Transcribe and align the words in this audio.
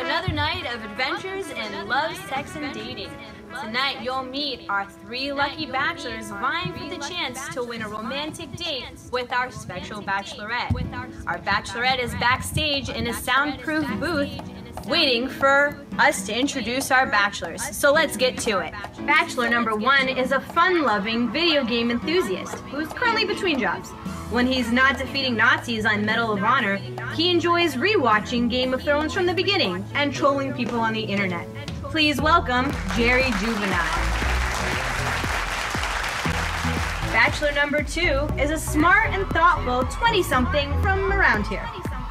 another 0.00 0.32
night 0.32 0.66
of 0.74 0.82
adventures 0.82 1.50
in 1.50 1.88
love, 1.88 2.16
sex, 2.28 2.56
and 2.56 2.72
dating. 2.72 3.10
Tonight 3.62 3.98
you'll 4.02 4.22
meet 4.22 4.68
our 4.68 4.88
three 4.88 5.32
lucky 5.32 5.66
bachelors 5.66 6.30
vying 6.30 6.72
for 6.72 6.88
the 6.88 6.98
chance 7.06 7.48
to 7.48 7.62
win 7.62 7.82
a 7.82 7.88
romantic 7.88 8.54
date 8.56 8.84
with 9.12 9.30
our 9.32 9.50
special 9.50 10.02
bachelorette. 10.02 10.72
Our 11.26 11.38
bachelorette 11.38 11.98
is 11.98 12.12
backstage 12.14 12.88
in 12.88 13.08
a 13.08 13.12
soundproof 13.12 13.86
booth 13.98 14.30
waiting 14.86 15.28
for 15.28 15.84
us 15.98 16.24
to 16.26 16.38
introduce 16.38 16.90
our 16.90 17.06
bachelors. 17.06 17.62
So 17.76 17.92
let's 17.92 18.16
get 18.16 18.38
to 18.38 18.60
it. 18.60 18.72
Bachelor 19.06 19.50
number 19.50 19.76
one 19.76 20.08
is 20.08 20.32
a 20.32 20.40
fun-loving 20.40 21.30
video 21.30 21.64
game 21.64 21.90
enthusiast 21.90 22.54
who's 22.70 22.88
currently 22.88 23.26
between 23.26 23.58
jobs. 23.58 23.90
When 24.30 24.46
he's 24.46 24.70
not 24.70 24.96
defeating 24.96 25.36
Nazis 25.36 25.84
on 25.84 26.06
Medal 26.06 26.30
of 26.30 26.44
Honor, 26.44 26.76
he 27.16 27.32
enjoys 27.32 27.74
rewatching 27.74 28.48
Game 28.48 28.72
of 28.72 28.80
Thrones 28.80 29.12
from 29.12 29.26
the 29.26 29.34
beginning 29.34 29.84
and 29.94 30.14
trolling 30.14 30.54
people 30.54 30.78
on 30.78 30.92
the 30.92 31.00
internet. 31.00 31.48
Please 31.82 32.20
welcome 32.20 32.70
Jerry 32.94 33.32
Juvenile. 33.40 34.00
Bachelor 37.10 37.50
number 37.56 37.82
two 37.82 38.28
is 38.38 38.52
a 38.52 38.56
smart 38.56 39.10
and 39.10 39.26
thoughtful 39.30 39.82
20-something 39.90 40.80
from 40.80 41.12
around 41.12 41.48
here. 41.48 41.66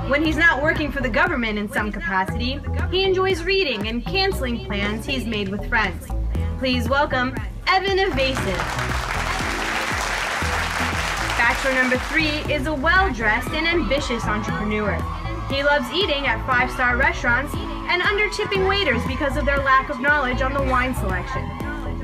When 0.09 0.21
he's 0.21 0.35
not 0.35 0.61
working 0.61 0.91
for 0.91 1.01
the 1.01 1.09
government 1.09 1.57
in 1.57 1.71
some 1.71 1.89
capacity, 1.89 2.59
he 2.91 3.05
enjoys 3.05 3.43
reading 3.43 3.87
and 3.87 4.05
canceling 4.05 4.65
plans 4.65 5.05
he's 5.05 5.25
made 5.25 5.47
with 5.47 5.69
friends. 5.69 6.05
Please 6.57 6.89
welcome 6.89 7.33
Evan 7.65 7.97
Evasive. 7.97 9.08
Bachelor 11.49 11.73
number 11.73 11.97
three 11.97 12.53
is 12.53 12.67
a 12.67 12.73
well-dressed 12.73 13.49
and 13.49 13.67
ambitious 13.67 14.23
entrepreneur. 14.25 14.93
He 15.49 15.63
loves 15.63 15.89
eating 15.91 16.27
at 16.27 16.45
five-star 16.45 16.95
restaurants 16.95 17.51
and 17.55 18.03
under-tipping 18.03 18.67
waiters 18.67 19.01
because 19.07 19.35
of 19.35 19.47
their 19.47 19.57
lack 19.57 19.89
of 19.89 19.99
knowledge 19.99 20.43
on 20.43 20.53
the 20.53 20.61
wine 20.61 20.93
selection. 20.93 21.43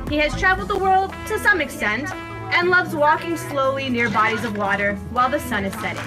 He 0.09 0.17
has 0.17 0.35
traveled 0.39 0.67
the 0.67 0.79
world 0.79 1.13
to 1.27 1.37
some 1.37 1.61
extent 1.61 2.11
and 2.55 2.71
loves 2.71 2.95
walking 2.95 3.37
slowly 3.37 3.87
near 3.87 4.09
bodies 4.09 4.43
of 4.43 4.57
water 4.57 4.95
while 5.11 5.29
the 5.29 5.39
sun 5.39 5.63
is 5.63 5.73
setting. 5.73 6.01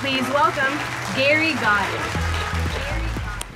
Please 0.00 0.26
welcome 0.30 0.72
Gary 1.14 1.52
Goddard. 1.60 2.00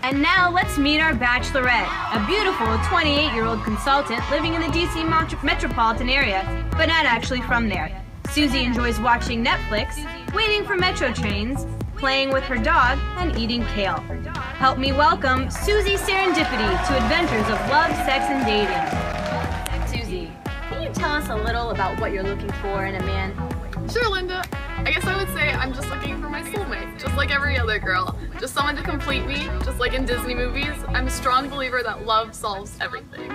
And 0.02 0.20
now 0.20 0.50
let's 0.50 0.76
meet 0.76 1.00
our 1.00 1.14
bachelorette, 1.14 1.88
a 2.12 2.22
beautiful 2.26 2.66
28-year-old 2.66 3.64
consultant 3.64 4.20
living 4.30 4.52
in 4.52 4.60
the 4.60 4.66
DC 4.66 5.42
metropolitan 5.42 6.10
area, 6.10 6.44
but 6.72 6.84
not 6.84 7.06
actually 7.06 7.40
from 7.40 7.70
there. 7.70 7.98
Susie 8.32 8.64
enjoys 8.64 8.98
watching 8.98 9.44
Netflix, 9.44 9.94
waiting 10.32 10.64
for 10.64 10.74
metro 10.74 11.12
trains, 11.12 11.66
playing 11.98 12.30
with 12.30 12.42
her 12.44 12.56
dog, 12.56 12.98
and 13.18 13.36
eating 13.36 13.62
kale. 13.66 13.98
Help 14.56 14.78
me 14.78 14.90
welcome 14.90 15.50
Susie 15.50 15.96
Serendipity 15.96 16.86
to 16.86 16.96
Adventures 16.96 17.42
of 17.42 17.60
Love, 17.68 17.94
Sex, 18.06 18.24
and 18.30 18.46
Dating. 18.46 19.86
Susie, 19.86 20.32
can 20.70 20.82
you 20.82 20.88
tell 20.94 21.12
us 21.12 21.28
a 21.28 21.36
little 21.36 21.72
about 21.72 22.00
what 22.00 22.10
you're 22.10 22.22
looking 22.22 22.50
for 22.62 22.86
in 22.86 22.94
a 22.94 23.04
man? 23.04 23.34
Sure, 23.90 24.08
Linda. 24.08 24.42
I 24.78 24.90
guess 24.90 25.04
I 25.04 25.14
would 25.14 25.28
say 25.34 25.50
I'm 25.50 25.74
just 25.74 25.90
looking 25.90 26.18
for 26.18 26.30
my 26.30 26.40
soulmate, 26.40 26.98
just 26.98 27.14
like 27.14 27.30
every 27.30 27.58
other 27.58 27.78
girl. 27.78 28.18
Just 28.40 28.54
someone 28.54 28.76
to 28.76 28.82
complete 28.82 29.26
me, 29.26 29.44
just 29.62 29.78
like 29.78 29.92
in 29.92 30.06
Disney 30.06 30.34
movies. 30.34 30.72
I'm 30.88 31.06
a 31.06 31.10
strong 31.10 31.50
believer 31.50 31.82
that 31.82 32.06
love 32.06 32.34
solves 32.34 32.78
everything. 32.80 33.30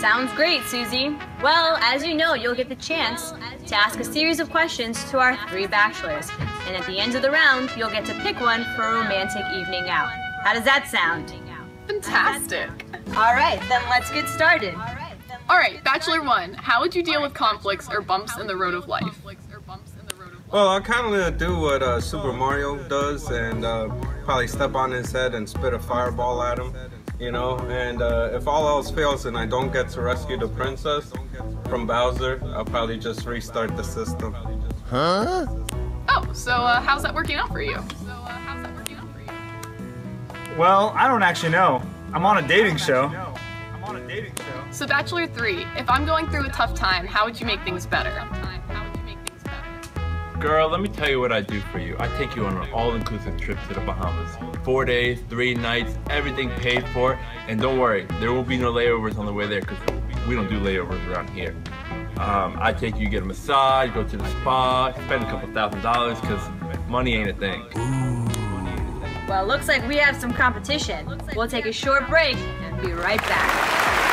Sounds 0.00 0.32
great, 0.34 0.62
Susie. 0.62 1.16
Well, 1.42 1.76
as 1.80 2.06
you 2.06 2.14
know, 2.14 2.34
you'll 2.34 2.54
get 2.54 2.68
the 2.68 2.76
chance 2.76 3.32
to 3.66 3.74
ask 3.74 3.98
a 3.98 4.04
series 4.04 4.38
of 4.38 4.48
questions 4.48 5.02
to 5.10 5.18
our 5.18 5.36
three 5.48 5.66
bachelors. 5.66 6.30
And 6.68 6.76
at 6.76 6.86
the 6.86 7.00
end 7.00 7.16
of 7.16 7.22
the 7.22 7.32
round, 7.32 7.72
you'll 7.76 7.90
get 7.90 8.04
to 8.06 8.14
pick 8.20 8.40
one 8.40 8.62
for 8.76 8.82
a 8.82 8.92
romantic 9.00 9.44
evening 9.56 9.88
out. 9.88 10.08
How 10.44 10.54
does 10.54 10.62
that 10.62 10.86
sound? 10.86 11.34
Fantastic. 11.88 12.70
All 13.16 13.34
right, 13.34 13.60
then 13.68 13.82
let's 13.90 14.08
get 14.12 14.28
started. 14.28 14.76
All 15.48 15.56
right, 15.56 15.82
Bachelor 15.82 16.22
1, 16.22 16.54
how 16.54 16.80
would 16.80 16.94
you 16.94 17.02
deal 17.02 17.20
with 17.20 17.34
conflicts 17.34 17.88
or 17.90 18.00
bumps 18.00 18.38
in 18.38 18.46
the 18.46 18.54
road 18.56 18.74
of 18.74 18.86
life? 18.86 19.20
Well, 20.52 20.68
I 20.68 20.78
kind 20.78 21.12
of 21.12 21.38
do 21.38 21.58
what 21.58 21.82
uh, 21.82 22.00
Super 22.00 22.32
Mario 22.32 22.76
does 22.88 23.28
and 23.32 23.64
uh, 23.64 23.88
probably 24.24 24.46
step 24.46 24.76
on 24.76 24.92
his 24.92 25.10
head 25.10 25.34
and 25.34 25.48
spit 25.48 25.74
a 25.74 25.78
fireball 25.80 26.40
at 26.40 26.60
him 26.60 26.72
you 27.18 27.32
know, 27.32 27.58
and 27.68 28.00
uh, 28.00 28.30
if 28.32 28.46
all 28.46 28.68
else 28.68 28.90
fails 28.90 29.26
and 29.26 29.36
I 29.36 29.46
don't 29.46 29.72
get 29.72 29.88
to 29.90 30.00
rescue 30.00 30.38
the 30.38 30.48
princess 30.48 31.12
from 31.68 31.86
Bowser, 31.86 32.40
I'll 32.54 32.64
probably 32.64 32.98
just 32.98 33.26
restart 33.26 33.76
the 33.76 33.82
system. 33.82 34.34
Huh? 34.88 35.46
Oh, 36.08 36.32
so 36.32 36.52
uh, 36.52 36.80
how's 36.80 37.02
that 37.02 37.14
working 37.14 37.36
out 37.36 37.48
for 37.48 37.60
you? 37.60 37.78
Well, 40.56 40.92
I 40.96 41.06
don't 41.06 41.22
actually 41.22 41.50
know. 41.50 41.82
I'm 42.12 42.24
on 42.24 42.42
a 42.42 42.46
dating 42.46 42.78
show. 42.78 43.12
So 44.70 44.86
Bachelor 44.86 45.26
3, 45.26 45.64
if 45.76 45.88
I'm 45.88 46.04
going 46.04 46.28
through 46.28 46.46
a 46.46 46.50
tough 46.50 46.74
time, 46.74 47.06
how 47.06 47.24
would 47.24 47.38
you 47.40 47.46
make 47.46 47.62
things 47.62 47.86
better? 47.86 48.10
Girl, 50.40 50.68
let 50.68 50.80
me 50.80 50.88
tell 50.88 51.08
you 51.10 51.18
what 51.18 51.32
I 51.32 51.40
do 51.40 51.60
for 51.72 51.80
you. 51.80 51.96
I 51.98 52.06
take 52.16 52.36
you 52.36 52.46
on 52.46 52.56
an 52.56 52.72
all-inclusive 52.72 53.40
trip 53.40 53.58
to 53.66 53.74
the 53.74 53.80
Bahamas. 53.80 54.36
Four 54.62 54.84
days, 54.84 55.20
three 55.28 55.52
nights, 55.52 55.98
everything 56.10 56.48
paid 56.50 56.86
for. 56.90 57.18
And 57.48 57.60
don't 57.60 57.76
worry, 57.76 58.06
there 58.20 58.32
will 58.32 58.44
be 58.44 58.56
no 58.56 58.72
layovers 58.72 59.18
on 59.18 59.26
the 59.26 59.32
way 59.32 59.48
there 59.48 59.62
because 59.62 59.78
we 60.28 60.36
don't 60.36 60.48
do 60.48 60.60
layovers 60.60 61.04
around 61.08 61.28
here. 61.30 61.56
Um, 62.18 62.56
I 62.60 62.72
take 62.72 62.96
you, 62.98 63.08
get 63.08 63.24
a 63.24 63.26
massage, 63.26 63.90
go 63.92 64.04
to 64.04 64.16
the 64.16 64.28
spa, 64.40 64.92
spend 64.92 65.24
a 65.24 65.26
couple 65.26 65.52
thousand 65.52 65.82
dollars 65.82 66.20
because 66.20 66.48
money 66.88 67.14
ain't 67.14 67.30
a 67.30 67.34
thing. 67.34 67.64
Well, 69.28 69.44
looks 69.44 69.66
like 69.66 69.86
we 69.88 69.96
have 69.96 70.14
some 70.14 70.32
competition. 70.32 71.20
We'll 71.34 71.48
take 71.48 71.66
a 71.66 71.72
short 71.72 72.08
break 72.08 72.36
and 72.36 72.80
be 72.80 72.92
right 72.92 73.20
back. 73.22 74.07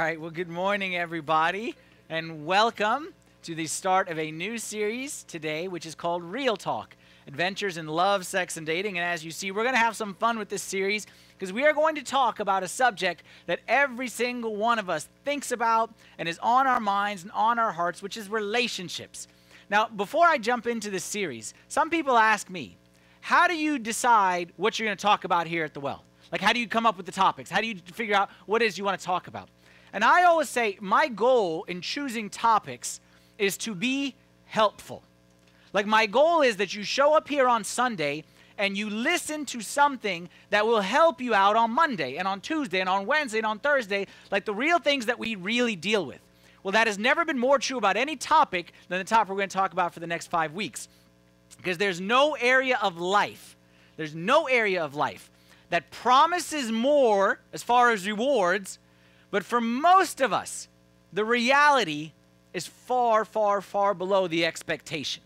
Right, 0.00 0.20
well, 0.20 0.30
good 0.30 0.48
morning, 0.48 0.96
everybody, 0.96 1.74
and 2.08 2.44
welcome 2.46 3.14
to 3.42 3.54
the 3.54 3.66
start 3.66 4.08
of 4.08 4.18
a 4.18 4.30
new 4.30 4.58
series 4.58 5.24
today, 5.24 5.68
which 5.68 5.86
is 5.86 5.94
called 5.94 6.22
Real 6.24 6.56
Talk 6.56 6.96
Adventures 7.28 7.76
in 7.76 7.86
Love, 7.86 8.26
Sex, 8.26 8.56
and 8.56 8.66
Dating. 8.66 8.98
And 8.98 9.06
as 9.06 9.24
you 9.24 9.30
see, 9.30 9.50
we're 9.50 9.62
going 9.62 9.74
to 9.74 9.78
have 9.78 9.94
some 9.94 10.14
fun 10.14 10.38
with 10.38 10.48
this 10.48 10.62
series 10.62 11.06
because 11.38 11.52
we 11.52 11.64
are 11.64 11.72
going 11.72 11.94
to 11.94 12.02
talk 12.02 12.40
about 12.40 12.62
a 12.62 12.68
subject 12.68 13.22
that 13.46 13.60
every 13.68 14.08
single 14.08 14.56
one 14.56 14.78
of 14.78 14.90
us 14.90 15.08
thinks 15.24 15.52
about 15.52 15.92
and 16.18 16.28
is 16.28 16.38
on 16.40 16.66
our 16.66 16.80
minds 16.80 17.22
and 17.22 17.30
on 17.32 17.58
our 17.58 17.72
hearts, 17.72 18.02
which 18.02 18.16
is 18.16 18.28
relationships. 18.28 19.28
Now, 19.70 19.88
before 19.88 20.26
I 20.26 20.38
jump 20.38 20.66
into 20.66 20.90
this 20.90 21.04
series, 21.04 21.54
some 21.68 21.90
people 21.90 22.16
ask 22.16 22.50
me, 22.50 22.76
how 23.20 23.46
do 23.46 23.56
you 23.56 23.78
decide 23.78 24.52
what 24.56 24.78
you're 24.78 24.86
going 24.88 24.96
to 24.96 25.02
talk 25.02 25.24
about 25.24 25.46
here 25.46 25.64
at 25.64 25.72
the 25.72 25.80
well? 25.80 26.02
Like, 26.32 26.40
how 26.40 26.52
do 26.52 26.58
you 26.58 26.66
come 26.66 26.84
up 26.84 26.96
with 26.96 27.06
the 27.06 27.12
topics? 27.12 27.48
How 27.48 27.60
do 27.60 27.66
you 27.66 27.76
figure 27.92 28.16
out 28.16 28.30
what 28.46 28.60
it 28.60 28.66
is 28.66 28.76
you 28.76 28.84
want 28.84 28.98
to 28.98 29.06
talk 29.06 29.28
about? 29.28 29.48
And 29.94 30.02
I 30.02 30.24
always 30.24 30.48
say 30.48 30.76
my 30.80 31.06
goal 31.06 31.64
in 31.68 31.80
choosing 31.80 32.28
topics 32.28 33.00
is 33.38 33.56
to 33.58 33.76
be 33.76 34.16
helpful. 34.44 35.02
Like, 35.72 35.86
my 35.86 36.06
goal 36.06 36.42
is 36.42 36.56
that 36.56 36.74
you 36.74 36.82
show 36.82 37.16
up 37.16 37.28
here 37.28 37.46
on 37.48 37.62
Sunday 37.62 38.24
and 38.58 38.76
you 38.76 38.90
listen 38.90 39.44
to 39.46 39.60
something 39.60 40.28
that 40.50 40.66
will 40.66 40.80
help 40.80 41.20
you 41.20 41.32
out 41.32 41.54
on 41.54 41.70
Monday 41.70 42.16
and 42.16 42.26
on 42.26 42.40
Tuesday 42.40 42.80
and 42.80 42.88
on 42.88 43.06
Wednesday 43.06 43.38
and 43.38 43.46
on 43.46 43.60
Thursday, 43.60 44.06
like 44.32 44.44
the 44.44 44.54
real 44.54 44.80
things 44.80 45.06
that 45.06 45.18
we 45.18 45.36
really 45.36 45.76
deal 45.76 46.04
with. 46.04 46.20
Well, 46.64 46.72
that 46.72 46.88
has 46.88 46.98
never 46.98 47.24
been 47.24 47.38
more 47.38 47.58
true 47.58 47.78
about 47.78 47.96
any 47.96 48.16
topic 48.16 48.72
than 48.88 48.98
the 48.98 49.04
topic 49.04 49.30
we're 49.30 49.36
going 49.36 49.48
to 49.48 49.56
talk 49.56 49.72
about 49.72 49.94
for 49.94 50.00
the 50.00 50.06
next 50.08 50.26
five 50.28 50.52
weeks. 50.54 50.88
Because 51.56 51.78
there's 51.78 52.00
no 52.00 52.34
area 52.40 52.78
of 52.82 52.98
life, 52.98 53.56
there's 53.96 54.14
no 54.14 54.46
area 54.46 54.82
of 54.82 54.96
life 54.96 55.30
that 55.70 55.90
promises 55.92 56.72
more 56.72 57.38
as 57.52 57.62
far 57.62 57.90
as 57.90 58.06
rewards 58.06 58.78
but 59.34 59.44
for 59.44 59.60
most 59.60 60.20
of 60.20 60.32
us, 60.32 60.68
the 61.12 61.24
reality 61.24 62.12
is 62.52 62.68
far, 62.68 63.24
far, 63.24 63.60
far 63.60 63.92
below 63.92 64.28
the 64.28 64.46
expectation 64.46 65.24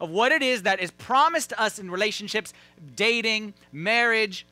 of 0.00 0.10
what 0.10 0.32
it 0.32 0.42
is 0.42 0.62
that 0.62 0.80
is 0.80 0.90
promised 0.90 1.50
to 1.50 1.60
us 1.62 1.78
in 1.78 1.88
relationships, 1.88 2.52
dating, 2.96 3.54
marriage, 3.70 4.44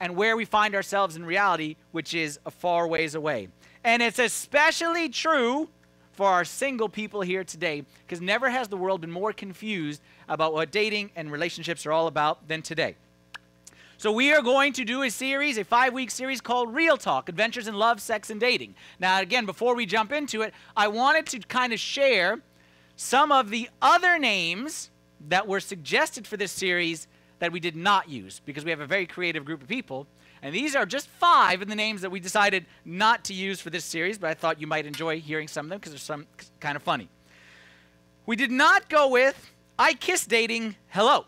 and 0.00 0.16
where 0.16 0.36
we 0.36 0.44
find 0.44 0.74
ourselves 0.74 1.14
in 1.14 1.24
reality, 1.24 1.76
which 1.92 2.12
is 2.12 2.40
a 2.44 2.50
far 2.50 2.88
ways 2.88 3.14
away. 3.14 3.46
And 3.84 4.02
it's 4.02 4.18
especially 4.18 5.08
true 5.10 5.68
for 6.10 6.26
our 6.26 6.44
single 6.44 6.88
people 6.88 7.20
here 7.20 7.44
today, 7.44 7.84
because 8.04 8.20
never 8.20 8.50
has 8.50 8.66
the 8.66 8.76
world 8.76 9.00
been 9.00 9.12
more 9.12 9.32
confused 9.32 10.02
about 10.28 10.52
what 10.52 10.72
dating 10.72 11.12
and 11.14 11.30
relationships 11.30 11.86
are 11.86 11.92
all 11.92 12.08
about 12.08 12.48
than 12.48 12.62
today. 12.62 12.96
So 14.00 14.10
we 14.10 14.32
are 14.32 14.40
going 14.40 14.72
to 14.72 14.84
do 14.86 15.02
a 15.02 15.10
series, 15.10 15.58
a 15.58 15.64
five-week 15.64 16.10
series 16.10 16.40
called 16.40 16.74
Real 16.74 16.96
Talk, 16.96 17.28
Adventures 17.28 17.68
in 17.68 17.74
Love, 17.74 18.00
Sex, 18.00 18.30
and 18.30 18.40
Dating. 18.40 18.74
Now, 18.98 19.20
again, 19.20 19.44
before 19.44 19.74
we 19.74 19.84
jump 19.84 20.10
into 20.10 20.40
it, 20.40 20.54
I 20.74 20.88
wanted 20.88 21.26
to 21.26 21.38
kind 21.40 21.74
of 21.74 21.78
share 21.78 22.40
some 22.96 23.30
of 23.30 23.50
the 23.50 23.68
other 23.82 24.18
names 24.18 24.88
that 25.28 25.46
were 25.46 25.60
suggested 25.60 26.26
for 26.26 26.38
this 26.38 26.50
series 26.50 27.08
that 27.40 27.52
we 27.52 27.60
did 27.60 27.76
not 27.76 28.08
use 28.08 28.40
because 28.46 28.64
we 28.64 28.70
have 28.70 28.80
a 28.80 28.86
very 28.86 29.04
creative 29.04 29.44
group 29.44 29.60
of 29.60 29.68
people. 29.68 30.06
And 30.40 30.54
these 30.54 30.74
are 30.74 30.86
just 30.86 31.06
five 31.06 31.60
of 31.60 31.68
the 31.68 31.76
names 31.76 32.00
that 32.00 32.10
we 32.10 32.20
decided 32.20 32.64
not 32.86 33.22
to 33.24 33.34
use 33.34 33.60
for 33.60 33.68
this 33.68 33.84
series, 33.84 34.16
but 34.16 34.30
I 34.30 34.32
thought 34.32 34.62
you 34.62 34.66
might 34.66 34.86
enjoy 34.86 35.20
hearing 35.20 35.46
some 35.46 35.66
of 35.66 35.68
them 35.68 35.78
because 35.78 35.92
they're 35.92 35.98
some 35.98 36.26
kind 36.58 36.74
of 36.74 36.82
funny. 36.82 37.10
We 38.24 38.34
did 38.34 38.50
not 38.50 38.88
go 38.88 39.08
with 39.08 39.50
I 39.78 39.92
kiss 39.92 40.24
dating, 40.24 40.76
hello. 40.88 41.26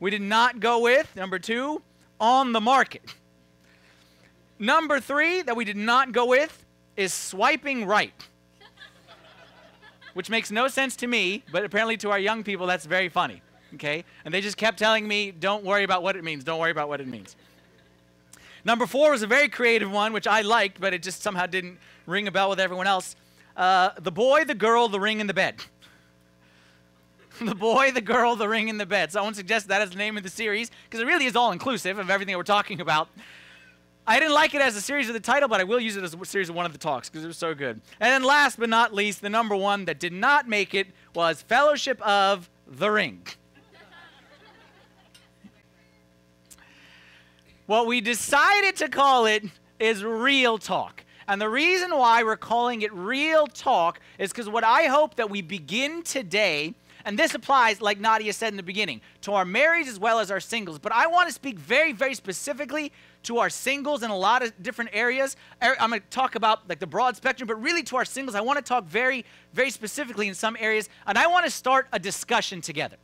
We 0.00 0.10
did 0.10 0.22
not 0.22 0.60
go 0.60 0.80
with 0.80 1.14
number 1.16 1.38
two, 1.38 1.82
on 2.20 2.52
the 2.52 2.60
market. 2.60 3.02
Number 4.58 5.00
three 5.00 5.42
that 5.42 5.56
we 5.56 5.64
did 5.64 5.76
not 5.76 6.12
go 6.12 6.26
with 6.26 6.64
is 6.96 7.14
swiping 7.14 7.86
right. 7.86 8.12
Which 10.14 10.30
makes 10.30 10.50
no 10.50 10.66
sense 10.68 10.96
to 10.96 11.06
me, 11.06 11.44
but 11.52 11.64
apparently 11.64 11.96
to 11.98 12.10
our 12.10 12.18
young 12.18 12.42
people, 12.42 12.66
that's 12.66 12.86
very 12.86 13.08
funny. 13.08 13.40
Okay? 13.74 14.04
And 14.24 14.34
they 14.34 14.40
just 14.40 14.56
kept 14.56 14.78
telling 14.78 15.06
me, 15.06 15.30
don't 15.30 15.64
worry 15.64 15.84
about 15.84 16.02
what 16.02 16.16
it 16.16 16.24
means, 16.24 16.42
don't 16.42 16.58
worry 16.58 16.72
about 16.72 16.88
what 16.88 17.00
it 17.00 17.06
means. 17.06 17.36
Number 18.64 18.86
four 18.86 19.12
was 19.12 19.22
a 19.22 19.26
very 19.26 19.48
creative 19.48 19.90
one, 19.90 20.12
which 20.12 20.26
I 20.26 20.40
liked, 20.40 20.80
but 20.80 20.92
it 20.92 21.02
just 21.02 21.22
somehow 21.22 21.46
didn't 21.46 21.78
ring 22.06 22.26
a 22.26 22.32
bell 22.32 22.50
with 22.50 22.58
everyone 22.58 22.86
else. 22.86 23.14
Uh, 23.56 23.90
the 24.00 24.10
boy, 24.10 24.44
the 24.44 24.54
girl, 24.54 24.88
the 24.88 25.00
ring 25.00 25.20
and 25.20 25.28
the 25.28 25.34
bed. 25.34 25.54
the 27.44 27.54
boy, 27.54 27.92
the 27.92 28.00
girl, 28.00 28.36
the 28.36 28.48
ring 28.48 28.68
and 28.68 28.80
the 28.80 28.86
bed. 28.86 29.12
so 29.12 29.20
i 29.20 29.24
would 29.24 29.36
suggested 29.36 29.68
that 29.68 29.80
as 29.80 29.90
the 29.90 29.96
name 29.96 30.16
of 30.16 30.22
the 30.22 30.30
series 30.30 30.70
because 30.84 31.00
it 31.00 31.06
really 31.06 31.26
is 31.26 31.36
all 31.36 31.52
inclusive 31.52 31.98
of 31.98 32.10
everything 32.10 32.32
that 32.32 32.38
we're 32.38 32.42
talking 32.44 32.80
about. 32.80 33.08
I 34.06 34.18
didn't 34.18 34.34
like 34.34 34.54
it 34.54 34.62
as 34.62 34.74
a 34.74 34.80
series 34.80 35.08
of 35.08 35.14
the 35.14 35.20
title, 35.20 35.48
but 35.50 35.60
I 35.60 35.64
will 35.64 35.78
use 35.78 35.96
it 35.96 36.02
as 36.02 36.14
a 36.14 36.24
series 36.24 36.48
of 36.48 36.54
one 36.54 36.64
of 36.64 36.72
the 36.72 36.78
talks 36.78 37.10
because 37.10 37.24
it 37.24 37.26
was 37.26 37.36
so 37.36 37.54
good. 37.54 37.80
And 38.00 38.10
then 38.10 38.22
last 38.22 38.58
but 38.58 38.70
not 38.70 38.94
least, 38.94 39.20
the 39.20 39.28
number 39.28 39.54
one 39.54 39.84
that 39.84 40.00
did 40.00 40.14
not 40.14 40.48
make 40.48 40.74
it 40.74 40.86
was 41.14 41.42
Fellowship 41.42 42.00
of 42.00 42.48
the 42.66 42.90
Ring. 42.90 43.26
what 47.66 47.86
we 47.86 48.00
decided 48.00 48.76
to 48.76 48.88
call 48.88 49.26
it 49.26 49.44
is 49.78 50.02
Real 50.02 50.56
Talk. 50.56 51.04
And 51.28 51.38
the 51.38 51.50
reason 51.50 51.94
why 51.94 52.24
we're 52.24 52.38
calling 52.38 52.80
it 52.80 52.92
Real 52.94 53.46
Talk 53.46 54.00
is 54.18 54.30
because 54.30 54.48
what 54.48 54.64
I 54.64 54.84
hope 54.84 55.16
that 55.16 55.28
we 55.28 55.42
begin 55.42 56.02
today 56.02 56.74
and 57.08 57.18
this 57.18 57.32
applies, 57.32 57.80
like 57.80 57.98
Nadia 57.98 58.34
said 58.34 58.52
in 58.52 58.58
the 58.58 58.62
beginning, 58.62 59.00
to 59.22 59.32
our 59.32 59.46
marrieds 59.46 59.86
as 59.86 59.98
well 59.98 60.20
as 60.20 60.30
our 60.30 60.40
singles. 60.40 60.78
But 60.78 60.92
I 60.92 61.06
want 61.06 61.26
to 61.26 61.32
speak 61.32 61.58
very, 61.58 61.92
very 61.92 62.14
specifically 62.14 62.92
to 63.22 63.38
our 63.38 63.48
singles 63.48 64.02
in 64.02 64.10
a 64.10 64.16
lot 64.16 64.42
of 64.42 64.52
different 64.62 64.90
areas. 64.92 65.34
Er, 65.64 65.74
I'm 65.80 65.88
going 65.88 66.02
to 66.02 66.06
talk 66.08 66.34
about 66.34 66.68
like 66.68 66.80
the 66.80 66.86
broad 66.86 67.16
spectrum, 67.16 67.46
but 67.46 67.62
really 67.62 67.82
to 67.84 67.96
our 67.96 68.04
singles, 68.04 68.34
I 68.34 68.42
want 68.42 68.58
to 68.58 68.62
talk 68.62 68.84
very, 68.84 69.24
very 69.54 69.70
specifically 69.70 70.28
in 70.28 70.34
some 70.34 70.54
areas. 70.60 70.90
And 71.06 71.16
I 71.16 71.28
want 71.28 71.46
to 71.46 71.50
start 71.50 71.88
a 71.94 71.98
discussion 71.98 72.60
together. 72.60 72.98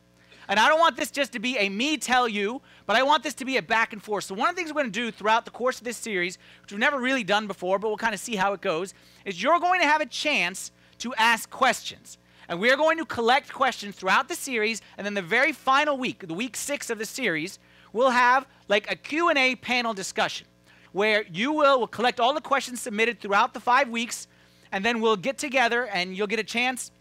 And 0.48 0.60
I 0.60 0.68
don't 0.68 0.80
want 0.80 0.98
this 0.98 1.10
just 1.10 1.32
to 1.32 1.38
be 1.38 1.56
a 1.56 1.70
me 1.70 1.96
tell 1.96 2.28
you, 2.28 2.60
but 2.84 2.96
I 2.96 3.02
want 3.04 3.22
this 3.22 3.32
to 3.36 3.46
be 3.46 3.56
a 3.56 3.62
back 3.62 3.94
and 3.94 4.02
forth. 4.02 4.24
So, 4.24 4.34
one 4.34 4.50
of 4.50 4.54
the 4.54 4.60
things 4.60 4.70
we're 4.70 4.82
going 4.82 4.92
to 4.92 5.00
do 5.00 5.12
throughout 5.12 5.46
the 5.46 5.50
course 5.50 5.78
of 5.78 5.84
this 5.84 5.96
series, 5.96 6.36
which 6.60 6.72
we've 6.72 6.78
never 6.78 7.00
really 7.00 7.24
done 7.24 7.46
before, 7.46 7.78
but 7.78 7.88
we'll 7.88 7.96
kind 7.96 8.12
of 8.12 8.20
see 8.20 8.36
how 8.36 8.52
it 8.52 8.60
goes, 8.60 8.92
is 9.24 9.42
you're 9.42 9.60
going 9.60 9.80
to 9.80 9.86
have 9.86 10.02
a 10.02 10.06
chance 10.06 10.72
to 10.98 11.14
ask 11.14 11.48
questions. 11.48 12.18
And 12.48 12.60
we 12.60 12.70
are 12.70 12.76
going 12.76 12.98
to 12.98 13.04
collect 13.04 13.52
questions 13.52 13.96
throughout 13.96 14.28
the 14.28 14.34
series, 14.34 14.82
and 14.98 15.04
then 15.04 15.14
the 15.14 15.22
very 15.22 15.52
final 15.52 15.96
week, 15.96 16.26
the 16.26 16.34
week 16.34 16.56
six 16.56 16.90
of 16.90 16.98
the 16.98 17.06
series, 17.06 17.58
we'll 17.92 18.10
have 18.10 18.46
like 18.68 18.90
a 18.90 18.96
Q&A 18.96 19.56
panel 19.56 19.94
discussion 19.94 20.46
where 20.92 21.24
you 21.32 21.52
will 21.52 21.80
will 21.80 21.88
collect 21.88 22.20
all 22.20 22.32
the 22.32 22.40
questions 22.40 22.80
submitted 22.80 23.20
throughout 23.20 23.52
the 23.52 23.60
five 23.60 23.88
weeks, 23.88 24.28
and 24.70 24.84
then 24.84 25.00
we'll 25.00 25.16
get 25.16 25.38
together 25.38 25.86
and 25.86 26.16
you'll 26.16 26.28
get 26.28 26.38
a 26.38 26.44
chance 26.44 26.92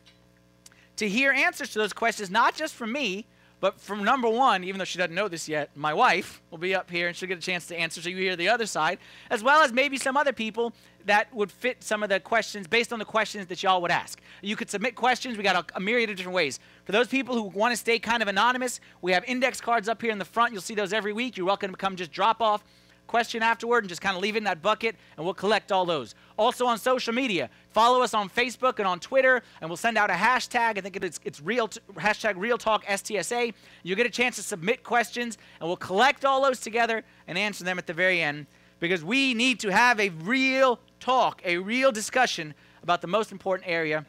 to 0.95 1.07
hear 1.07 1.31
answers 1.31 1.69
to 1.71 1.79
those 1.79 1.93
questions, 1.93 2.29
not 2.29 2.55
just 2.55 2.73
from 2.73 2.91
me, 2.91 3.25
but 3.59 3.79
from 3.79 4.03
number 4.03 4.27
one, 4.27 4.63
even 4.63 4.77
though 4.77 4.83
she 4.85 4.97
doesn't 4.97 5.15
know 5.15 5.27
this 5.27 5.47
yet, 5.47 5.69
my 5.75 5.93
wife 5.93 6.41
will 6.51 6.57
be 6.57 6.75
up 6.75 6.89
here 6.91 7.07
and 7.07 7.15
she'll 7.15 7.29
get 7.29 7.37
a 7.37 7.41
chance 7.41 7.65
to 7.67 7.77
answer 7.77 8.01
so 8.01 8.09
you 8.09 8.17
hear 8.17 8.35
the 8.35 8.49
other 8.49 8.65
side, 8.65 8.99
as 9.29 9.41
well 9.41 9.61
as 9.61 9.71
maybe 9.71 9.97
some 9.97 10.17
other 10.17 10.33
people 10.33 10.73
that 11.05 11.33
would 11.33 11.51
fit 11.51 11.83
some 11.83 12.03
of 12.03 12.09
the 12.09 12.19
questions 12.19 12.67
based 12.67 12.93
on 12.93 12.99
the 12.99 13.05
questions 13.05 13.47
that 13.47 13.61
y'all 13.63 13.81
would 13.81 13.91
ask. 13.91 14.21
You 14.41 14.55
could 14.55 14.69
submit 14.69 14.95
questions. 14.95 15.37
We 15.37 15.43
got 15.43 15.55
a, 15.55 15.77
a 15.77 15.79
myriad 15.79 16.09
of 16.09 16.15
different 16.15 16.35
ways. 16.35 16.59
For 16.85 16.91
those 16.91 17.07
people 17.07 17.35
who 17.35 17.43
want 17.43 17.71
to 17.71 17.77
stay 17.77 17.99
kind 17.99 18.21
of 18.21 18.27
anonymous, 18.27 18.79
we 19.01 19.11
have 19.11 19.23
index 19.25 19.59
cards 19.61 19.89
up 19.89 20.01
here 20.01 20.11
in 20.11 20.19
the 20.19 20.25
front. 20.25 20.53
You'll 20.53 20.61
see 20.61 20.75
those 20.75 20.93
every 20.93 21.13
week. 21.13 21.37
You're 21.37 21.45
welcome 21.45 21.71
to 21.71 21.77
come 21.77 21.95
just 21.95 22.11
drop 22.11 22.41
off 22.41 22.63
question 23.07 23.43
afterward 23.43 23.83
and 23.83 23.89
just 23.89 24.01
kind 24.01 24.15
of 24.15 24.23
leave 24.23 24.35
it 24.35 24.39
in 24.39 24.43
that 24.45 24.61
bucket, 24.61 24.95
and 25.17 25.25
we'll 25.25 25.33
collect 25.33 25.71
all 25.71 25.85
those. 25.85 26.15
Also 26.37 26.65
on 26.65 26.77
social 26.77 27.13
media, 27.13 27.49
follow 27.69 28.01
us 28.01 28.13
on 28.13 28.29
Facebook 28.29 28.79
and 28.79 28.87
on 28.87 28.99
Twitter, 28.99 29.43
and 29.61 29.69
we'll 29.69 29.77
send 29.77 29.97
out 29.97 30.09
a 30.09 30.13
hashtag. 30.13 30.77
I 30.77 30.81
think 30.81 30.95
it's, 30.95 31.19
it's 31.23 31.41
real 31.41 31.67
t- 31.67 31.79
hashtag 31.93 32.33
Real 32.37 32.57
Talk 32.57 32.83
STSA. 32.85 33.53
You'll 33.83 33.97
get 33.97 34.07
a 34.07 34.09
chance 34.09 34.37
to 34.37 34.41
submit 34.41 34.83
questions, 34.83 35.37
and 35.59 35.67
we'll 35.67 35.77
collect 35.77 36.25
all 36.25 36.41
those 36.41 36.59
together 36.59 37.03
and 37.27 37.37
answer 37.37 37.63
them 37.63 37.77
at 37.77 37.87
the 37.87 37.93
very 37.93 38.21
end 38.21 38.47
because 38.83 39.01
we 39.01 39.33
need 39.33 39.61
to 39.61 39.71
have 39.71 39.97
a 39.97 40.09
real 40.09 40.77
talk, 40.99 41.41
a 41.45 41.57
real 41.57 41.89
discussion 41.89 42.53
about 42.83 42.99
the 42.99 43.07
most 43.07 43.31
important 43.31 43.65
area 43.65 44.05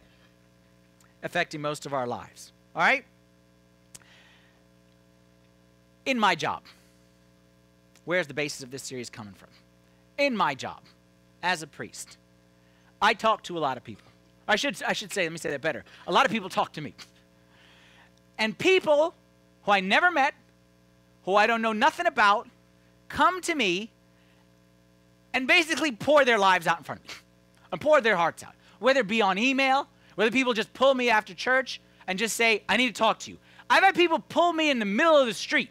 affecting 1.22 1.60
most 1.60 1.86
of 1.86 1.94
our 1.94 2.08
lives. 2.08 2.52
All 2.74 2.82
right? 2.82 3.04
In 6.04 6.18
my 6.18 6.34
job 6.34 6.62
where's 8.04 8.26
the 8.26 8.34
basis 8.34 8.64
of 8.64 8.72
this 8.72 8.82
series 8.82 9.08
coming 9.08 9.32
from? 9.32 9.48
In 10.18 10.36
my 10.36 10.56
job 10.56 10.80
as 11.40 11.62
a 11.62 11.68
priest, 11.68 12.18
I 13.00 13.14
talk 13.14 13.44
to 13.44 13.56
a 13.56 13.60
lot 13.60 13.76
of 13.76 13.84
people. 13.84 14.08
I 14.48 14.56
should, 14.56 14.82
I 14.82 14.92
should 14.92 15.12
say, 15.12 15.22
let 15.22 15.30
me 15.30 15.38
say 15.38 15.50
that 15.50 15.60
better. 15.60 15.84
A 16.08 16.12
lot 16.12 16.26
of 16.26 16.32
people 16.32 16.48
talk 16.48 16.72
to 16.72 16.80
me. 16.80 16.94
And 18.38 18.58
people 18.58 19.14
who 19.62 19.70
I 19.70 19.78
never 19.78 20.10
met, 20.10 20.34
who 21.26 21.36
I 21.36 21.46
don't 21.46 21.62
know 21.62 21.72
nothing 21.72 22.06
about, 22.06 22.48
come 23.08 23.40
to 23.42 23.54
me 23.54 23.92
and 25.34 25.46
basically 25.46 25.92
pour 25.92 26.24
their 26.24 26.38
lives 26.38 26.66
out 26.66 26.78
in 26.78 26.84
front 26.84 27.02
of 27.02 27.08
me 27.08 27.14
and 27.72 27.80
pour 27.80 28.00
their 28.00 28.16
hearts 28.16 28.42
out. 28.42 28.54
Whether 28.78 29.00
it 29.00 29.08
be 29.08 29.20
on 29.20 29.36
email, 29.36 29.88
whether 30.14 30.30
people 30.30 30.54
just 30.54 30.72
pull 30.72 30.94
me 30.94 31.10
after 31.10 31.34
church 31.34 31.80
and 32.06 32.18
just 32.18 32.36
say, 32.36 32.62
I 32.68 32.78
need 32.78 32.94
to 32.94 32.98
talk 32.98 33.18
to 33.20 33.30
you. 33.30 33.38
I've 33.68 33.82
had 33.82 33.94
people 33.94 34.18
pull 34.18 34.52
me 34.52 34.70
in 34.70 34.78
the 34.78 34.86
middle 34.86 35.18
of 35.18 35.26
the 35.26 35.34
street 35.34 35.70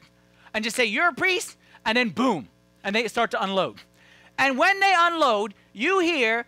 and 0.53 0.63
just 0.63 0.75
say, 0.75 0.85
You're 0.85 1.07
a 1.07 1.13
priest? 1.13 1.57
and 1.85 1.97
then 1.97 2.09
boom, 2.09 2.47
and 2.83 2.95
they 2.95 3.07
start 3.07 3.31
to 3.31 3.43
unload. 3.43 3.81
And 4.37 4.57
when 4.57 4.79
they 4.79 4.93
unload, 4.95 5.53
you 5.73 5.99
hear 5.99 6.45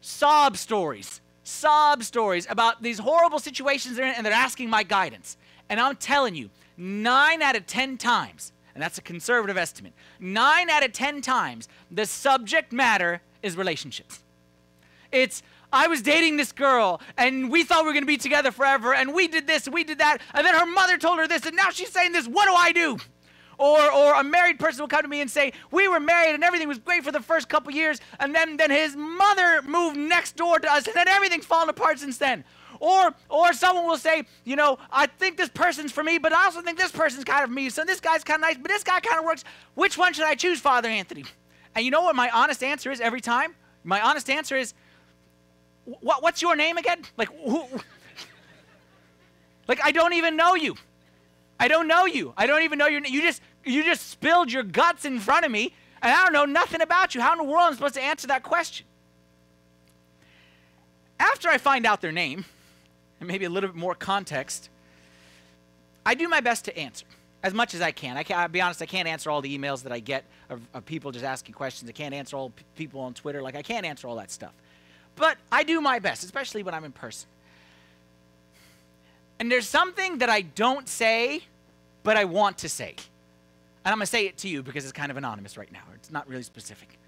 sob 0.00 0.56
stories, 0.56 1.20
sob 1.44 2.02
stories 2.02 2.46
about 2.50 2.82
these 2.82 2.98
horrible 2.98 3.38
situations 3.38 3.96
they're 3.96 4.06
in, 4.06 4.14
and 4.14 4.26
they're 4.26 4.32
asking 4.32 4.70
my 4.70 4.82
guidance. 4.82 5.36
And 5.68 5.80
I'm 5.80 5.96
telling 5.96 6.34
you, 6.34 6.50
nine 6.76 7.42
out 7.42 7.56
of 7.56 7.66
10 7.66 7.96
times, 7.96 8.52
and 8.76 8.82
that's 8.82 8.98
a 8.98 9.02
conservative 9.02 9.56
estimate, 9.56 9.94
nine 10.20 10.68
out 10.68 10.84
of 10.84 10.92
10 10.92 11.22
times, 11.22 11.66
the 11.90 12.04
subject 12.04 12.74
matter 12.74 13.22
is 13.42 13.56
relationships. 13.56 14.22
It's, 15.10 15.42
I 15.72 15.86
was 15.86 16.02
dating 16.02 16.36
this 16.36 16.52
girl, 16.52 17.00
and 17.16 17.50
we 17.50 17.64
thought 17.64 17.84
we 17.84 17.86
were 17.86 17.94
going 17.94 18.02
to 18.02 18.06
be 18.06 18.18
together 18.18 18.52
forever, 18.52 18.92
and 18.92 19.14
we 19.14 19.28
did 19.28 19.46
this, 19.46 19.66
and 19.66 19.72
we 19.72 19.82
did 19.82 19.96
that, 20.00 20.18
and 20.34 20.46
then 20.46 20.54
her 20.54 20.66
mother 20.66 20.98
told 20.98 21.18
her 21.18 21.26
this, 21.26 21.46
and 21.46 21.56
now 21.56 21.70
she's 21.70 21.88
saying 21.88 22.12
this. 22.12 22.28
What 22.28 22.44
do 22.44 22.52
I 22.52 22.72
do? 22.72 22.98
Or, 23.56 23.90
or 23.90 24.20
a 24.20 24.22
married 24.22 24.58
person 24.58 24.82
will 24.82 24.88
come 24.88 25.00
to 25.00 25.08
me 25.08 25.22
and 25.22 25.30
say, 25.30 25.54
We 25.70 25.88
were 25.88 25.98
married 25.98 26.34
and 26.34 26.44
everything 26.44 26.68
was 26.68 26.78
great 26.78 27.02
for 27.02 27.12
the 27.12 27.22
first 27.22 27.48
couple 27.48 27.72
years, 27.72 27.98
and 28.20 28.34
then, 28.34 28.58
then 28.58 28.70
his 28.70 28.94
mother 28.94 29.62
moved 29.62 29.96
next 29.96 30.36
door 30.36 30.58
to 30.58 30.70
us, 30.70 30.86
and 30.86 30.94
then 30.94 31.08
everything's 31.08 31.46
fallen 31.46 31.70
apart 31.70 31.98
since 31.98 32.18
then. 32.18 32.44
Or, 32.86 33.12
or 33.28 33.52
someone 33.52 33.84
will 33.84 33.98
say, 33.98 34.26
you 34.44 34.54
know, 34.54 34.78
I 34.92 35.06
think 35.06 35.36
this 35.36 35.48
person's 35.48 35.90
for 35.90 36.04
me, 36.04 36.18
but 36.18 36.32
I 36.32 36.44
also 36.44 36.62
think 36.62 36.78
this 36.78 36.92
person's 36.92 37.24
kind 37.24 37.42
of 37.42 37.50
me. 37.50 37.68
So 37.68 37.84
this 37.84 37.98
guy's 37.98 38.22
kind 38.22 38.36
of 38.36 38.42
nice, 38.42 38.58
but 38.58 38.68
this 38.68 38.84
guy 38.84 39.00
kind 39.00 39.18
of 39.18 39.24
works. 39.24 39.42
Which 39.74 39.98
one 39.98 40.12
should 40.12 40.24
I 40.24 40.36
choose, 40.36 40.60
Father 40.60 40.88
Anthony? 40.88 41.24
And 41.74 41.84
you 41.84 41.90
know 41.90 42.02
what 42.02 42.14
my 42.14 42.30
honest 42.30 42.62
answer 42.62 42.92
is 42.92 43.00
every 43.00 43.20
time? 43.20 43.56
My 43.82 44.00
honest 44.00 44.30
answer 44.30 44.56
is, 44.56 44.72
what, 45.84 46.22
what's 46.22 46.40
your 46.40 46.54
name 46.54 46.76
again? 46.76 47.02
Like, 47.16 47.28
who? 47.44 47.66
like 49.66 49.80
I 49.82 49.90
don't 49.90 50.12
even 50.12 50.36
know 50.36 50.54
you. 50.54 50.76
I 51.58 51.66
don't 51.66 51.88
know 51.88 52.06
you. 52.06 52.34
I 52.36 52.46
don't 52.46 52.62
even 52.62 52.78
know 52.78 52.86
your 52.86 53.00
name. 53.00 53.12
You 53.12 53.22
just 53.22 53.42
you 53.64 53.82
just 53.82 54.10
spilled 54.10 54.52
your 54.52 54.62
guts 54.62 55.04
in 55.04 55.18
front 55.18 55.44
of 55.44 55.50
me, 55.50 55.74
and 56.02 56.12
I 56.12 56.22
don't 56.22 56.32
know 56.32 56.44
nothing 56.44 56.82
about 56.82 57.16
you. 57.16 57.20
How 57.20 57.32
in 57.32 57.38
the 57.38 57.44
world 57.44 57.66
am 57.66 57.72
I 57.72 57.74
supposed 57.74 57.94
to 57.94 58.02
answer 58.02 58.28
that 58.28 58.44
question? 58.44 58.86
After 61.18 61.48
I 61.48 61.58
find 61.58 61.84
out 61.84 62.00
their 62.00 62.12
name, 62.12 62.44
and 63.20 63.28
maybe 63.28 63.44
a 63.44 63.50
little 63.50 63.70
bit 63.70 63.76
more 63.76 63.94
context, 63.94 64.68
I 66.04 66.14
do 66.14 66.28
my 66.28 66.40
best 66.40 66.64
to 66.66 66.78
answer 66.78 67.06
as 67.42 67.54
much 67.54 67.74
as 67.74 67.80
I 67.80 67.92
can. 67.92 68.16
I 68.16 68.22
can 68.22 68.38
I'll 68.38 68.48
be 68.48 68.60
honest, 68.60 68.82
I 68.82 68.86
can't 68.86 69.08
answer 69.08 69.30
all 69.30 69.40
the 69.40 69.56
emails 69.56 69.82
that 69.84 69.92
I 69.92 70.00
get 70.00 70.24
of, 70.50 70.60
of 70.74 70.84
people 70.84 71.12
just 71.12 71.24
asking 71.24 71.54
questions. 71.54 71.88
I 71.88 71.92
can't 71.92 72.14
answer 72.14 72.36
all 72.36 72.52
people 72.76 73.00
on 73.00 73.14
Twitter. 73.14 73.42
Like, 73.42 73.54
I 73.54 73.62
can't 73.62 73.86
answer 73.86 74.08
all 74.08 74.16
that 74.16 74.30
stuff. 74.30 74.52
But 75.14 75.38
I 75.50 75.62
do 75.62 75.80
my 75.80 75.98
best, 75.98 76.24
especially 76.24 76.62
when 76.62 76.74
I'm 76.74 76.84
in 76.84 76.92
person. 76.92 77.28
And 79.38 79.50
there's 79.50 79.68
something 79.68 80.18
that 80.18 80.30
I 80.30 80.40
don't 80.42 80.88
say, 80.88 81.42
but 82.02 82.16
I 82.16 82.24
want 82.24 82.58
to 82.58 82.68
say. 82.68 82.96
And 83.84 83.92
I'm 83.92 83.98
going 83.98 84.06
to 84.06 84.06
say 84.06 84.26
it 84.26 84.38
to 84.38 84.48
you 84.48 84.62
because 84.62 84.84
it's 84.84 84.92
kind 84.92 85.10
of 85.10 85.16
anonymous 85.16 85.56
right 85.56 85.70
now. 85.70 85.82
It's 85.94 86.10
not 86.10 86.28
really 86.28 86.42
specific. 86.42 86.98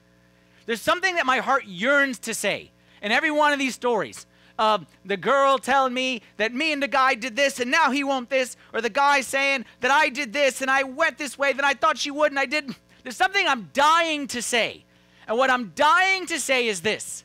There's 0.66 0.80
something 0.80 1.16
that 1.16 1.26
my 1.26 1.38
heart 1.38 1.64
yearns 1.64 2.18
to 2.20 2.34
say 2.34 2.70
in 3.02 3.10
every 3.10 3.30
one 3.30 3.52
of 3.52 3.58
these 3.58 3.74
stories. 3.74 4.26
Uh, 4.58 4.78
the 5.04 5.16
girl 5.16 5.56
telling 5.58 5.94
me 5.94 6.20
that 6.36 6.52
me 6.52 6.72
and 6.72 6.82
the 6.82 6.88
guy 6.88 7.14
did 7.14 7.36
this 7.36 7.60
and 7.60 7.70
now 7.70 7.92
he 7.92 8.02
won't 8.02 8.28
this, 8.28 8.56
or 8.74 8.80
the 8.80 8.90
guy 8.90 9.20
saying 9.20 9.64
that 9.80 9.90
I 9.92 10.08
did 10.08 10.32
this 10.32 10.60
and 10.60 10.70
I 10.70 10.82
went 10.82 11.16
this 11.16 11.38
way, 11.38 11.52
then 11.52 11.64
I 11.64 11.74
thought 11.74 11.96
she 11.96 12.10
would 12.10 12.32
and 12.32 12.38
I 12.38 12.46
didn't. 12.46 12.76
There's 13.04 13.16
something 13.16 13.46
I'm 13.46 13.70
dying 13.72 14.26
to 14.28 14.42
say. 14.42 14.84
And 15.28 15.38
what 15.38 15.50
I'm 15.50 15.72
dying 15.76 16.26
to 16.26 16.40
say 16.40 16.66
is 16.66 16.80
this 16.80 17.24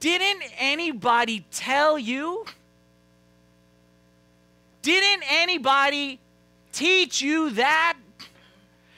didn't 0.00 0.42
anybody 0.58 1.46
tell 1.50 1.98
you? 1.98 2.44
Didn't 4.82 5.22
anybody 5.30 6.20
teach 6.72 7.22
you 7.22 7.50
that? 7.52 7.96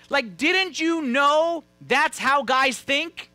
Like, 0.09 0.37
didn't 0.37 0.81
you 0.81 1.03
know 1.03 1.63
that's 1.81 2.19
how 2.19 2.43
guys 2.43 2.77
think? 2.79 3.31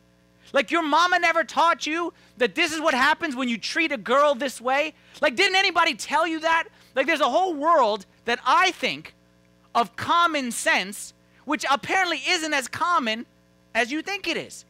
Like, 0.52 0.70
your 0.70 0.82
mama 0.82 1.18
never 1.18 1.44
taught 1.44 1.86
you 1.86 2.12
that 2.36 2.54
this 2.54 2.72
is 2.72 2.80
what 2.80 2.94
happens 2.94 3.34
when 3.34 3.48
you 3.48 3.58
treat 3.58 3.92
a 3.92 3.96
girl 3.96 4.34
this 4.34 4.60
way? 4.60 4.94
Like, 5.20 5.36
didn't 5.36 5.56
anybody 5.56 5.94
tell 5.94 6.26
you 6.26 6.40
that? 6.40 6.68
Like, 6.94 7.06
there's 7.06 7.20
a 7.20 7.28
whole 7.28 7.54
world 7.54 8.06
that 8.26 8.38
I 8.44 8.72
think 8.72 9.14
of 9.74 9.96
common 9.96 10.50
sense, 10.52 11.14
which 11.44 11.64
apparently 11.70 12.20
isn't 12.26 12.52
as 12.52 12.68
common 12.68 13.26
as 13.74 13.90
you 13.90 14.02
think 14.02 14.28
it 14.28 14.36
is. 14.36 14.64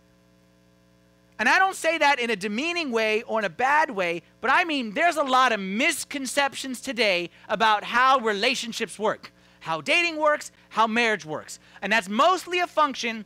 And 1.39 1.49
I 1.49 1.59
don't 1.59 1.75
say 1.75 1.99
that 1.99 2.21
in 2.21 2.31
a 2.31 2.37
demeaning 2.37 2.93
way 2.93 3.23
or 3.23 3.41
in 3.41 3.45
a 3.45 3.51
bad 3.51 3.91
way, 3.91 4.23
but 4.41 4.51
I 4.53 4.63
mean 4.63 4.93
there's 4.93 5.17
a 5.17 5.25
lot 5.25 5.51
of 5.51 5.59
misconceptions 5.59 6.81
today 6.81 7.31
about 7.49 7.83
how 7.83 8.21
relationships 8.21 8.97
work, 8.97 9.33
how 9.59 9.81
dating 9.81 10.19
works, 10.19 10.53
how 10.69 10.87
marriage 10.87 11.25
works. 11.25 11.59
And 11.81 11.93
that's 11.93 12.09
mostly 12.09 12.61
a 12.61 12.69
function 12.69 13.25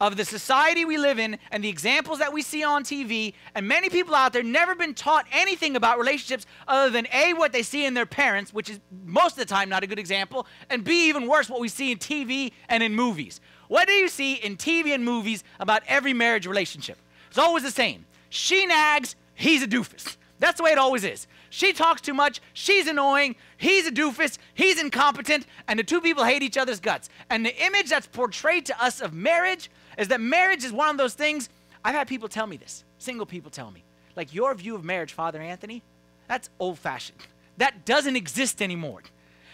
of 0.00 0.16
the 0.16 0.24
society 0.24 0.84
we 0.84 0.96
live 0.96 1.18
in 1.18 1.38
and 1.50 1.62
the 1.62 1.68
examples 1.68 2.18
that 2.18 2.32
we 2.32 2.42
see 2.42 2.64
on 2.64 2.82
TV. 2.82 3.34
And 3.54 3.68
many 3.68 3.90
people 3.90 4.14
out 4.14 4.32
there 4.32 4.42
never 4.42 4.74
been 4.74 4.94
taught 4.94 5.26
anything 5.30 5.76
about 5.76 5.98
relationships 5.98 6.46
other 6.66 6.90
than 6.90 7.06
A, 7.12 7.34
what 7.34 7.52
they 7.52 7.62
see 7.62 7.84
in 7.84 7.94
their 7.94 8.06
parents, 8.06 8.52
which 8.52 8.70
is 8.70 8.80
most 9.04 9.32
of 9.32 9.38
the 9.38 9.44
time 9.44 9.68
not 9.68 9.84
a 9.84 9.86
good 9.86 9.98
example, 9.98 10.46
and 10.70 10.82
B, 10.82 11.08
even 11.08 11.26
worse, 11.26 11.50
what 11.50 11.60
we 11.60 11.68
see 11.68 11.92
in 11.92 11.98
TV 11.98 12.52
and 12.68 12.82
in 12.82 12.94
movies. 12.94 13.40
What 13.68 13.86
do 13.86 13.92
you 13.92 14.08
see 14.08 14.34
in 14.34 14.56
TV 14.56 14.94
and 14.94 15.04
movies 15.04 15.44
about 15.60 15.82
every 15.86 16.14
marriage 16.14 16.46
relationship? 16.46 16.98
It's 17.28 17.38
always 17.38 17.62
the 17.62 17.70
same. 17.70 18.06
She 18.30 18.66
nags, 18.66 19.14
he's 19.34 19.62
a 19.62 19.68
doofus. 19.68 20.16
That's 20.40 20.56
the 20.56 20.64
way 20.64 20.72
it 20.72 20.78
always 20.78 21.04
is. 21.04 21.26
She 21.50 21.72
talks 21.72 22.00
too 22.00 22.14
much, 22.14 22.40
she's 22.54 22.86
annoying, 22.86 23.36
he's 23.58 23.86
a 23.86 23.90
doofus, 23.90 24.38
he's 24.54 24.80
incompetent, 24.80 25.46
and 25.68 25.78
the 25.78 25.84
two 25.84 26.00
people 26.00 26.24
hate 26.24 26.42
each 26.42 26.56
other's 26.56 26.80
guts. 26.80 27.10
And 27.28 27.44
the 27.44 27.64
image 27.64 27.90
that's 27.90 28.06
portrayed 28.06 28.66
to 28.66 28.82
us 28.82 29.00
of 29.00 29.12
marriage 29.12 29.70
is 30.00 30.08
that 30.08 30.20
marriage 30.20 30.64
is 30.64 30.72
one 30.72 30.88
of 30.88 30.96
those 30.96 31.14
things. 31.14 31.48
I've 31.84 31.94
had 31.94 32.08
people 32.08 32.28
tell 32.28 32.46
me 32.46 32.56
this, 32.56 32.84
single 32.98 33.26
people 33.26 33.50
tell 33.50 33.70
me. 33.70 33.84
Like, 34.16 34.34
your 34.34 34.54
view 34.54 34.74
of 34.74 34.82
marriage, 34.82 35.12
Father 35.12 35.40
Anthony, 35.40 35.82
that's 36.26 36.50
old 36.58 36.78
fashioned. 36.78 37.18
That 37.58 37.84
doesn't 37.84 38.16
exist 38.16 38.62
anymore. 38.62 39.02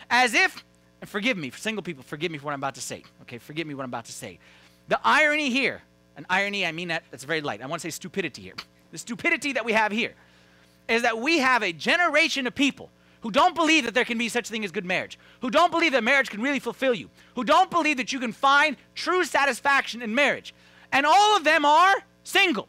As 0.09 0.33
if, 0.33 0.65
and 1.01 1.11
forgive 1.11 1.37
me, 1.37 1.51
for 1.51 1.59
single 1.59 1.83
people, 1.83 2.03
forgive 2.03 2.31
me 2.31 2.39
for 2.39 2.47
what 2.47 2.55
I'm 2.55 2.61
about 2.61 2.77
to 2.77 2.81
say. 2.81 3.03
Okay, 3.23 3.39
forgive 3.39 3.67
me 3.67 3.75
what 3.75 3.83
I'm 3.83 3.91
about 3.91 4.07
to 4.07 4.13
say. 4.13 4.39
The 4.89 5.01
irony 5.05 5.51
here 5.51 5.83
and 6.17 6.25
irony, 6.31 6.65
I 6.65 6.73
mean 6.73 6.89
that, 6.89 7.03
that's 7.11 7.25
very 7.25 7.41
light. 7.41 7.61
I 7.61 7.67
want 7.67 7.83
to 7.83 7.87
say 7.87 7.95
stupidity 7.95 8.43
here. 8.43 8.55
The 8.93 8.99
stupidity 8.99 9.53
that 9.55 9.65
we 9.65 9.73
have 9.73 9.91
here 9.91 10.15
is 10.89 11.03
that 11.03 11.19
we 11.19 11.39
have 11.39 11.63
a 11.63 11.73
generation 11.73 12.47
of 12.47 12.55
people 12.55 12.89
who 13.21 13.31
don't 13.31 13.55
believe 13.55 13.85
that 13.85 13.95
there 13.95 14.05
can 14.05 14.19
be 14.19 14.29
such 14.29 14.49
thing 14.49 14.65
as 14.65 14.71
good 14.71 14.85
marriage, 14.85 15.19
who 15.41 15.51
don't 15.51 15.73
believe 15.73 15.93
that 15.93 16.05
marriage 16.05 16.31
can 16.31 16.41
really 16.41 16.59
fulfill 16.59 16.95
you, 16.95 17.11
who 17.35 17.45
don't 17.45 17.71
believe 17.71 17.97
that 17.97 18.13
you 18.13 18.21
can 18.21 18.33
find 18.33 18.77
true 18.95 19.25
satisfaction 19.25 20.03
in 20.03 20.15
marriage. 20.15 20.55
And 20.93 21.05
all 21.07 21.37
of 21.37 21.45
them 21.45 21.65
are 21.65 21.97
single. 22.25 22.69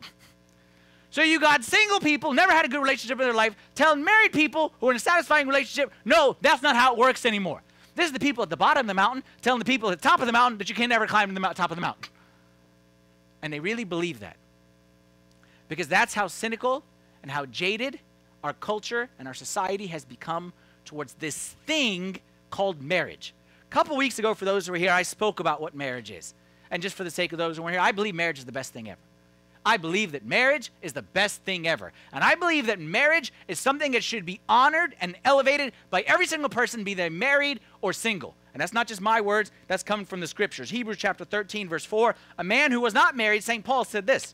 So 1.10 1.22
you 1.24 1.39
got 1.39 1.63
single 1.63 2.00
people, 2.00 2.34
never 2.34 2.51
had 2.51 2.66
a 2.66 2.68
good 2.68 2.82
relationship 2.82 3.20
in 3.20 3.25
their 3.25 3.34
life, 3.34 3.56
telling 3.75 4.04
married 4.04 4.34
people 4.34 4.74
who 4.80 4.88
are 4.88 4.92
in 4.92 4.98
a 4.98 5.00
satisfying 5.00 5.48
relationship, 5.48 5.92
no, 6.06 6.36
that's 6.42 6.62
not 6.62 6.75
how 6.75 6.94
it 6.94 7.00
works 7.00 7.25
anymore. 7.25 7.62
This 7.96 8.08
is 8.08 8.12
the 8.12 8.20
people 8.20 8.44
at 8.44 8.50
the 8.50 8.58
bottom 8.58 8.82
of 8.82 8.88
the 8.88 8.94
mountain 8.94 9.24
telling 9.42 9.60
the 9.60 9.66
people 9.66 9.89
at 9.89 10.00
the 10.00 10.08
top 10.08 10.20
of 10.20 10.27
the 10.27 10.34
mountain 10.34 10.60
that 10.60 10.70
you 10.70 10.75
can 10.75 10.89
never 10.89 11.08
climb 11.08 11.34
to 11.34 11.34
the 11.34 11.48
top 11.54 11.72
of 11.72 11.77
the 11.77 11.82
mountain. 11.82 12.12
And 13.42 13.51
they 13.51 13.60
really 13.60 13.84
believe 13.84 14.20
that. 14.20 14.38
Because 15.68 15.88
that's 15.88 16.13
how 16.13 16.27
cynical 16.27 16.84
and 17.24 17.32
how 17.32 17.46
jaded 17.46 18.00
our 18.48 18.54
culture 18.54 19.10
and 19.20 19.27
our 19.27 19.34
society 19.34 19.88
has 19.88 20.06
become 20.06 20.54
towards 20.86 21.13
this 21.16 21.56
thing 21.66 22.18
called 22.50 22.82
marriage. 22.82 23.34
A 23.70 23.74
couple 23.74 23.96
weeks 23.98 24.18
ago, 24.18 24.34
for 24.34 24.46
those 24.46 24.66
who 24.66 24.72
were 24.72 24.77
here, 24.77 24.92
I 24.92 25.04
spoke 25.04 25.39
about 25.39 25.62
what 25.62 25.75
marriage 25.75 26.10
is. 26.10 26.34
And 26.72 26.82
just 26.82 26.96
for 26.96 27.04
the 27.04 27.12
sake 27.12 27.34
of 27.34 27.38
those 27.38 27.58
who 27.58 27.63
weren't 27.63 27.74
here, 27.74 27.82
I 27.82 27.92
believe 27.92 28.16
marriage 28.16 28.39
is 28.39 28.46
the 28.46 28.51
best 28.51 28.74
thing 28.74 28.89
ever. 28.89 29.00
I 29.66 29.75
believe 29.75 30.13
that 30.13 30.25
marriage 30.25 30.72
is 30.82 30.94
the 30.94 31.01
best 31.01 31.42
thing 31.44 31.68
ever. 31.68 31.92
And 32.13 32.24
I 32.24 32.36
believe 32.36 32.68
that 32.68 32.80
marriage 32.80 33.34
is 33.50 33.60
something 33.60 33.92
that 33.92 34.04
should 34.04 34.25
be 34.25 34.39
honored 34.48 34.96
and 35.01 35.18
elevated 35.25 35.74
by 35.89 36.01
every 36.01 36.25
single 36.25 36.50
person, 36.50 36.86
be 36.86 36.94
they 36.94 37.10
married 37.10 37.60
or 37.82 37.92
single. 37.92 38.34
And 38.54 38.62
that's 38.62 38.72
not 38.72 38.88
just 38.88 39.01
my 39.01 39.20
words, 39.20 39.51
that's 39.68 39.84
coming 39.84 40.06
from 40.06 40.22
the 40.22 40.27
scriptures. 40.27 40.70
Hebrews 40.70 40.98
chapter 40.98 41.25
13, 41.25 41.68
verse 41.68 41.84
4. 41.84 42.16
A 42.38 42.44
man 42.46 42.72
who 42.72 42.80
was 42.80 42.94
not 42.94 43.18
married, 43.18 43.44
St. 43.44 43.66
Paul 43.66 43.84
said 43.84 44.08
this. 44.08 44.34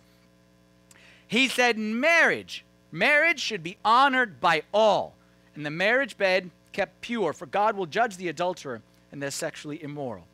He 1.27 1.47
said, 1.47 1.79
Marriage, 1.79 2.63
marriage 2.93 3.39
should 3.39 3.63
be 3.63 3.77
honored 3.83 4.39
by 4.39 4.63
all, 4.73 5.15
and 5.55 5.65
the 5.65 5.71
marriage 5.71 6.17
bed 6.17 6.49
kept 6.71 7.01
pure, 7.01 7.33
for 7.33 7.45
God 7.45 7.75
will 7.75 7.85
judge 7.85 8.17
the 8.17 8.29
adulterer 8.29 8.81
and 9.11 9.21
the 9.21 9.31
sexually 9.31 9.83
immoral. 9.83 10.25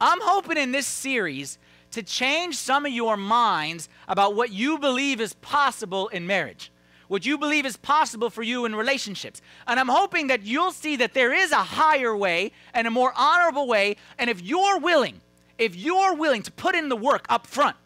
I'm 0.00 0.20
hoping 0.20 0.58
in 0.58 0.72
this 0.72 0.86
series 0.86 1.58
to 1.92 2.02
change 2.02 2.56
some 2.56 2.84
of 2.84 2.92
your 2.92 3.16
minds 3.16 3.88
about 4.08 4.34
what 4.34 4.50
you 4.50 4.78
believe 4.78 5.20
is 5.20 5.34
possible 5.34 6.08
in 6.08 6.26
marriage 6.26 6.72
what 7.12 7.26
you 7.26 7.36
believe 7.36 7.66
is 7.66 7.76
possible 7.76 8.30
for 8.30 8.42
you 8.42 8.64
in 8.64 8.74
relationships. 8.74 9.42
And 9.66 9.78
I'm 9.78 9.90
hoping 9.90 10.28
that 10.28 10.44
you'll 10.44 10.72
see 10.72 10.96
that 10.96 11.12
there 11.12 11.30
is 11.30 11.52
a 11.52 11.56
higher 11.56 12.16
way 12.16 12.52
and 12.72 12.86
a 12.86 12.90
more 12.90 13.12
honorable 13.14 13.68
way. 13.68 13.96
And 14.18 14.30
if 14.30 14.40
you're 14.40 14.78
willing, 14.78 15.20
if 15.58 15.76
you're 15.76 16.14
willing 16.14 16.40
to 16.40 16.50
put 16.50 16.74
in 16.74 16.88
the 16.88 16.96
work 16.96 17.26
up 17.28 17.46
front, 17.46 17.76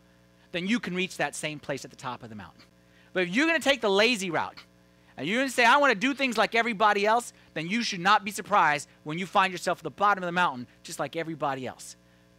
then 0.53 0.69
you 0.69 0.79
can 0.79 0.95
reach 0.95 1.17
that 1.17 1.35
same 1.35 1.59
place 1.59 1.85
at 1.85 1.91
the 1.91 1.97
top 1.97 2.23
of 2.23 2.29
the 2.29 2.37
mountain. 2.37 2.63
But 3.17 3.23
if 3.23 3.35
you're 3.35 3.47
going 3.47 3.59
to 3.59 3.67
take 3.67 3.81
the 3.81 3.89
lazy 3.89 4.29
route, 4.29 4.59
and 5.17 5.27
you're 5.27 5.39
going 5.39 5.49
to 5.49 5.55
say, 5.55 5.65
I 5.65 5.79
want 5.79 5.91
to 5.91 5.99
do 5.99 6.13
things 6.13 6.37
like 6.37 6.55
everybody 6.55 7.07
else, 7.07 7.33
then 7.55 7.67
you 7.67 7.83
should 7.83 8.01
not 8.01 8.27
be 8.27 8.31
surprised 8.31 8.91
when 9.05 9.19
you 9.19 9.25
find 9.25 9.55
yourself 9.55 9.79
at 9.79 9.85
the 9.85 9.91
bottom 9.91 10.23
of 10.23 10.29
the 10.29 10.33
mountain 10.33 10.67
just 10.83 10.99
like 10.99 11.17
everybody 11.17 11.67
else. 11.67 11.97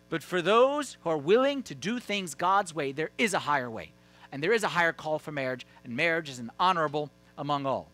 But 0.09 0.21
for 0.21 0.39
those 0.39 0.95
who 1.01 1.09
are 1.09 1.17
willing 1.17 1.63
to 1.63 1.73
do 1.73 1.97
things 1.97 2.35
God's 2.35 2.75
way, 2.75 2.91
there 2.91 3.09
is 3.17 3.33
a 3.33 3.39
higher 3.39 3.71
way 3.71 3.91
and 4.31 4.43
there 4.43 4.53
is 4.53 4.61
a 4.61 4.67
higher 4.67 4.93
call 4.93 5.17
for 5.17 5.31
marriage, 5.31 5.65
and 5.83 5.95
marriage 5.95 6.29
is 6.29 6.37
an 6.37 6.51
honorable 6.59 7.09
among 7.39 7.65
all. 7.65 7.89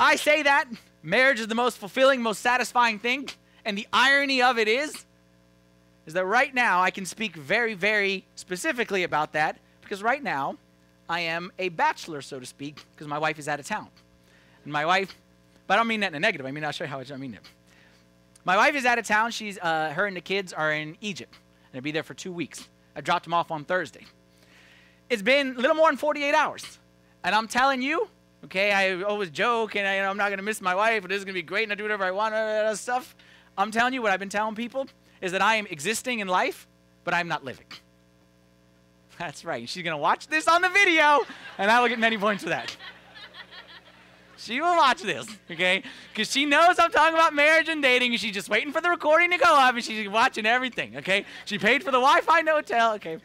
I 0.00 0.16
say 0.16 0.42
that 0.42 0.66
marriage 1.04 1.38
is 1.38 1.46
the 1.46 1.54
most 1.54 1.78
fulfilling, 1.78 2.22
most 2.22 2.40
satisfying 2.40 2.98
thing, 2.98 3.28
and 3.64 3.78
the 3.78 3.86
irony 3.92 4.42
of 4.42 4.58
it 4.58 4.66
is, 4.66 5.04
is 6.06 6.14
that 6.14 6.24
right 6.24 6.52
now 6.52 6.80
I 6.80 6.90
can 6.90 7.06
speak 7.06 7.36
very, 7.36 7.74
very 7.74 8.24
specifically 8.34 9.04
about 9.04 9.34
that 9.34 9.58
because 9.80 10.02
right 10.02 10.24
now 10.24 10.56
I 11.08 11.20
am 11.20 11.50
a 11.58 11.68
bachelor, 11.70 12.22
so 12.22 12.38
to 12.38 12.46
speak, 12.46 12.84
because 12.94 13.06
my 13.06 13.18
wife 13.18 13.38
is 13.38 13.48
out 13.48 13.60
of 13.60 13.66
town. 13.66 13.88
And 14.64 14.72
my 14.72 14.84
wife, 14.84 15.14
but 15.66 15.74
I 15.74 15.76
don't 15.78 15.86
mean 15.86 16.00
that 16.00 16.08
in 16.08 16.14
a 16.14 16.20
negative. 16.20 16.46
I 16.46 16.50
mean, 16.50 16.64
I'll 16.64 16.72
show 16.72 16.84
you 16.84 16.90
how 16.90 17.00
I 17.00 17.16
mean 17.16 17.34
it. 17.34 17.40
My 18.44 18.56
wife 18.56 18.74
is 18.74 18.84
out 18.84 18.98
of 18.98 19.06
town. 19.06 19.30
She's, 19.30 19.58
uh, 19.58 19.90
her 19.94 20.06
and 20.06 20.16
the 20.16 20.20
kids 20.20 20.52
are 20.52 20.72
in 20.72 20.96
Egypt, 21.00 21.34
and 21.34 21.74
they'll 21.74 21.82
be 21.82 21.92
there 21.92 22.02
for 22.02 22.14
two 22.14 22.32
weeks. 22.32 22.68
I 22.94 23.00
dropped 23.00 23.24
them 23.24 23.34
off 23.34 23.50
on 23.50 23.64
Thursday 23.64 24.04
it's 25.10 25.22
been 25.22 25.56
a 25.56 25.60
little 25.60 25.76
more 25.76 25.88
than 25.88 25.96
48 25.96 26.34
hours. 26.34 26.78
And 27.24 27.34
I'm 27.34 27.48
telling 27.48 27.82
you, 27.82 28.08
okay, 28.44 28.72
I 28.72 29.02
always 29.02 29.30
joke 29.30 29.76
and 29.76 29.86
I, 29.86 29.94
am 29.94 30.16
not 30.16 30.28
going 30.28 30.38
to 30.38 30.44
miss 30.44 30.60
my 30.60 30.74
wife, 30.74 31.02
and 31.02 31.10
this 31.10 31.18
is 31.18 31.24
going 31.24 31.34
to 31.34 31.38
be 31.38 31.46
great, 31.46 31.64
and 31.64 31.72
I 31.72 31.74
do 31.74 31.82
whatever 31.82 32.04
I 32.04 32.10
want, 32.10 32.34
and 32.34 32.68
that 32.68 32.78
stuff. 32.78 33.16
I'm 33.56 33.70
telling 33.70 33.94
you 33.94 34.02
what 34.02 34.12
I've 34.12 34.20
been 34.20 34.28
telling 34.28 34.54
people 34.54 34.86
is 35.20 35.32
that 35.32 35.42
I 35.42 35.56
am 35.56 35.66
existing 35.66 36.20
in 36.20 36.28
life, 36.28 36.68
but 37.04 37.14
I'm 37.14 37.28
not 37.28 37.44
living. 37.44 37.66
That's 39.18 39.44
right. 39.44 39.68
She's 39.68 39.82
going 39.82 39.96
to 39.96 40.00
watch 40.00 40.28
this 40.28 40.46
on 40.46 40.62
the 40.62 40.68
video, 40.68 41.20
and 41.58 41.70
I 41.70 41.80
will 41.80 41.88
get 41.88 41.98
many 41.98 42.16
points 42.16 42.44
for 42.44 42.50
that. 42.50 42.76
She 44.36 44.60
will 44.60 44.76
watch 44.76 45.02
this, 45.02 45.26
okay? 45.50 45.82
Because 46.12 46.30
she 46.30 46.44
knows 46.44 46.78
I'm 46.78 46.92
talking 46.92 47.14
about 47.14 47.34
marriage 47.34 47.68
and 47.68 47.82
dating, 47.82 48.12
and 48.12 48.20
she's 48.20 48.32
just 48.32 48.48
waiting 48.48 48.72
for 48.72 48.80
the 48.80 48.88
recording 48.88 49.30
to 49.32 49.38
go 49.38 49.58
up, 49.58 49.74
and 49.74 49.84
she's 49.84 50.08
watching 50.08 50.46
everything, 50.46 50.96
okay? 50.98 51.24
She 51.44 51.58
paid 51.58 51.82
for 51.82 51.90
the 51.90 51.98
Wi 51.98 52.20
Fi 52.20 52.42
no 52.42 52.54
hotel, 52.54 52.94
okay? 52.94 53.18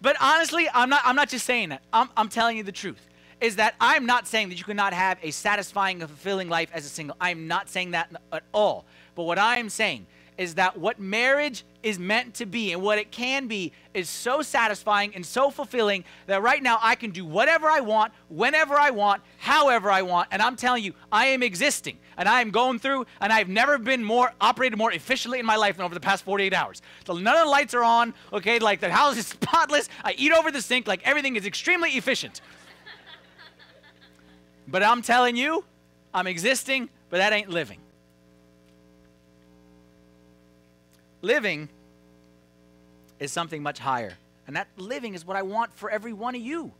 But 0.00 0.16
honestly, 0.20 0.68
I'm 0.74 0.90
not, 0.90 1.02
I'm 1.04 1.16
not 1.16 1.28
just 1.28 1.46
saying 1.46 1.70
that. 1.70 1.82
I'm, 1.92 2.08
I'm 2.16 2.28
telling 2.28 2.56
you 2.56 2.62
the 2.62 2.72
truth. 2.72 3.08
Is 3.40 3.56
that 3.56 3.76
I'm 3.80 4.04
not 4.04 4.26
saying 4.26 4.48
that 4.48 4.58
you 4.58 4.64
cannot 4.64 4.92
have 4.92 5.18
a 5.22 5.30
satisfying 5.30 6.00
and 6.00 6.10
fulfilling 6.10 6.48
life 6.48 6.70
as 6.74 6.84
a 6.84 6.88
single. 6.88 7.16
I'm 7.20 7.46
not 7.46 7.68
saying 7.68 7.92
that 7.92 8.10
at 8.32 8.42
all. 8.52 8.84
But 9.14 9.24
what 9.24 9.38
I 9.38 9.58
am 9.58 9.68
saying 9.68 10.06
is 10.38 10.54
that 10.54 10.78
what 10.78 11.00
marriage 11.00 11.64
is 11.82 11.98
meant 11.98 12.34
to 12.34 12.46
be 12.46 12.72
and 12.72 12.80
what 12.80 12.96
it 12.98 13.10
can 13.10 13.48
be 13.48 13.72
is 13.92 14.08
so 14.08 14.40
satisfying 14.40 15.14
and 15.14 15.26
so 15.26 15.50
fulfilling 15.50 16.04
that 16.26 16.42
right 16.42 16.62
now 16.62 16.78
I 16.80 16.94
can 16.94 17.10
do 17.10 17.24
whatever 17.24 17.68
I 17.68 17.80
want, 17.80 18.12
whenever 18.28 18.74
I 18.74 18.90
want, 18.90 19.22
however 19.38 19.90
I 19.90 20.02
want. 20.02 20.28
And 20.30 20.40
I'm 20.40 20.54
telling 20.54 20.84
you, 20.84 20.94
I 21.10 21.26
am 21.26 21.42
existing 21.42 21.98
and 22.16 22.28
I 22.28 22.40
am 22.40 22.50
going 22.50 22.78
through, 22.78 23.06
and 23.20 23.32
I've 23.32 23.48
never 23.48 23.78
been 23.78 24.02
more 24.02 24.32
operated 24.40 24.76
more 24.76 24.92
efficiently 24.92 25.38
in 25.38 25.46
my 25.46 25.56
life 25.56 25.76
than 25.76 25.84
over 25.84 25.94
the 25.94 26.00
past 26.00 26.24
48 26.24 26.52
hours. 26.52 26.82
So 27.06 27.14
none 27.14 27.36
of 27.36 27.44
the 27.44 27.50
lights 27.50 27.74
are 27.74 27.84
on, 27.84 28.12
okay? 28.32 28.58
Like 28.58 28.80
the 28.80 28.90
house 28.90 29.16
is 29.16 29.26
spotless. 29.42 29.88
I 30.04 30.14
eat 30.18 30.32
over 30.32 30.50
the 30.50 30.62
sink, 30.62 30.86
like 30.86 31.00
everything 31.06 31.36
is 31.36 31.46
extremely 31.46 31.90
efficient. 31.90 32.40
but 34.68 34.82
I'm 34.82 35.02
telling 35.02 35.36
you, 35.36 35.64
I'm 36.12 36.26
existing, 36.26 36.88
but 37.08 37.18
that 37.18 37.32
ain't 37.32 37.50
living. 37.50 37.78
Living 41.22 41.68
is 43.18 43.32
something 43.32 43.62
much 43.62 43.78
higher. 43.78 44.14
And 44.46 44.56
that 44.56 44.68
living 44.76 45.14
is 45.14 45.26
what 45.26 45.36
I 45.36 45.42
want 45.42 45.74
for 45.74 45.90
every 45.90 46.12
one 46.12 46.34
of 46.34 46.40
you. 46.40 46.72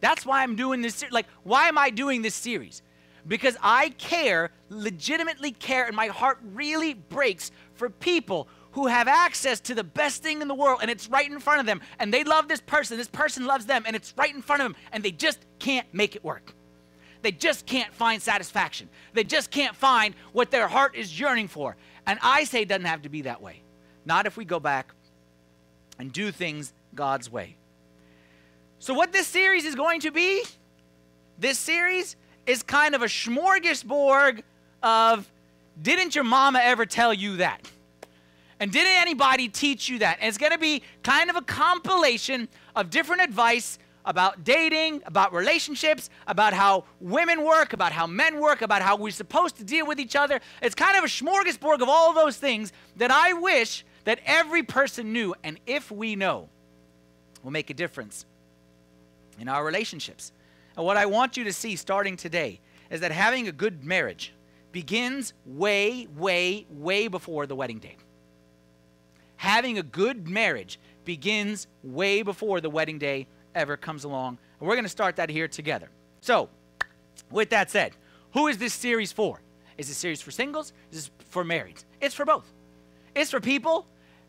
That's 0.00 0.24
why 0.24 0.42
I'm 0.42 0.56
doing 0.56 0.80
this. 0.80 1.04
Like, 1.10 1.26
why 1.42 1.68
am 1.68 1.76
I 1.76 1.90
doing 1.90 2.22
this 2.22 2.34
series? 2.34 2.82
Because 3.28 3.56
I 3.60 3.90
care, 3.90 4.50
legitimately 4.70 5.52
care, 5.52 5.84
and 5.84 5.94
my 5.94 6.06
heart 6.06 6.38
really 6.54 6.94
breaks 6.94 7.50
for 7.74 7.90
people 7.90 8.48
who 8.72 8.86
have 8.86 9.08
access 9.08 9.60
to 9.60 9.74
the 9.74 9.84
best 9.84 10.22
thing 10.22 10.40
in 10.40 10.48
the 10.48 10.54
world 10.54 10.78
and 10.80 10.90
it's 10.90 11.08
right 11.08 11.28
in 11.28 11.40
front 11.40 11.60
of 11.60 11.66
them 11.66 11.80
and 11.98 12.14
they 12.14 12.22
love 12.22 12.46
this 12.46 12.60
person, 12.60 12.96
this 12.96 13.08
person 13.08 13.44
loves 13.44 13.66
them 13.66 13.82
and 13.84 13.96
it's 13.96 14.14
right 14.16 14.32
in 14.32 14.40
front 14.40 14.62
of 14.62 14.66
them 14.66 14.76
and 14.92 15.02
they 15.02 15.10
just 15.10 15.40
can't 15.58 15.86
make 15.92 16.14
it 16.14 16.24
work. 16.24 16.54
They 17.22 17.32
just 17.32 17.66
can't 17.66 17.92
find 17.92 18.22
satisfaction. 18.22 18.88
They 19.12 19.24
just 19.24 19.50
can't 19.50 19.76
find 19.76 20.14
what 20.32 20.50
their 20.50 20.68
heart 20.68 20.94
is 20.94 21.18
yearning 21.18 21.48
for. 21.48 21.76
And 22.06 22.18
I 22.22 22.44
say 22.44 22.62
it 22.62 22.68
doesn't 22.68 22.86
have 22.86 23.02
to 23.02 23.08
be 23.08 23.22
that 23.22 23.42
way. 23.42 23.62
Not 24.10 24.26
if 24.26 24.36
we 24.36 24.44
go 24.44 24.58
back 24.58 24.92
and 25.96 26.12
do 26.12 26.32
things 26.32 26.72
God's 26.96 27.30
way. 27.30 27.54
So, 28.80 28.92
what 28.92 29.12
this 29.12 29.28
series 29.28 29.64
is 29.64 29.76
going 29.76 30.00
to 30.00 30.10
be, 30.10 30.42
this 31.38 31.60
series 31.60 32.16
is 32.44 32.64
kind 32.64 32.96
of 32.96 33.02
a 33.02 33.04
smorgasbord 33.04 34.42
of 34.82 35.30
didn't 35.80 36.16
your 36.16 36.24
mama 36.24 36.58
ever 36.60 36.86
tell 36.86 37.14
you 37.14 37.36
that? 37.36 37.70
And 38.58 38.72
didn't 38.72 39.00
anybody 39.00 39.48
teach 39.48 39.88
you 39.88 40.00
that? 40.00 40.18
And 40.18 40.26
it's 40.26 40.38
going 40.38 40.50
to 40.50 40.58
be 40.58 40.82
kind 41.04 41.30
of 41.30 41.36
a 41.36 41.42
compilation 41.42 42.48
of 42.74 42.90
different 42.90 43.22
advice 43.22 43.78
about 44.04 44.42
dating, 44.42 45.02
about 45.06 45.32
relationships, 45.32 46.10
about 46.26 46.52
how 46.52 46.82
women 46.98 47.44
work, 47.44 47.74
about 47.74 47.92
how 47.92 48.08
men 48.08 48.40
work, 48.40 48.60
about 48.60 48.82
how 48.82 48.96
we're 48.96 49.12
supposed 49.12 49.54
to 49.58 49.62
deal 49.62 49.86
with 49.86 50.00
each 50.00 50.16
other. 50.16 50.40
It's 50.60 50.74
kind 50.74 50.98
of 50.98 51.04
a 51.04 51.06
smorgasbord 51.06 51.80
of 51.80 51.88
all 51.88 52.12
those 52.12 52.36
things 52.36 52.72
that 52.96 53.12
I 53.12 53.34
wish 53.34 53.84
that 54.04 54.20
every 54.24 54.62
person 54.62 55.12
knew. 55.12 55.34
And 55.42 55.58
if 55.66 55.90
we 55.90 56.16
know, 56.16 56.48
will 57.42 57.50
make 57.50 57.70
a 57.70 57.74
difference 57.74 58.26
in 59.38 59.48
our 59.48 59.64
relationships. 59.64 60.32
And 60.76 60.84
what 60.84 60.96
I 60.96 61.06
want 61.06 61.36
you 61.36 61.44
to 61.44 61.52
see 61.52 61.76
starting 61.76 62.16
today 62.16 62.60
is 62.90 63.00
that 63.00 63.12
having 63.12 63.48
a 63.48 63.52
good 63.52 63.84
marriage 63.84 64.34
begins 64.72 65.32
way, 65.46 66.06
way, 66.16 66.66
way 66.70 67.08
before 67.08 67.46
the 67.46 67.56
wedding 67.56 67.78
day 67.78 67.96
having 69.40 69.78
a 69.78 69.82
good 69.82 70.28
marriage 70.28 70.78
begins 71.06 71.66
way 71.82 72.20
before 72.20 72.60
the 72.60 72.68
wedding 72.68 72.98
day 72.98 73.26
ever 73.54 73.74
comes 73.74 74.04
along. 74.04 74.36
And 74.58 74.68
we're 74.68 74.74
going 74.74 74.84
to 74.84 74.90
start 74.90 75.16
that 75.16 75.30
here 75.30 75.48
together. 75.48 75.88
So, 76.20 76.50
with 77.30 77.48
that 77.48 77.70
said, 77.70 77.92
who 78.34 78.48
is 78.48 78.58
this 78.58 78.74
series 78.74 79.12
for? 79.12 79.40
Is 79.78 79.88
this 79.88 79.96
series 79.96 80.20
for 80.20 80.30
singles? 80.30 80.74
Is 80.92 81.08
this 81.08 81.10
for 81.30 81.42
marrieds? 81.42 81.86
It's 82.02 82.14
for 82.14 82.26
both. 82.26 82.52
It's 83.14 83.30
for 83.30 83.40
people, 83.40 83.86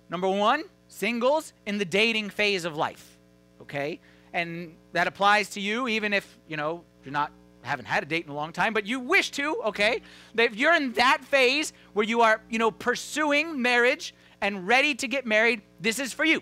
number 0.09 0.27
one, 0.27 0.63
singles 0.87 1.53
in 1.65 1.77
the 1.77 1.85
dating 1.85 2.29
phase 2.29 2.65
of 2.65 2.75
life. 2.75 3.17
Okay? 3.61 3.99
And 4.33 4.75
that 4.93 5.07
applies 5.07 5.49
to 5.51 5.61
you 5.61 5.87
even 5.87 6.13
if, 6.13 6.37
you 6.47 6.57
know, 6.57 6.83
you're 7.03 7.13
not 7.13 7.31
haven't 7.63 7.85
had 7.85 8.01
a 8.01 8.07
date 8.07 8.25
in 8.25 8.31
a 8.31 8.35
long 8.35 8.51
time, 8.51 8.73
but 8.73 8.87
you 8.87 8.99
wish 8.99 9.29
to, 9.29 9.55
okay? 9.65 10.01
If 10.35 10.55
you're 10.55 10.73
in 10.73 10.93
that 10.93 11.23
phase 11.23 11.73
where 11.93 12.03
you 12.03 12.21
are, 12.21 12.41
you 12.49 12.57
know, 12.57 12.71
pursuing 12.71 13.61
marriage, 13.61 14.15
and 14.41 14.67
ready 14.67 14.95
to 14.95 15.07
get 15.07 15.25
married, 15.25 15.61
this 15.79 15.99
is 15.99 16.11
for 16.11 16.25
you. 16.25 16.41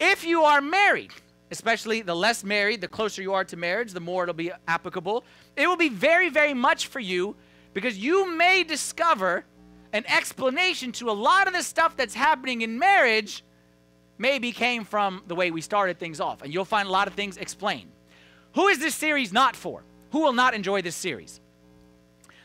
If 0.00 0.24
you 0.24 0.42
are 0.42 0.60
married, 0.60 1.12
especially 1.50 2.02
the 2.02 2.14
less 2.14 2.42
married, 2.42 2.80
the 2.80 2.88
closer 2.88 3.22
you 3.22 3.32
are 3.32 3.44
to 3.44 3.56
marriage, 3.56 3.92
the 3.92 4.00
more 4.00 4.24
it'll 4.24 4.34
be 4.34 4.50
applicable. 4.66 5.24
It 5.56 5.68
will 5.68 5.76
be 5.76 5.88
very, 5.88 6.28
very 6.28 6.54
much 6.54 6.88
for 6.88 6.98
you 6.98 7.36
because 7.72 7.96
you 7.96 8.30
may 8.36 8.64
discover 8.64 9.44
an 9.92 10.04
explanation 10.06 10.92
to 10.92 11.10
a 11.10 11.12
lot 11.12 11.46
of 11.46 11.52
the 11.52 11.62
stuff 11.62 11.96
that's 11.96 12.14
happening 12.14 12.62
in 12.62 12.78
marriage 12.78 13.44
maybe 14.18 14.52
came 14.52 14.84
from 14.84 15.22
the 15.26 15.34
way 15.34 15.50
we 15.50 15.60
started 15.60 15.98
things 15.98 16.20
off. 16.20 16.42
And 16.42 16.52
you'll 16.52 16.64
find 16.64 16.88
a 16.88 16.90
lot 16.90 17.08
of 17.08 17.14
things 17.14 17.36
explained. 17.36 17.90
Who 18.54 18.68
is 18.68 18.78
this 18.78 18.94
series 18.94 19.32
not 19.32 19.56
for? 19.56 19.82
Who 20.12 20.20
will 20.20 20.32
not 20.32 20.54
enjoy 20.54 20.82
this 20.82 20.96
series? 20.96 21.40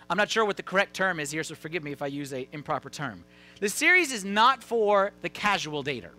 I'm 0.10 0.18
not 0.18 0.30
sure 0.30 0.46
what 0.46 0.58
the 0.58 0.64
correct 0.64 0.94
term 0.94 1.20
is 1.20 1.32
here, 1.32 1.44
so 1.44 1.56
forgive 1.56 1.84
me 1.84 1.92
if 1.92 2.02
I 2.02 2.08
use 2.08 2.32
an 2.32 2.46
improper 2.54 2.90
term. 2.90 3.24
The 3.60 3.70
series 3.70 4.12
is 4.12 4.24
not 4.24 4.64
for 4.64 5.12
the 5.22 5.30
casual 5.30 5.84
dater, 5.84 6.12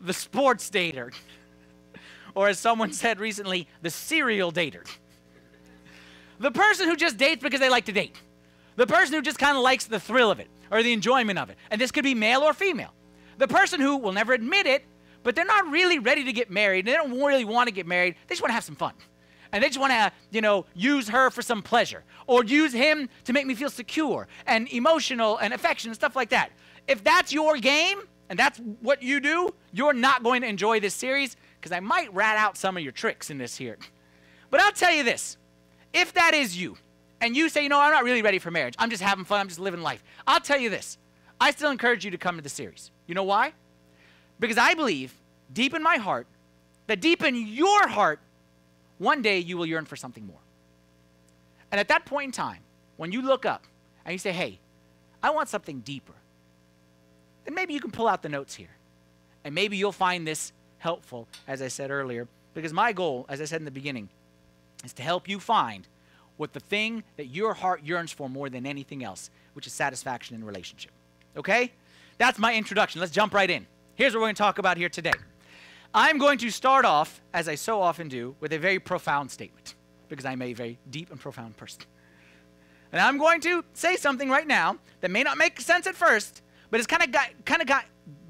the 0.00 0.12
sports 0.12 0.68
dater, 0.68 1.14
or 2.34 2.48
as 2.48 2.58
someone 2.58 2.92
said 2.92 3.20
recently, 3.20 3.68
the 3.80 3.90
serial 3.90 4.52
dater. 4.52 4.86
The 6.40 6.50
person 6.50 6.88
who 6.88 6.96
just 6.96 7.16
dates 7.16 7.42
because 7.42 7.60
they 7.60 7.70
like 7.70 7.86
to 7.86 7.92
date. 7.92 8.16
The 8.76 8.86
person 8.86 9.14
who 9.14 9.22
just 9.22 9.38
kind 9.38 9.56
of 9.56 9.62
likes 9.62 9.86
the 9.86 10.00
thrill 10.00 10.30
of 10.30 10.40
it 10.40 10.48
or 10.70 10.82
the 10.82 10.92
enjoyment 10.92 11.38
of 11.38 11.50
it. 11.50 11.56
And 11.70 11.80
this 11.80 11.90
could 11.90 12.04
be 12.04 12.14
male 12.14 12.40
or 12.40 12.52
female. 12.52 12.92
The 13.38 13.48
person 13.48 13.80
who 13.80 13.96
will 13.96 14.12
never 14.12 14.32
admit 14.32 14.66
it, 14.66 14.84
but 15.22 15.34
they're 15.34 15.44
not 15.44 15.68
really 15.70 15.98
ready 15.98 16.24
to 16.24 16.32
get 16.32 16.50
married. 16.50 16.86
They 16.86 16.92
don't 16.92 17.20
really 17.20 17.44
want 17.44 17.68
to 17.68 17.74
get 17.74 17.86
married. 17.86 18.16
They 18.26 18.34
just 18.34 18.42
want 18.42 18.50
to 18.50 18.54
have 18.54 18.64
some 18.64 18.76
fun 18.76 18.94
and 19.54 19.62
they 19.62 19.68
just 19.68 19.78
want 19.78 19.92
to, 19.92 20.10
you 20.32 20.40
know, 20.40 20.66
use 20.74 21.08
her 21.08 21.30
for 21.30 21.40
some 21.40 21.62
pleasure 21.62 22.02
or 22.26 22.42
use 22.42 22.72
him 22.72 23.08
to 23.22 23.32
make 23.32 23.46
me 23.46 23.54
feel 23.54 23.70
secure 23.70 24.26
and 24.46 24.68
emotional 24.72 25.38
and 25.38 25.54
affection 25.54 25.90
and 25.90 25.94
stuff 25.94 26.16
like 26.16 26.30
that. 26.30 26.50
If 26.88 27.04
that's 27.04 27.32
your 27.32 27.56
game 27.58 28.00
and 28.28 28.36
that's 28.36 28.58
what 28.80 29.00
you 29.00 29.20
do, 29.20 29.54
you're 29.72 29.92
not 29.92 30.24
going 30.24 30.42
to 30.42 30.48
enjoy 30.48 30.80
this 30.80 30.92
series 30.92 31.36
because 31.60 31.70
I 31.70 31.78
might 31.78 32.12
rat 32.12 32.36
out 32.36 32.56
some 32.56 32.76
of 32.76 32.82
your 32.82 32.90
tricks 32.90 33.30
in 33.30 33.38
this 33.38 33.56
here. 33.56 33.78
But 34.50 34.60
I'll 34.60 34.72
tell 34.72 34.92
you 34.92 35.04
this 35.04 35.36
if 35.92 36.12
that 36.14 36.34
is 36.34 36.60
you, 36.60 36.76
and 37.24 37.34
you 37.34 37.48
say, 37.48 37.62
you 37.62 37.70
know, 37.70 37.80
I'm 37.80 37.90
not 37.90 38.04
really 38.04 38.20
ready 38.20 38.38
for 38.38 38.50
marriage, 38.50 38.74
I'm 38.78 38.90
just 38.90 39.02
having 39.02 39.24
fun, 39.24 39.40
I'm 39.40 39.48
just 39.48 39.58
living 39.58 39.80
life, 39.80 40.04
I'll 40.26 40.40
tell 40.40 40.58
you 40.58 40.68
this. 40.68 40.98
I 41.40 41.52
still 41.52 41.70
encourage 41.70 42.04
you 42.04 42.10
to 42.10 42.18
come 42.18 42.36
to 42.36 42.42
the 42.42 42.50
series. 42.50 42.90
You 43.06 43.14
know 43.14 43.24
why? 43.24 43.54
Because 44.38 44.58
I 44.58 44.74
believe 44.74 45.14
deep 45.50 45.72
in 45.72 45.82
my 45.82 45.96
heart 45.96 46.26
that 46.86 47.00
deep 47.00 47.24
in 47.24 47.34
your 47.34 47.88
heart, 47.88 48.20
one 48.98 49.22
day 49.22 49.38
you 49.38 49.56
will 49.56 49.64
yearn 49.64 49.86
for 49.86 49.96
something 49.96 50.26
more. 50.26 50.38
And 51.72 51.80
at 51.80 51.88
that 51.88 52.04
point 52.04 52.26
in 52.26 52.32
time, 52.32 52.60
when 52.98 53.10
you 53.10 53.22
look 53.22 53.46
up 53.46 53.64
and 54.04 54.12
you 54.12 54.18
say, 54.18 54.32
hey, 54.32 54.60
I 55.22 55.30
want 55.30 55.48
something 55.48 55.80
deeper, 55.80 56.12
then 57.46 57.54
maybe 57.54 57.72
you 57.72 57.80
can 57.80 57.90
pull 57.90 58.06
out 58.06 58.22
the 58.22 58.28
notes 58.28 58.54
here. 58.54 58.76
And 59.44 59.54
maybe 59.54 59.78
you'll 59.78 59.92
find 59.92 60.26
this 60.26 60.52
helpful, 60.76 61.26
as 61.48 61.62
I 61.62 61.68
said 61.68 61.90
earlier, 61.90 62.28
because 62.52 62.74
my 62.74 62.92
goal, 62.92 63.24
as 63.30 63.40
I 63.40 63.46
said 63.46 63.62
in 63.62 63.64
the 63.64 63.70
beginning, 63.70 64.10
is 64.84 64.92
to 64.92 65.02
help 65.02 65.26
you 65.26 65.40
find 65.40 65.88
what 66.36 66.52
the 66.52 66.60
thing 66.60 67.04
that 67.16 67.26
your 67.26 67.54
heart 67.54 67.82
yearns 67.84 68.12
for 68.12 68.28
more 68.28 68.48
than 68.48 68.66
anything 68.66 69.04
else, 69.04 69.30
which 69.52 69.66
is 69.66 69.72
satisfaction 69.72 70.34
in 70.34 70.44
relationship. 70.44 70.92
Okay? 71.36 71.72
That's 72.18 72.38
my 72.38 72.54
introduction. 72.54 73.00
Let's 73.00 73.12
jump 73.12 73.34
right 73.34 73.50
in. 73.50 73.66
Here's 73.94 74.12
what 74.14 74.20
we're 74.20 74.26
going 74.26 74.34
to 74.34 74.42
talk 74.42 74.58
about 74.58 74.76
here 74.76 74.88
today. 74.88 75.12
I'm 75.94 76.18
going 76.18 76.38
to 76.38 76.50
start 76.50 76.84
off, 76.84 77.20
as 77.32 77.48
I 77.48 77.54
so 77.54 77.80
often 77.80 78.08
do, 78.08 78.34
with 78.40 78.52
a 78.52 78.58
very 78.58 78.80
profound 78.80 79.30
statement, 79.30 79.74
because 80.08 80.24
I'm 80.24 80.42
a 80.42 80.52
very 80.52 80.78
deep 80.90 81.10
and 81.10 81.20
profound 81.20 81.56
person. 81.56 81.84
And 82.90 83.00
I'm 83.00 83.18
going 83.18 83.40
to 83.42 83.64
say 83.74 83.96
something 83.96 84.28
right 84.28 84.46
now 84.46 84.78
that 85.00 85.10
may 85.10 85.22
not 85.22 85.38
make 85.38 85.60
sense 85.60 85.86
at 85.86 85.94
first, 85.94 86.42
but 86.70 86.80
it's 86.80 86.86
kind 86.86 87.02
of 87.02 87.44
kind 87.44 87.62
of 87.62 87.70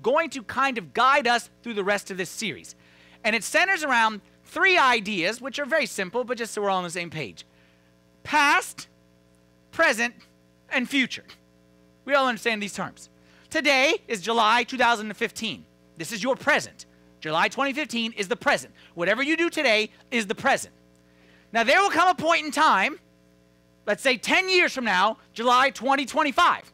going 0.03 0.29
to 0.31 0.43
kind 0.43 0.77
of 0.77 0.93
guide 0.93 1.27
us 1.27 1.49
through 1.63 1.75
the 1.75 1.85
rest 1.85 2.11
of 2.11 2.19
this 2.19 2.31
series. 2.31 2.75
And 3.25 3.35
it 3.35 3.45
centers 3.45 3.83
around 3.83 4.21
three 4.45 4.77
ideas, 4.77 5.41
which 5.41 5.59
are 5.59 5.65
very 5.65 5.87
simple, 5.87 6.25
but 6.25 6.37
just 6.37 6.53
so 6.53 6.63
we're 6.63 6.71
all 6.71 6.79
on 6.79 6.85
the 6.85 6.91
same 6.91 7.11
page 7.11 7.47
past, 8.25 8.89
present, 9.71 10.15
and 10.71 10.89
future. 10.89 11.25
We 12.05 12.15
all 12.15 12.27
understand 12.27 12.61
these 12.61 12.75
terms. 12.75 13.09
Today 13.51 13.99
is 14.09 14.21
July 14.21 14.65
2015. 14.65 15.65
This 15.97 16.11
is 16.11 16.23
your 16.23 16.35
present. 16.35 16.87
July 17.21 17.49
2015 17.49 18.13
is 18.17 18.27
the 18.27 18.37
present. 18.37 18.75
Whatever 18.95 19.23
you 19.23 19.37
do 19.37 19.49
today 19.49 19.91
is 20.11 20.27
the 20.27 20.35
present. 20.35 20.75
Now, 21.53 21.63
there 21.63 21.81
will 21.81 21.91
come 21.91 22.09
a 22.09 22.15
point 22.15 22.45
in 22.45 22.51
time, 22.51 22.99
let's 23.87 24.03
say 24.03 24.17
10 24.17 24.51
years 24.51 24.73
from 24.73 24.85
now, 24.85 25.19
July 25.33 25.71
2025, 25.71 26.73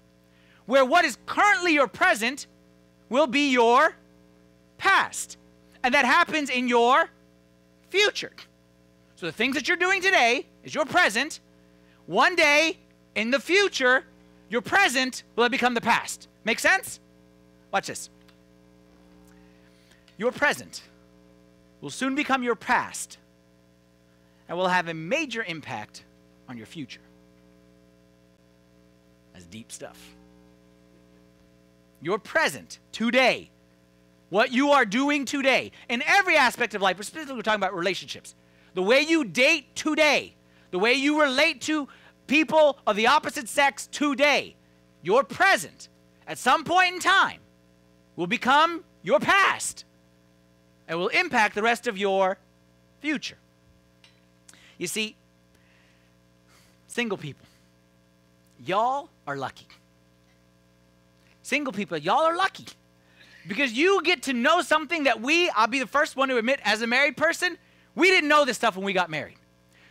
where 0.64 0.84
what 0.84 1.04
is 1.04 1.18
currently 1.26 1.74
your 1.74 1.86
present 1.86 2.46
will 3.10 3.26
be 3.26 3.50
your 3.50 3.94
past. 4.78 5.36
And 5.84 5.92
that 5.94 6.04
happens 6.04 6.48
in 6.48 6.66
your 6.66 7.10
future. 7.90 8.32
So 9.16 9.26
the 9.26 9.32
things 9.32 9.54
that 9.54 9.68
you're 9.68 9.76
doing 9.76 10.00
today 10.00 10.46
is 10.64 10.74
your 10.74 10.84
present. 10.84 11.40
One 12.06 12.36
day 12.36 12.78
in 13.14 13.30
the 13.30 13.40
future, 13.40 14.04
your 14.48 14.60
present 14.60 15.22
will 15.36 15.48
become 15.48 15.74
the 15.74 15.80
past. 15.80 16.28
Make 16.44 16.58
sense? 16.58 17.00
Watch 17.72 17.86
this. 17.86 18.10
Your 20.18 20.32
present 20.32 20.82
will 21.80 21.90
soon 21.90 22.14
become 22.14 22.42
your 22.42 22.56
past 22.56 23.18
and 24.48 24.58
will 24.58 24.68
have 24.68 24.88
a 24.88 24.94
major 24.94 25.44
impact 25.44 26.04
on 26.48 26.56
your 26.56 26.66
future. 26.66 27.00
That's 29.32 29.46
deep 29.46 29.70
stuff. 29.70 29.98
Your 32.02 32.18
present, 32.18 32.78
today, 32.92 33.50
what 34.30 34.52
you 34.52 34.70
are 34.70 34.84
doing 34.84 35.24
today, 35.24 35.72
in 35.88 36.02
every 36.02 36.36
aspect 36.36 36.74
of 36.74 36.82
life, 36.82 36.96
specifically 36.96 37.36
we're 37.36 37.42
talking 37.42 37.60
about 37.60 37.74
relationships, 37.74 38.34
the 38.74 38.82
way 38.82 39.00
you 39.00 39.24
date 39.24 39.74
today, 39.74 40.34
the 40.70 40.78
way 40.78 40.94
you 40.94 41.20
relate 41.20 41.60
to 41.62 41.88
people 42.26 42.78
of 42.86 42.96
the 42.96 43.06
opposite 43.06 43.48
sex 43.48 43.88
today, 43.88 44.56
your 45.02 45.24
present, 45.24 45.88
at 46.26 46.38
some 46.38 46.64
point 46.64 46.94
in 46.94 47.00
time, 47.00 47.40
will 48.16 48.26
become 48.26 48.84
your 49.02 49.18
past 49.18 49.84
and 50.86 50.98
will 50.98 51.08
impact 51.08 51.54
the 51.54 51.62
rest 51.62 51.86
of 51.86 51.96
your 51.98 52.38
future. 53.00 53.38
You 54.78 54.86
see, 54.86 55.16
single 56.86 57.18
people, 57.18 57.46
y'all 58.64 59.08
are 59.26 59.36
lucky. 59.36 59.66
Single 61.42 61.72
people, 61.72 61.98
y'all 61.98 62.24
are 62.24 62.36
lucky 62.36 62.66
because 63.48 63.72
you 63.72 64.02
get 64.02 64.22
to 64.24 64.32
know 64.32 64.60
something 64.62 65.04
that 65.04 65.20
we, 65.20 65.50
I'll 65.50 65.66
be 65.66 65.80
the 65.80 65.86
first 65.86 66.14
one 66.14 66.28
to 66.28 66.36
admit, 66.36 66.60
as 66.64 66.82
a 66.82 66.86
married 66.86 67.16
person, 67.16 67.58
we 67.94 68.08
didn't 68.08 68.28
know 68.28 68.44
this 68.44 68.56
stuff 68.56 68.76
when 68.76 68.84
we 68.84 68.92
got 68.92 69.10
married. 69.10 69.36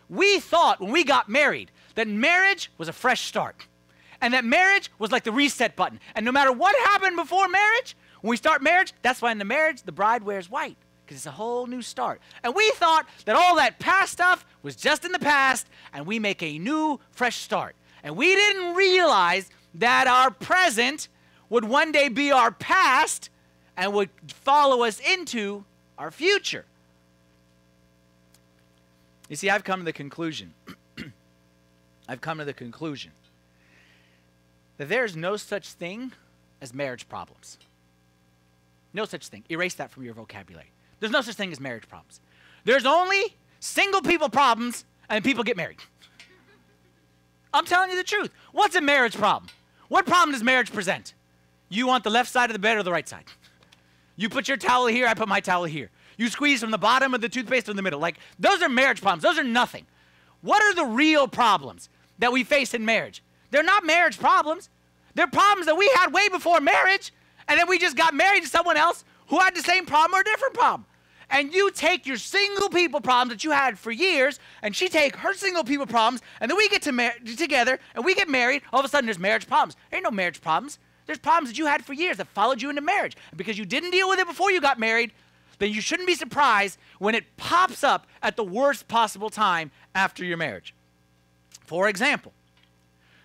We 0.10 0.40
thought 0.40 0.82
when 0.82 0.92
we 0.92 1.04
got 1.04 1.30
married 1.30 1.72
that 1.96 2.08
marriage 2.08 2.72
was 2.78 2.88
a 2.88 2.94
fresh 2.94 3.26
start 3.26 3.68
and 4.22 4.34
that 4.34 4.44
marriage 4.44 4.92
was 5.00 5.12
like 5.12 5.24
the 5.24 5.32
reset 5.32 5.76
button. 5.76 6.00
And 6.16 6.26
no 6.26 6.32
matter 6.32 6.52
what 6.52 6.76
happened 6.88 7.16
before 7.16 7.48
marriage, 7.48 7.96
when 8.22 8.30
we 8.30 8.38
start 8.38 8.62
marriage, 8.62 8.94
that's 9.02 9.22
why 9.22 9.32
in 9.32 9.38
the 9.38 9.46
marriage 9.46 9.84
the 9.84 9.92
bride 9.92 10.24
wears 10.24 10.50
white 10.50 10.78
because 11.06 11.18
it's 11.18 11.26
a 11.26 11.32
whole 11.32 11.66
new 11.66 11.82
start. 11.82 12.22
And 12.44 12.54
we 12.54 12.70
thought 12.76 13.08
that 13.26 13.36
all 13.36 13.56
that 13.56 13.80
past 13.80 14.14
stuff 14.14 14.46
was 14.62 14.76
just 14.76 15.06
in 15.06 15.12
the 15.12 15.20
past 15.20 15.68
and 15.92 16.06
we 16.06 16.20
make 16.20 16.44
a 16.44 16.60
new, 16.60 17.00
fresh 17.12 17.38
start. 17.38 17.76
And 18.04 18.16
we 18.16 18.36
didn't 18.36 18.76
realize 18.76 19.50
that 19.76 20.08
our 20.08 20.30
present 20.30 21.08
would 21.50 21.66
one 21.66 21.92
day 21.92 22.10
be 22.10 22.32
our 22.32 22.52
past 22.52 23.32
and 23.76 23.94
would 23.94 24.10
follow 24.28 24.84
us 24.84 25.00
into 25.00 25.64
our 25.98 26.12
future. 26.12 26.66
You 29.30 29.36
see, 29.36 29.50
I've 29.50 29.64
come 29.64 29.80
to 29.80 29.86
the 29.86 29.94
conclusion. 29.94 30.54
I've 32.10 32.20
come 32.20 32.40
to 32.40 32.46
the 32.46 32.54
conclusion 32.54 33.12
that 34.78 34.90
there 34.90 35.06
is 35.06 35.16
no 35.16 35.38
such 35.38 35.70
thing 35.74 36.12
as 36.62 36.74
marriage 36.74 37.08
problems. 37.08 37.58
No 38.94 39.06
such 39.06 39.28
thing. 39.28 39.44
Erase 39.50 39.76
that 39.76 39.92
from 39.92 40.04
your 40.04 40.16
vocabulary. 40.16 40.72
There's 41.00 41.12
no 41.12 41.22
such 41.22 41.36
thing 41.36 41.52
as 41.52 41.60
marriage 41.60 41.88
problems. 41.88 42.20
There's 42.66 42.86
only 42.86 43.36
single 43.60 44.02
people 44.02 44.30
problems 44.30 44.84
and 45.10 45.24
people 45.24 45.44
get 45.44 45.56
married. 45.56 45.80
I'm 47.54 47.66
telling 47.66 47.92
you 47.92 47.96
the 47.96 48.04
truth. 48.04 48.32
What's 48.52 48.76
a 48.76 48.82
marriage 48.82 49.16
problem? 49.16 49.50
What 49.88 50.06
problem 50.06 50.32
does 50.34 50.44
marriage 50.44 50.72
present? 50.72 51.14
You 51.68 51.88
want 51.88 52.04
the 52.04 52.10
left 52.10 52.32
side 52.32 52.50
of 52.50 52.54
the 52.54 52.60
bed 52.60 52.78
or 52.78 52.84
the 52.84 52.92
right 52.92 53.08
side? 53.08 53.26
You 54.16 54.30
put 54.30 54.48
your 54.48 54.58
towel 54.58 54.88
here, 54.88 55.08
I 55.08 55.14
put 55.14 55.28
my 55.28 55.40
towel 55.40 55.66
here. 55.66 55.90
You 56.20 56.28
squeeze 56.28 56.60
from 56.60 56.72
the 56.72 56.78
bottom 56.78 57.14
of 57.14 57.22
the 57.22 57.30
toothpaste 57.30 57.68
to 57.68 57.74
the 57.74 57.82
middle. 57.82 58.00
Like, 58.00 58.18
those 58.38 58.62
are 58.62 58.68
marriage 58.68 59.02
problems. 59.02 59.24
Those 59.24 59.40
are 59.40 59.44
nothing. 59.44 59.86
What 60.42 60.62
are 60.62 60.76
the 60.76 60.84
real 60.84 61.30
problems 61.30 61.88
that 62.20 62.34
we 62.34 62.44
face 62.44 62.74
in 62.74 62.84
marriage? 62.84 63.24
They're 63.52 63.64
not 63.64 63.86
marriage 63.86 64.20
problems. 64.20 64.70
They're 65.16 65.28
problems 65.28 65.66
that 65.68 65.78
we 65.78 65.90
had 65.96 66.14
way 66.14 66.28
before 66.28 66.60
marriage, 66.60 67.14
and 67.48 67.58
then 67.58 67.70
we 67.70 67.80
just 67.80 67.96
got 67.96 68.14
married 68.14 68.44
to 68.44 68.50
someone 68.50 68.76
else 68.76 69.06
who 69.28 69.40
had 69.40 69.56
the 69.56 69.62
same 69.62 69.86
problem 69.86 70.18
or 70.18 70.22
a 70.22 70.26
different 70.26 70.54
problem. 70.56 70.86
And 71.30 71.54
you 71.54 71.72
take 71.72 72.06
your 72.06 72.18
single 72.18 72.68
people 72.68 73.00
problems 73.00 73.32
that 73.32 73.46
you 73.46 73.52
had 73.52 73.80
for 73.80 73.92
years, 73.92 74.42
and 74.62 74.76
she 74.76 74.90
take 74.90 75.16
her 75.16 75.34
single 75.34 75.64
people 75.64 75.86
problems, 75.86 76.22
and 76.42 76.52
then 76.52 76.58
we 76.58 76.68
get 76.68 76.82
to 76.82 76.92
mar- 76.92 77.16
together 77.38 77.80
and 77.96 78.04
we 78.04 78.14
get 78.14 78.28
married. 78.28 78.64
All 78.74 78.80
of 78.82 78.86
a 78.86 78.90
sudden, 78.90 79.06
there's 79.06 79.20
marriage 79.20 79.48
problems. 79.48 79.78
There 79.90 79.98
ain't 79.98 80.04
no 80.04 80.12
marriage 80.12 80.42
problems. 80.42 80.80
There's 81.06 81.20
problems 81.20 81.50
that 81.50 81.58
you 81.58 81.66
had 81.66 81.86
for 81.86 81.94
years 81.94 82.18
that 82.18 82.28
followed 82.28 82.62
you 82.62 82.70
into 82.70 82.82
marriage. 82.82 83.16
And 83.32 83.38
because 83.38 83.58
you 83.58 83.66
didn't 83.66 83.92
deal 83.92 84.10
with 84.10 84.20
it 84.20 84.28
before 84.28 84.52
you 84.52 84.60
got 84.60 84.80
married, 84.80 85.12
then 85.60 85.72
you 85.72 85.82
shouldn't 85.82 86.08
be 86.08 86.16
surprised 86.16 86.80
when 86.98 87.14
it 87.16 87.26
pops 87.38 87.84
up 87.84 88.08
at 88.24 88.36
the 88.36 88.44
worst 88.44 88.88
possible 88.88 89.30
time 89.30 89.72
after 89.94 90.26
your 90.26 90.38
marriage. 90.38 90.74
For 91.66 91.88
example, 91.88 92.34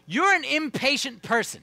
you're 0.06 0.34
an 0.34 0.44
impatient 0.44 1.22
person. 1.22 1.62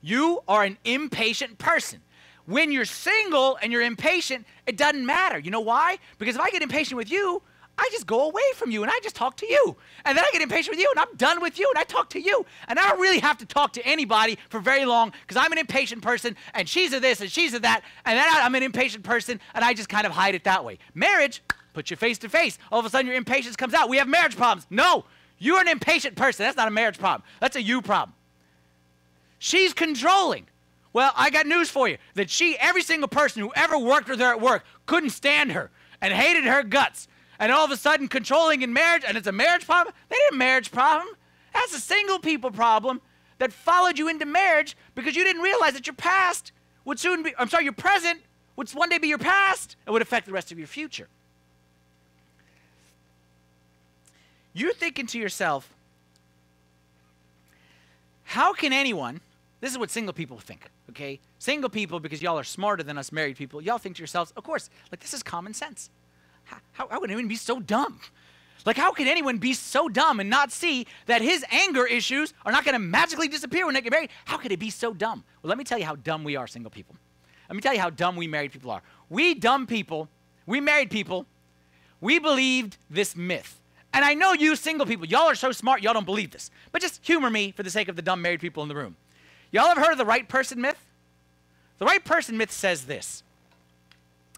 You 0.00 0.42
are 0.48 0.64
an 0.64 0.78
impatient 0.84 1.58
person. 1.58 2.00
When 2.46 2.72
you're 2.72 2.84
single 2.84 3.58
and 3.60 3.72
you're 3.72 3.82
impatient, 3.82 4.46
it 4.66 4.76
doesn't 4.76 5.04
matter. 5.04 5.38
You 5.38 5.50
know 5.50 5.60
why? 5.60 5.98
Because 6.18 6.36
if 6.36 6.40
I 6.40 6.50
get 6.50 6.62
impatient 6.62 6.96
with 6.96 7.10
you, 7.10 7.42
I 7.78 7.88
just 7.92 8.06
go 8.06 8.28
away 8.28 8.42
from 8.54 8.70
you 8.70 8.82
and 8.82 8.90
I 8.90 8.98
just 9.02 9.16
talk 9.16 9.36
to 9.38 9.46
you. 9.46 9.76
And 10.04 10.16
then 10.16 10.24
I 10.24 10.30
get 10.32 10.40
impatient 10.40 10.76
with 10.76 10.80
you 10.80 10.90
and 10.94 10.98
I'm 10.98 11.14
done 11.16 11.42
with 11.42 11.58
you 11.58 11.68
and 11.68 11.78
I 11.78 11.84
talk 11.84 12.08
to 12.10 12.20
you. 12.20 12.46
And 12.68 12.78
I 12.78 12.88
don't 12.88 13.00
really 13.00 13.18
have 13.18 13.36
to 13.38 13.46
talk 13.46 13.74
to 13.74 13.86
anybody 13.86 14.38
for 14.48 14.60
very 14.60 14.86
long 14.86 15.12
because 15.22 15.36
I'm 15.36 15.52
an 15.52 15.58
impatient 15.58 16.02
person 16.02 16.36
and 16.54 16.68
she's 16.68 16.92
a 16.94 17.00
this 17.00 17.20
and 17.20 17.30
she's 17.30 17.52
a 17.52 17.60
that. 17.60 17.82
And 18.06 18.18
then 18.18 18.26
I'm 18.28 18.54
an 18.54 18.62
impatient 18.62 19.04
person 19.04 19.40
and 19.54 19.64
I 19.64 19.74
just 19.74 19.90
kind 19.90 20.06
of 20.06 20.12
hide 20.12 20.34
it 20.34 20.44
that 20.44 20.64
way. 20.64 20.78
Marriage, 20.94 21.42
put 21.74 21.90
you 21.90 21.96
face 21.96 22.16
to 22.18 22.30
face. 22.30 22.58
All 22.72 22.80
of 22.80 22.86
a 22.86 22.90
sudden 22.90 23.06
your 23.06 23.16
impatience 23.16 23.56
comes 23.56 23.74
out. 23.74 23.90
We 23.90 23.98
have 23.98 24.08
marriage 24.08 24.36
problems. 24.36 24.66
No, 24.70 25.04
you're 25.38 25.60
an 25.60 25.68
impatient 25.68 26.16
person. 26.16 26.44
That's 26.44 26.56
not 26.56 26.68
a 26.68 26.72
marriage 26.72 26.98
problem. 26.98 27.28
That's 27.40 27.56
a 27.56 27.62
you 27.62 27.82
problem. 27.82 28.14
She's 29.38 29.74
controlling. 29.74 30.46
Well, 30.94 31.12
I 31.14 31.28
got 31.28 31.46
news 31.46 31.68
for 31.68 31.88
you 31.88 31.98
that 32.14 32.30
she, 32.30 32.56
every 32.58 32.82
single 32.82 33.08
person 33.08 33.42
who 33.42 33.52
ever 33.54 33.78
worked 33.78 34.08
with 34.08 34.18
her 34.20 34.30
at 34.30 34.40
work, 34.40 34.64
couldn't 34.86 35.10
stand 35.10 35.52
her 35.52 35.70
and 36.00 36.14
hated 36.14 36.44
her 36.44 36.62
guts 36.62 37.06
and 37.38 37.52
all 37.52 37.64
of 37.64 37.70
a 37.70 37.76
sudden 37.76 38.08
controlling 38.08 38.62
in 38.62 38.72
marriage, 38.72 39.02
and 39.06 39.16
it's 39.16 39.26
a 39.26 39.32
marriage 39.32 39.66
problem. 39.66 39.94
They 40.08 40.16
didn't 40.16 40.38
marriage 40.38 40.70
problem. 40.70 41.08
That's 41.52 41.74
a 41.74 41.80
single 41.80 42.18
people 42.18 42.50
problem 42.50 43.00
that 43.38 43.52
followed 43.52 43.98
you 43.98 44.08
into 44.08 44.26
marriage 44.26 44.76
because 44.94 45.16
you 45.16 45.24
didn't 45.24 45.42
realize 45.42 45.74
that 45.74 45.86
your 45.86 45.94
past 45.94 46.52
would 46.84 46.98
soon 46.98 47.22
be, 47.22 47.34
I'm 47.38 47.48
sorry, 47.48 47.64
your 47.64 47.72
present 47.72 48.20
would 48.56 48.70
one 48.70 48.88
day 48.88 48.98
be 48.98 49.08
your 49.08 49.18
past 49.18 49.76
and 49.84 49.92
would 49.92 50.02
affect 50.02 50.26
the 50.26 50.32
rest 50.32 50.52
of 50.52 50.58
your 50.58 50.66
future. 50.66 51.08
You're 54.54 54.72
thinking 54.72 55.06
to 55.08 55.18
yourself, 55.18 55.68
how 58.24 58.54
can 58.54 58.72
anyone, 58.72 59.20
this 59.60 59.70
is 59.70 59.78
what 59.78 59.90
single 59.90 60.14
people 60.14 60.38
think, 60.38 60.70
okay? 60.90 61.20
Single 61.38 61.68
people, 61.68 62.00
because 62.00 62.22
y'all 62.22 62.38
are 62.38 62.44
smarter 62.44 62.82
than 62.82 62.96
us 62.96 63.12
married 63.12 63.36
people, 63.36 63.60
y'all 63.60 63.78
think 63.78 63.96
to 63.96 64.00
yourselves, 64.00 64.32
of 64.36 64.44
course, 64.44 64.70
like 64.90 65.00
this 65.00 65.12
is 65.12 65.22
common 65.22 65.52
sense. 65.52 65.90
How, 66.72 66.88
how, 66.88 67.00
anyone 67.00 67.28
be 67.28 67.36
so 67.36 67.60
dumb? 67.60 68.00
Like, 68.64 68.76
how 68.76 68.92
could 68.92 69.06
anyone 69.06 69.38
be 69.38 69.54
so 69.54 69.88
dumb 69.88 70.18
and 70.18 70.28
not 70.28 70.50
see 70.50 70.86
that 71.06 71.22
his 71.22 71.44
anger 71.50 71.86
issues 71.86 72.34
are 72.44 72.50
not 72.50 72.64
going 72.64 72.72
to 72.72 72.80
magically 72.80 73.28
disappear 73.28 73.64
when 73.64 73.74
they 73.74 73.80
get 73.80 73.92
married? 73.92 74.10
How 74.24 74.36
could 74.36 74.50
it 74.50 74.58
be 74.58 74.70
so 74.70 74.92
dumb? 74.92 75.22
Well, 75.42 75.48
let 75.48 75.56
me 75.56 75.62
tell 75.62 75.78
you 75.78 75.84
how 75.84 75.94
dumb 75.94 76.24
we 76.24 76.34
are, 76.34 76.48
single 76.48 76.70
people. 76.70 76.96
Let 77.48 77.54
me 77.54 77.62
tell 77.62 77.72
you 77.72 77.80
how 77.80 77.90
dumb 77.90 78.16
we 78.16 78.26
married 78.26 78.50
people 78.50 78.72
are. 78.72 78.82
We 79.08 79.34
dumb 79.34 79.68
people, 79.68 80.08
we 80.46 80.60
married 80.60 80.90
people, 80.90 81.26
we 82.00 82.18
believed 82.18 82.76
this 82.90 83.14
myth. 83.14 83.60
And 83.94 84.04
I 84.04 84.14
know 84.14 84.32
you 84.32 84.56
single 84.56 84.84
people, 84.84 85.06
y'all 85.06 85.28
are 85.28 85.36
so 85.36 85.52
smart, 85.52 85.80
y'all 85.80 85.94
don't 85.94 86.04
believe 86.04 86.32
this. 86.32 86.50
But 86.72 86.82
just 86.82 87.06
humor 87.06 87.30
me 87.30 87.52
for 87.52 87.62
the 87.62 87.70
sake 87.70 87.88
of 87.88 87.94
the 87.94 88.02
dumb 88.02 88.20
married 88.20 88.40
people 88.40 88.64
in 88.64 88.68
the 88.68 88.74
room. 88.74 88.96
Y'all 89.52 89.66
ever 89.66 89.80
heard 89.80 89.92
of 89.92 89.98
the 89.98 90.04
right 90.04 90.28
person 90.28 90.60
myth? 90.60 90.78
The 91.78 91.86
right 91.86 92.04
person 92.04 92.36
myth 92.36 92.50
says 92.50 92.86
this. 92.86 93.22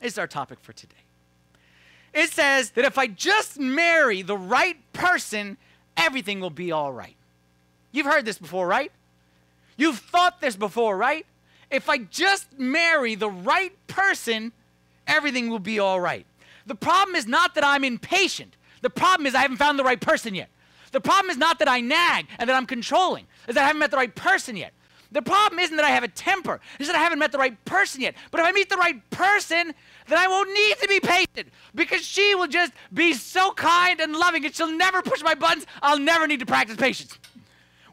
This 0.02 0.12
is 0.12 0.18
our 0.18 0.26
topic 0.26 0.58
for 0.60 0.74
today 0.74 1.07
it 2.18 2.30
says 2.30 2.70
that 2.70 2.84
if 2.84 2.98
I 2.98 3.06
just 3.06 3.58
marry 3.58 4.22
the 4.22 4.36
right 4.36 4.76
person, 4.92 5.56
everything 5.96 6.40
will 6.40 6.50
be 6.50 6.72
all 6.72 6.92
right. 6.92 7.16
You've 7.92 8.06
heard 8.06 8.24
this 8.24 8.38
before, 8.38 8.66
right? 8.66 8.92
You've 9.76 9.98
thought 9.98 10.40
this 10.40 10.56
before, 10.56 10.96
right? 10.96 11.26
If 11.70 11.88
I 11.88 11.98
just 11.98 12.58
marry 12.58 13.14
the 13.14 13.30
right 13.30 13.72
person, 13.86 14.52
everything 15.06 15.48
will 15.48 15.58
be 15.58 15.78
all 15.78 16.00
right. 16.00 16.26
The 16.66 16.74
problem 16.74 17.14
is 17.14 17.26
not 17.26 17.54
that 17.54 17.64
I'm 17.64 17.84
impatient. 17.84 18.56
The 18.82 18.90
problem 18.90 19.26
is 19.26 19.34
I 19.34 19.40
haven't 19.40 19.56
found 19.56 19.78
the 19.78 19.84
right 19.84 20.00
person 20.00 20.34
yet. 20.34 20.48
The 20.92 21.00
problem 21.00 21.30
is 21.30 21.36
not 21.36 21.58
that 21.58 21.68
I 21.68 21.80
nag 21.80 22.26
and 22.38 22.48
that 22.48 22.56
I'm 22.56 22.66
controlling, 22.66 23.26
is 23.46 23.54
that 23.54 23.64
I 23.64 23.66
haven't 23.66 23.80
met 23.80 23.90
the 23.90 23.96
right 23.96 24.14
person 24.14 24.56
yet. 24.56 24.72
The 25.10 25.22
problem 25.22 25.58
isn't 25.58 25.76
that 25.76 25.86
I 25.86 25.90
have 25.90 26.04
a 26.04 26.08
temper, 26.08 26.60
it's 26.78 26.88
that 26.88 26.96
I 26.96 27.00
haven't 27.00 27.18
met 27.18 27.32
the 27.32 27.38
right 27.38 27.64
person 27.64 28.02
yet. 28.02 28.14
But 28.30 28.40
if 28.40 28.46
I 28.46 28.52
meet 28.52 28.68
the 28.68 28.76
right 28.76 29.08
person, 29.10 29.74
then 30.06 30.18
I 30.18 30.28
won't 30.28 30.52
need 30.52 30.76
to 30.82 30.88
be 30.88 31.00
patient 31.00 31.52
because 31.74 32.02
she 32.02 32.34
will 32.34 32.46
just 32.46 32.72
be 32.92 33.14
so 33.14 33.52
kind 33.52 34.00
and 34.00 34.14
loving 34.14 34.44
and 34.44 34.54
she'll 34.54 34.76
never 34.76 35.00
push 35.00 35.22
my 35.22 35.34
buttons. 35.34 35.66
I'll 35.80 35.98
never 35.98 36.26
need 36.26 36.40
to 36.40 36.46
practice 36.46 36.76
patience. 36.76 37.18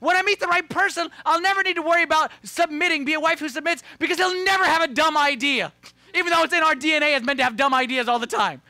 When 0.02 0.18
I 0.18 0.24
meet 0.24 0.42
the 0.42 0.48
right 0.48 0.68
person, 0.68 1.08
I'll 1.26 1.42
never 1.42 1.64
need 1.64 1.76
to 1.76 1.82
worry 1.82 2.04
about 2.04 2.32
submitting, 2.44 3.06
be 3.06 3.14
a 3.14 3.20
wife 3.20 3.40
who 3.40 3.48
submits, 3.48 3.82
because 3.98 4.18
he'll 4.18 4.44
never 4.44 4.66
have 4.66 4.82
a 4.82 4.88
dumb 4.88 5.18
idea, 5.18 5.72
even 6.14 6.32
though 6.32 6.44
it's 6.44 6.54
in 6.54 6.64
our 6.64 6.76
DNA 6.76 7.16
as 7.16 7.24
men 7.24 7.38
to 7.38 7.44
have 7.44 7.56
dumb 7.56 7.74
ideas 7.74 8.10
all 8.10 8.20
the 8.20 8.28
time. 8.28 8.62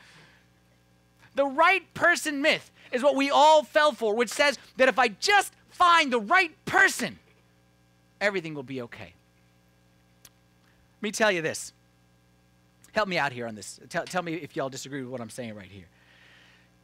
The 1.34 1.44
right 1.44 1.92
person 1.94 2.40
myth 2.40 2.70
is 2.92 3.02
what 3.02 3.16
we 3.16 3.28
all 3.28 3.64
fell 3.64 3.92
for, 3.92 4.14
which 4.14 4.30
says 4.30 4.58
that 4.76 4.88
if 4.88 4.98
I 4.98 5.08
just 5.08 5.52
find 5.68 6.12
the 6.12 6.20
right 6.20 6.52
person, 6.64 7.18
everything 8.20 8.54
will 8.54 8.62
be 8.62 8.82
okay. 8.82 9.14
Let 10.96 11.02
me 11.02 11.10
tell 11.10 11.30
you 11.30 11.42
this 11.42 11.72
Help 12.96 13.08
me 13.08 13.18
out 13.18 13.30
here 13.30 13.46
on 13.46 13.54
this. 13.54 13.78
Tell, 13.90 14.04
tell 14.06 14.22
me 14.22 14.32
if 14.32 14.56
y'all 14.56 14.70
disagree 14.70 15.02
with 15.02 15.10
what 15.10 15.20
I'm 15.20 15.28
saying 15.28 15.54
right 15.54 15.70
here. 15.70 15.84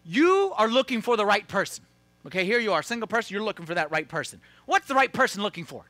You 0.05 0.53
are 0.59 0.69
looking 0.69 1.01
for 1.01 1.17
the 1.17 1.25
right 1.25 1.49
person. 1.49 1.87
Okay, 2.27 2.45
here 2.45 2.59
you 2.59 2.75
are, 2.75 2.83
single 2.83 3.09
person, 3.09 3.33
you're 3.33 3.43
looking 3.43 3.65
for 3.65 3.75
that 3.75 3.91
right 3.91 4.07
person. 4.07 4.39
What's 4.67 4.87
the 4.87 4.95
right 4.95 5.11
person 5.11 5.43
looking 5.43 5.65
for? 5.65 5.87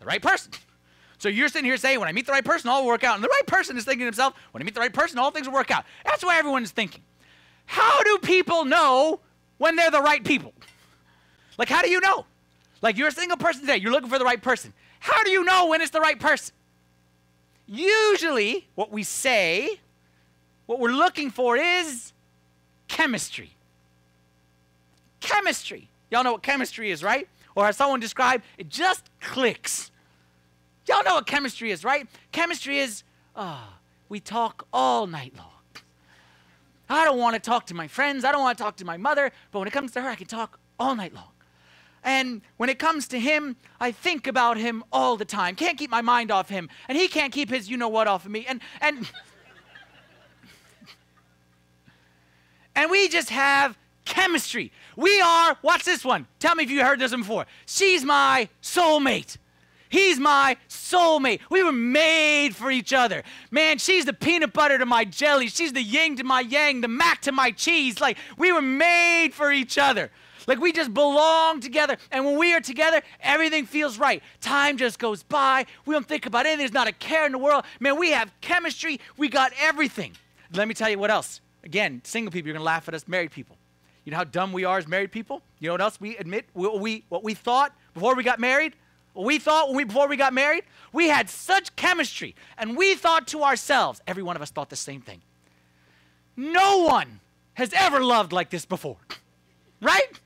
The 0.00 0.04
right 0.04 0.20
person. 0.20 0.52
So 1.16 1.30
you're 1.30 1.48
sitting 1.48 1.64
here 1.64 1.78
saying, 1.78 1.98
when 1.98 2.06
I 2.06 2.12
meet 2.12 2.26
the 2.26 2.32
right 2.32 2.44
person, 2.44 2.68
all 2.68 2.82
will 2.82 2.88
work 2.88 3.02
out. 3.02 3.14
And 3.14 3.24
the 3.24 3.28
right 3.28 3.46
person 3.46 3.78
is 3.78 3.84
thinking 3.84 4.00
to 4.00 4.04
himself, 4.04 4.34
when 4.52 4.62
I 4.62 4.64
meet 4.64 4.74
the 4.74 4.80
right 4.80 4.92
person, 4.92 5.18
all 5.18 5.30
things 5.30 5.46
will 5.46 5.54
work 5.54 5.70
out. 5.70 5.86
That's 6.04 6.22
what 6.22 6.36
everyone 6.36 6.62
is 6.62 6.70
thinking. 6.70 7.02
How 7.64 8.02
do 8.02 8.18
people 8.18 8.66
know 8.66 9.20
when 9.56 9.74
they're 9.74 9.90
the 9.90 10.02
right 10.02 10.22
people? 10.22 10.52
Like, 11.56 11.70
how 11.70 11.80
do 11.80 11.88
you 11.88 12.00
know? 12.00 12.26
Like, 12.80 12.96
you're 12.96 13.08
a 13.08 13.12
single 13.12 13.36
person 13.36 13.62
today, 13.62 13.76
you're 13.76 13.92
looking 13.92 14.10
for 14.10 14.18
the 14.18 14.24
right 14.24 14.40
person. 14.40 14.72
How 15.00 15.22
do 15.24 15.30
you 15.30 15.44
know 15.44 15.66
when 15.66 15.80
it's 15.80 15.90
the 15.90 16.00
right 16.00 16.18
person? 16.18 16.54
usually 17.68 18.66
what 18.74 18.90
we 18.90 19.02
say, 19.02 19.78
what 20.66 20.80
we're 20.80 20.90
looking 20.90 21.30
for 21.30 21.56
is 21.56 22.12
chemistry. 22.88 23.50
Chemistry. 25.20 25.88
Y'all 26.10 26.24
know 26.24 26.32
what 26.32 26.42
chemistry 26.42 26.90
is, 26.90 27.02
right? 27.02 27.28
Or 27.54 27.66
as 27.66 27.76
someone 27.76 28.00
described, 28.00 28.44
it 28.56 28.68
just 28.68 29.10
clicks. 29.20 29.90
Y'all 30.88 31.04
know 31.04 31.16
what 31.16 31.26
chemistry 31.26 31.70
is, 31.70 31.84
right? 31.84 32.08
Chemistry 32.32 32.78
is, 32.78 33.02
ah, 33.36 33.78
we 34.08 34.20
talk 34.20 34.66
all 34.72 35.06
night 35.06 35.34
long. 35.36 35.46
I 36.88 37.04
don't 37.04 37.18
want 37.18 37.34
to 37.34 37.40
talk 37.40 37.66
to 37.66 37.74
my 37.74 37.86
friends. 37.86 38.24
I 38.24 38.32
don't 38.32 38.40
want 38.40 38.56
to 38.56 38.64
talk 38.64 38.76
to 38.76 38.84
my 38.86 38.96
mother. 38.96 39.30
But 39.52 39.58
when 39.58 39.68
it 39.68 39.72
comes 39.72 39.92
to 39.92 40.00
her, 40.00 40.08
I 40.08 40.14
can 40.14 40.26
talk 40.26 40.58
all 40.80 40.96
night 40.96 41.14
long. 41.14 41.28
And 42.08 42.40
when 42.56 42.70
it 42.70 42.78
comes 42.78 43.06
to 43.08 43.20
him, 43.20 43.56
I 43.78 43.92
think 43.92 44.26
about 44.26 44.56
him 44.56 44.82
all 44.90 45.18
the 45.18 45.26
time. 45.26 45.54
Can't 45.54 45.76
keep 45.76 45.90
my 45.90 46.00
mind 46.00 46.30
off 46.30 46.48
him. 46.48 46.70
And 46.88 46.96
he 46.96 47.06
can't 47.06 47.34
keep 47.34 47.50
his 47.50 47.68
you 47.68 47.76
know 47.76 47.90
what 47.90 48.08
off 48.08 48.24
of 48.24 48.30
me. 48.30 48.46
And 48.48 48.62
and 48.80 49.06
And 52.74 52.90
we 52.90 53.08
just 53.08 53.28
have 53.28 53.76
chemistry. 54.06 54.72
We 54.96 55.20
are, 55.20 55.58
watch 55.60 55.84
this 55.84 56.02
one. 56.02 56.26
Tell 56.38 56.54
me 56.54 56.64
if 56.64 56.70
you 56.70 56.82
heard 56.82 56.98
this 56.98 57.10
one 57.10 57.20
before. 57.20 57.44
She's 57.66 58.04
my 58.04 58.48
soulmate. 58.62 59.36
He's 59.90 60.18
my 60.18 60.56
soulmate. 60.70 61.40
We 61.50 61.62
were 61.62 61.72
made 61.72 62.56
for 62.56 62.70
each 62.70 62.94
other. 62.94 63.22
Man, 63.50 63.76
she's 63.76 64.06
the 64.06 64.14
peanut 64.14 64.54
butter 64.54 64.78
to 64.78 64.86
my 64.86 65.04
jelly. 65.04 65.48
She's 65.48 65.74
the 65.74 65.82
yin 65.82 66.16
to 66.16 66.24
my 66.24 66.40
yang, 66.40 66.80
the 66.80 66.88
mac 66.88 67.20
to 67.22 67.32
my 67.32 67.50
cheese. 67.50 68.00
Like, 68.00 68.16
we 68.38 68.50
were 68.50 68.62
made 68.62 69.34
for 69.34 69.52
each 69.52 69.76
other. 69.76 70.10
Like, 70.48 70.60
we 70.60 70.72
just 70.72 70.94
belong 70.94 71.60
together. 71.60 71.98
And 72.10 72.24
when 72.24 72.38
we 72.38 72.54
are 72.54 72.60
together, 72.60 73.02
everything 73.20 73.66
feels 73.66 73.98
right. 73.98 74.22
Time 74.40 74.78
just 74.78 74.98
goes 74.98 75.22
by. 75.22 75.66
We 75.84 75.92
don't 75.92 76.08
think 76.08 76.24
about 76.24 76.46
anything. 76.46 76.60
There's 76.60 76.72
not 76.72 76.88
a 76.88 76.92
care 76.92 77.26
in 77.26 77.32
the 77.32 77.38
world. 77.38 77.64
Man, 77.80 77.98
we 77.98 78.12
have 78.12 78.32
chemistry. 78.40 78.98
We 79.18 79.28
got 79.28 79.52
everything. 79.60 80.16
Let 80.54 80.66
me 80.66 80.72
tell 80.72 80.88
you 80.88 80.98
what 80.98 81.10
else. 81.10 81.42
Again, 81.64 82.00
single 82.02 82.32
people, 82.32 82.48
you're 82.48 82.54
going 82.54 82.62
to 82.62 82.64
laugh 82.64 82.88
at 82.88 82.94
us, 82.94 83.06
married 83.06 83.30
people. 83.30 83.58
You 84.06 84.12
know 84.12 84.16
how 84.16 84.24
dumb 84.24 84.54
we 84.54 84.64
are 84.64 84.78
as 84.78 84.88
married 84.88 85.12
people? 85.12 85.42
You 85.58 85.68
know 85.68 85.74
what 85.74 85.82
else 85.82 86.00
we 86.00 86.16
admit? 86.16 86.46
What 86.54 86.80
we, 86.80 87.04
what 87.10 87.22
we 87.22 87.34
thought 87.34 87.74
before 87.92 88.14
we 88.14 88.22
got 88.22 88.40
married? 88.40 88.72
What 89.12 89.26
we 89.26 89.38
thought 89.38 89.68
when 89.68 89.76
we, 89.76 89.84
before 89.84 90.08
we 90.08 90.16
got 90.16 90.32
married? 90.32 90.64
We 90.94 91.08
had 91.08 91.28
such 91.28 91.76
chemistry, 91.76 92.34
and 92.56 92.74
we 92.74 92.94
thought 92.94 93.26
to 93.28 93.42
ourselves, 93.42 94.00
every 94.06 94.22
one 94.22 94.34
of 94.34 94.40
us 94.40 94.50
thought 94.50 94.70
the 94.70 94.76
same 94.76 95.02
thing. 95.02 95.20
No 96.38 96.84
one 96.84 97.20
has 97.52 97.70
ever 97.74 98.00
loved 98.00 98.32
like 98.32 98.48
this 98.48 98.64
before. 98.64 98.96
Right? 99.80 100.20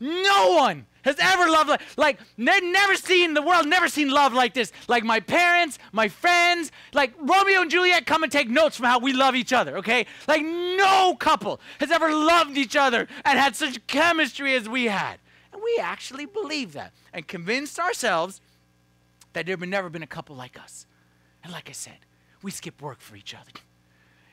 No 0.00 0.54
one 0.54 0.86
has 1.02 1.16
ever 1.18 1.50
loved 1.50 1.70
like, 1.70 1.80
like 1.96 2.18
they've 2.36 2.62
never 2.62 2.94
seen 2.94 3.34
the 3.34 3.42
world, 3.42 3.66
never 3.66 3.88
seen 3.88 4.10
love 4.10 4.32
like 4.32 4.54
this. 4.54 4.72
Like 4.88 5.04
my 5.04 5.20
parents, 5.20 5.78
my 5.92 6.08
friends, 6.08 6.70
like 6.92 7.14
Romeo 7.18 7.62
and 7.62 7.70
Juliet 7.70 8.06
come 8.06 8.22
and 8.22 8.30
take 8.30 8.48
notes 8.48 8.76
from 8.76 8.86
how 8.86 8.98
we 8.98 9.12
love 9.12 9.34
each 9.34 9.52
other, 9.52 9.78
okay? 9.78 10.06
Like 10.26 10.42
no 10.42 11.16
couple 11.18 11.60
has 11.80 11.90
ever 11.90 12.12
loved 12.12 12.56
each 12.56 12.76
other 12.76 13.08
and 13.24 13.38
had 13.38 13.56
such 13.56 13.84
chemistry 13.86 14.54
as 14.54 14.68
we 14.68 14.84
had. 14.84 15.18
And 15.52 15.62
we 15.62 15.78
actually 15.80 16.26
believed 16.26 16.74
that 16.74 16.92
and 17.12 17.26
convinced 17.26 17.78
ourselves 17.78 18.40
that 19.32 19.46
there 19.46 19.56
had 19.56 19.68
never 19.68 19.88
been 19.88 20.02
a 20.02 20.06
couple 20.06 20.36
like 20.36 20.60
us. 20.60 20.86
And 21.42 21.52
like 21.52 21.68
I 21.68 21.72
said, 21.72 21.98
we 22.42 22.50
skip 22.50 22.80
work 22.82 23.00
for 23.00 23.16
each 23.16 23.34
other. 23.34 23.50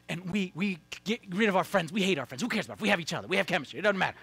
And 0.07 0.31
we, 0.31 0.51
we 0.53 0.79
get 1.03 1.21
rid 1.29 1.49
of 1.49 1.55
our 1.55 1.63
friends. 1.63 1.91
We 1.91 2.03
hate 2.03 2.19
our 2.19 2.25
friends. 2.25 2.41
Who 2.43 2.47
cares 2.47 2.65
about 2.65 2.77
it? 2.77 2.81
We 2.81 2.89
have 2.89 2.99
each 2.99 3.13
other. 3.13 3.27
We 3.27 3.37
have 3.37 3.47
chemistry. 3.47 3.79
It 3.79 3.83
doesn't 3.83 3.97
matter. 3.97 4.17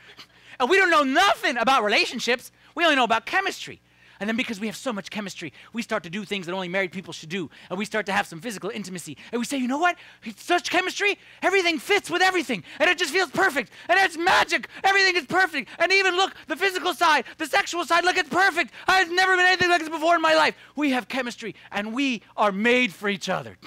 And 0.61 0.69
we 0.71 0.77
don't 0.77 0.91
know 0.91 1.03
nothing 1.03 1.57
about 1.57 1.85
relationships. 1.85 2.53
We 2.75 2.85
only 2.85 2.97
know 2.97 3.05
about 3.05 3.27
chemistry. 3.27 3.81
And 4.23 4.29
then 4.29 4.37
because 4.37 4.61
we 4.61 4.69
have 4.69 4.77
so 4.77 4.93
much 4.93 5.11
chemistry, 5.11 5.53
we 5.73 5.83
start 5.83 6.05
to 6.05 6.11
do 6.11 6.25
things 6.25 6.47
that 6.47 6.53
only 6.53 6.69
married 6.69 6.93
people 6.93 7.13
should 7.13 7.29
do. 7.29 7.51
And 7.69 7.77
we 7.77 7.85
start 7.85 8.07
to 8.07 8.13
have 8.13 8.25
some 8.25 8.41
physical 8.41 8.71
intimacy. 8.71 9.17
And 9.33 9.41
we 9.41 9.45
say, 9.45 9.57
you 9.57 9.67
know 9.67 9.79
what? 9.79 9.97
It's 10.23 10.45
such 10.45 10.71
chemistry, 10.71 11.19
everything 11.43 11.81
fits 11.81 12.09
with 12.09 12.23
everything. 12.23 12.63
And 12.79 12.89
it 12.89 12.99
just 12.99 13.13
feels 13.13 13.33
perfect. 13.33 13.73
And 13.89 13.99
it's 13.99 14.17
magic. 14.17 14.69
Everything 14.85 15.17
is 15.17 15.27
perfect. 15.27 15.71
And 15.81 15.91
even 15.91 16.15
look, 16.15 16.35
the 16.47 16.55
physical 16.55 16.95
side, 16.95 17.25
the 17.39 17.47
sexual 17.47 17.85
side, 17.85 18.05
look, 18.05 18.17
it's 18.17 18.29
perfect. 18.29 18.73
I've 18.87 19.11
never 19.11 19.37
been 19.37 19.45
anything 19.45 19.71
like 19.71 19.81
this 19.81 19.89
before 19.89 20.15
in 20.15 20.23
my 20.23 20.37
life. 20.37 20.55
We 20.77 20.93
have 20.93 21.09
chemistry 21.09 21.57
and 21.73 21.93
we 21.93 22.23
are 22.37 22.53
made 22.53 22.95
for 22.95 23.09
each 23.09 23.29
other. 23.29 23.59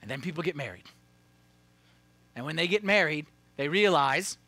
And 0.00 0.08
then 0.08 0.20
people 0.20 0.44
get 0.44 0.54
married. 0.54 0.84
And 2.36 2.46
when 2.46 2.54
they 2.54 2.68
get 2.68 2.84
married, 2.84 3.26
they 3.56 3.68
realize 3.68 4.38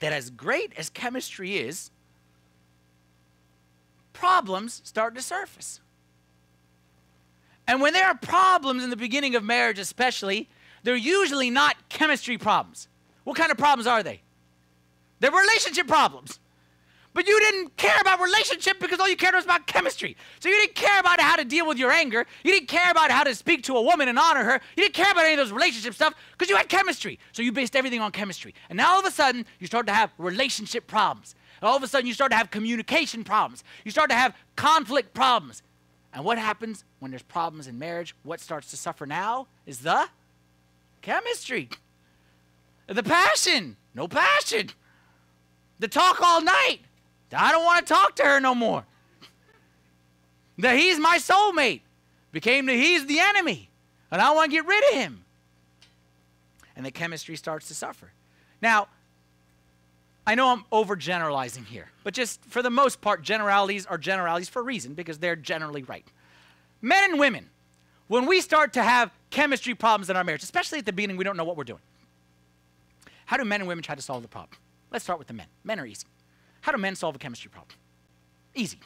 that 0.00 0.12
as 0.12 0.30
great 0.30 0.72
as 0.76 0.90
chemistry 0.90 1.56
is, 1.56 1.90
problems 4.12 4.82
start 4.84 5.14
to 5.14 5.22
surface. 5.22 5.80
And 7.66 7.80
when 7.80 7.92
there 7.92 8.06
are 8.06 8.16
problems 8.16 8.82
in 8.82 8.90
the 8.90 8.96
beginning 8.96 9.34
of 9.34 9.44
marriage, 9.44 9.78
especially, 9.78 10.48
they're 10.82 10.96
usually 10.96 11.50
not 11.50 11.76
chemistry 11.88 12.36
problems. 12.36 12.88
What 13.24 13.36
kind 13.36 13.52
of 13.52 13.58
problems 13.58 13.86
are 13.86 14.02
they? 14.02 14.20
They're 15.20 15.30
relationship 15.30 15.86
problems. 15.86 16.40
But 17.14 17.26
you 17.26 17.38
didn't 17.40 17.76
care 17.76 18.00
about 18.00 18.20
relationship 18.20 18.80
because 18.80 18.98
all 18.98 19.08
you 19.08 19.16
cared 19.16 19.34
was 19.34 19.44
about 19.44 19.66
chemistry. 19.66 20.16
So 20.40 20.48
you 20.48 20.58
didn't 20.60 20.74
care 20.74 20.98
about 20.98 21.20
how 21.20 21.36
to 21.36 21.44
deal 21.44 21.66
with 21.66 21.78
your 21.78 21.90
anger. 21.90 22.26
You 22.42 22.52
didn't 22.52 22.68
care 22.68 22.90
about 22.90 23.10
how 23.10 23.22
to 23.24 23.34
speak 23.34 23.62
to 23.64 23.76
a 23.76 23.82
woman 23.82 24.08
and 24.08 24.18
honor 24.18 24.44
her. 24.44 24.60
You 24.76 24.84
didn't 24.84 24.94
care 24.94 25.12
about 25.12 25.24
any 25.24 25.34
of 25.34 25.38
those 25.38 25.52
relationship 25.52 25.94
stuff 25.94 26.14
because 26.32 26.48
you 26.48 26.56
had 26.56 26.68
chemistry. 26.68 27.18
So 27.32 27.42
you 27.42 27.52
based 27.52 27.76
everything 27.76 28.00
on 28.00 28.12
chemistry. 28.12 28.54
And 28.70 28.78
now 28.78 28.92
all 28.94 29.00
of 29.00 29.04
a 29.04 29.10
sudden, 29.10 29.44
you 29.58 29.66
start 29.66 29.86
to 29.88 29.92
have 29.92 30.10
relationship 30.16 30.86
problems. 30.86 31.34
And 31.60 31.68
all 31.68 31.76
of 31.76 31.82
a 31.82 31.86
sudden, 31.86 32.06
you 32.06 32.14
start 32.14 32.30
to 32.32 32.36
have 32.36 32.50
communication 32.50 33.24
problems. 33.24 33.62
You 33.84 33.90
start 33.90 34.08
to 34.10 34.16
have 34.16 34.34
conflict 34.56 35.12
problems. 35.12 35.62
And 36.14 36.24
what 36.24 36.38
happens 36.38 36.84
when 36.98 37.10
there's 37.10 37.22
problems 37.22 37.66
in 37.66 37.78
marriage? 37.78 38.14
What 38.22 38.40
starts 38.40 38.70
to 38.70 38.76
suffer 38.76 39.06
now 39.06 39.48
is 39.66 39.80
the 39.80 40.06
chemistry, 41.02 41.68
the 42.86 43.02
passion. 43.02 43.76
No 43.94 44.08
passion. 44.08 44.70
The 45.78 45.88
talk 45.88 46.20
all 46.22 46.40
night. 46.40 46.78
I 47.38 47.52
don't 47.52 47.64
want 47.64 47.86
to 47.86 47.92
talk 47.92 48.16
to 48.16 48.24
her 48.24 48.40
no 48.40 48.54
more. 48.54 48.84
That 50.58 50.76
he's 50.76 50.98
my 50.98 51.18
soulmate 51.18 51.80
became 52.30 52.66
that 52.66 52.74
he's 52.74 53.06
the 53.06 53.20
enemy, 53.20 53.70
and 54.10 54.20
I 54.20 54.32
want 54.32 54.50
to 54.50 54.56
get 54.56 54.66
rid 54.66 54.84
of 54.92 54.94
him. 54.94 55.24
And 56.76 56.84
the 56.86 56.90
chemistry 56.90 57.36
starts 57.36 57.68
to 57.68 57.74
suffer. 57.74 58.12
Now, 58.60 58.88
I 60.26 60.34
know 60.34 60.48
I'm 60.52 60.64
overgeneralizing 60.72 61.66
here, 61.66 61.90
but 62.04 62.14
just 62.14 62.44
for 62.44 62.62
the 62.62 62.70
most 62.70 63.00
part, 63.00 63.22
generalities 63.22 63.86
are 63.86 63.98
generalities 63.98 64.48
for 64.48 64.60
a 64.60 64.62
reason 64.62 64.94
because 64.94 65.18
they're 65.18 65.36
generally 65.36 65.82
right. 65.82 66.06
Men 66.80 67.10
and 67.10 67.20
women, 67.20 67.50
when 68.08 68.26
we 68.26 68.40
start 68.40 68.72
to 68.74 68.82
have 68.82 69.10
chemistry 69.30 69.74
problems 69.74 70.10
in 70.10 70.16
our 70.16 70.24
marriage, 70.24 70.42
especially 70.42 70.78
at 70.78 70.86
the 70.86 70.92
beginning, 70.92 71.16
we 71.16 71.24
don't 71.24 71.36
know 71.36 71.44
what 71.44 71.56
we're 71.56 71.64
doing. 71.64 71.80
How 73.26 73.36
do 73.36 73.44
men 73.44 73.60
and 73.60 73.68
women 73.68 73.82
try 73.82 73.94
to 73.94 74.02
solve 74.02 74.22
the 74.22 74.28
problem? 74.28 74.56
Let's 74.90 75.04
start 75.04 75.18
with 75.18 75.28
the 75.28 75.34
men. 75.34 75.46
Men 75.64 75.80
are 75.80 75.86
easy. 75.86 76.06
How 76.62 76.72
do 76.72 76.78
men 76.78 76.96
solve 76.96 77.14
a 77.16 77.18
chemistry 77.18 77.50
problem? 77.50 77.76
Easy. 78.54 78.78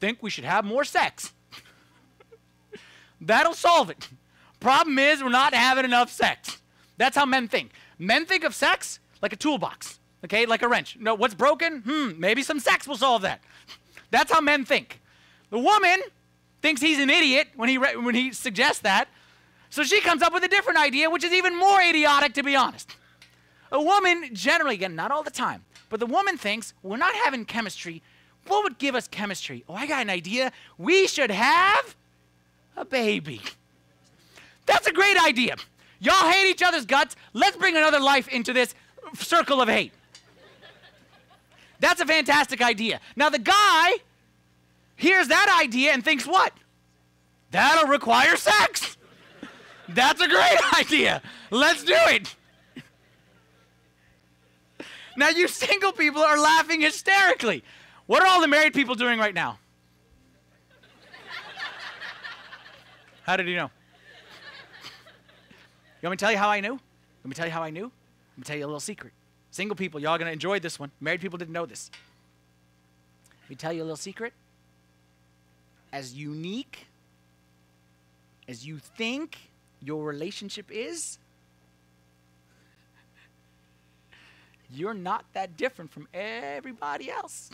Think 0.00 0.22
we 0.22 0.30
should 0.30 0.44
have 0.44 0.64
more 0.64 0.84
sex. 0.84 1.32
That'll 3.20 3.54
solve 3.54 3.90
it. 3.90 4.08
Problem 4.60 4.98
is, 4.98 5.22
we're 5.22 5.28
not 5.28 5.54
having 5.54 5.84
enough 5.84 6.10
sex. 6.10 6.60
That's 6.96 7.16
how 7.16 7.26
men 7.26 7.48
think. 7.48 7.70
Men 7.98 8.26
think 8.26 8.44
of 8.44 8.54
sex 8.54 8.98
like 9.22 9.32
a 9.32 9.36
toolbox, 9.36 9.98
okay, 10.24 10.46
like 10.46 10.62
a 10.62 10.68
wrench. 10.68 10.96
No, 10.98 11.14
what's 11.14 11.34
broken? 11.34 11.82
Hmm, 11.82 12.18
maybe 12.18 12.42
some 12.42 12.60
sex 12.60 12.88
will 12.88 12.96
solve 12.96 13.22
that. 13.22 13.40
That's 14.10 14.32
how 14.32 14.40
men 14.40 14.64
think. 14.64 15.00
The 15.50 15.58
woman 15.58 16.00
thinks 16.62 16.80
he's 16.80 16.98
an 16.98 17.10
idiot 17.10 17.48
when 17.56 17.68
he, 17.68 17.78
re- 17.78 17.96
when 17.96 18.14
he 18.14 18.32
suggests 18.32 18.80
that. 18.82 19.08
So 19.70 19.82
she 19.82 20.00
comes 20.00 20.22
up 20.22 20.32
with 20.32 20.44
a 20.44 20.48
different 20.48 20.78
idea, 20.78 21.10
which 21.10 21.24
is 21.24 21.32
even 21.32 21.56
more 21.56 21.80
idiotic, 21.80 22.34
to 22.34 22.42
be 22.42 22.56
honest. 22.56 22.96
A 23.70 23.82
woman, 23.82 24.30
generally, 24.32 24.74
again, 24.74 24.94
not 24.94 25.10
all 25.10 25.22
the 25.22 25.30
time, 25.30 25.64
but 25.88 26.00
the 26.00 26.06
woman 26.06 26.36
thinks 26.38 26.74
we're 26.82 26.96
not 26.96 27.14
having 27.14 27.44
chemistry. 27.44 28.02
What 28.46 28.62
would 28.64 28.78
give 28.78 28.94
us 28.94 29.08
chemistry? 29.08 29.64
Oh, 29.68 29.74
I 29.74 29.86
got 29.86 30.00
an 30.02 30.10
idea. 30.10 30.52
We 30.78 31.06
should 31.06 31.30
have 31.30 31.96
a 32.76 32.84
baby. 32.84 33.42
That's 34.66 34.86
a 34.86 34.92
great 34.92 35.16
idea. 35.22 35.56
Y'all 36.00 36.30
hate 36.30 36.50
each 36.50 36.62
other's 36.62 36.86
guts. 36.86 37.16
Let's 37.32 37.56
bring 37.56 37.76
another 37.76 38.00
life 38.00 38.28
into 38.28 38.52
this 38.52 38.74
circle 39.14 39.60
of 39.60 39.68
hate. 39.68 39.92
That's 41.80 42.00
a 42.00 42.06
fantastic 42.06 42.60
idea. 42.62 43.00
Now, 43.16 43.28
the 43.30 43.38
guy 43.38 43.92
hears 44.96 45.28
that 45.28 45.60
idea 45.62 45.92
and 45.92 46.04
thinks, 46.04 46.26
what? 46.26 46.52
That'll 47.50 47.88
require 47.88 48.36
sex. 48.36 48.96
That's 49.88 50.20
a 50.20 50.28
great 50.28 50.58
idea. 50.78 51.22
Let's 51.50 51.84
do 51.84 51.94
it. 51.94 52.34
Now, 55.18 55.30
you 55.30 55.48
single 55.48 55.90
people 55.90 56.22
are 56.22 56.38
laughing 56.38 56.80
hysterically. 56.80 57.64
What 58.06 58.22
are 58.22 58.28
all 58.28 58.40
the 58.40 58.46
married 58.46 58.72
people 58.72 58.94
doing 58.94 59.18
right 59.18 59.34
now? 59.34 59.58
How 63.24 63.36
did 63.36 63.48
you 63.48 63.56
know? 63.56 63.68
You 66.00 66.06
want 66.06 66.12
me 66.12 66.16
to 66.18 66.24
tell 66.24 66.30
you 66.30 66.38
how 66.38 66.48
I 66.48 66.60
knew? 66.60 66.70
Let 67.24 67.24
me 67.24 67.34
tell 67.34 67.46
you 67.46 67.52
how 67.52 67.64
I 67.64 67.70
knew? 67.70 67.82
Let 67.82 68.38
me 68.38 68.44
tell 68.44 68.56
you 68.56 68.64
a 68.64 68.68
little 68.68 68.78
secret. 68.78 69.12
Single 69.50 69.74
people, 69.74 69.98
y'all 69.98 70.18
gonna 70.18 70.30
enjoy 70.30 70.60
this 70.60 70.78
one. 70.78 70.92
Married 71.00 71.20
people 71.20 71.36
didn't 71.36 71.52
know 71.52 71.66
this. 71.66 71.90
Let 73.42 73.50
me 73.50 73.56
tell 73.56 73.72
you 73.72 73.82
a 73.82 73.84
little 73.84 73.96
secret. 73.96 74.32
as 75.92 76.14
unique 76.14 76.86
as 78.46 78.64
you 78.64 78.78
think 78.78 79.36
your 79.82 80.04
relationship 80.04 80.70
is, 80.70 81.18
you're 84.70 84.94
not 84.94 85.24
that 85.32 85.56
different 85.56 85.90
from 85.90 86.08
everybody 86.12 87.10
else. 87.10 87.50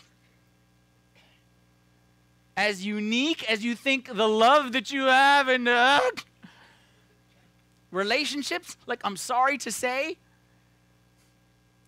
As 2.56 2.84
unique 2.84 3.48
as 3.50 3.64
you 3.64 3.74
think 3.74 4.06
the 4.14 4.28
love 4.28 4.72
that 4.72 4.92
you 4.92 5.04
have 5.04 5.48
and 5.48 5.68
uh, 5.68 6.00
relationships, 7.90 8.76
like 8.86 9.00
I'm 9.04 9.16
sorry 9.16 9.58
to 9.58 9.72
say, 9.72 10.18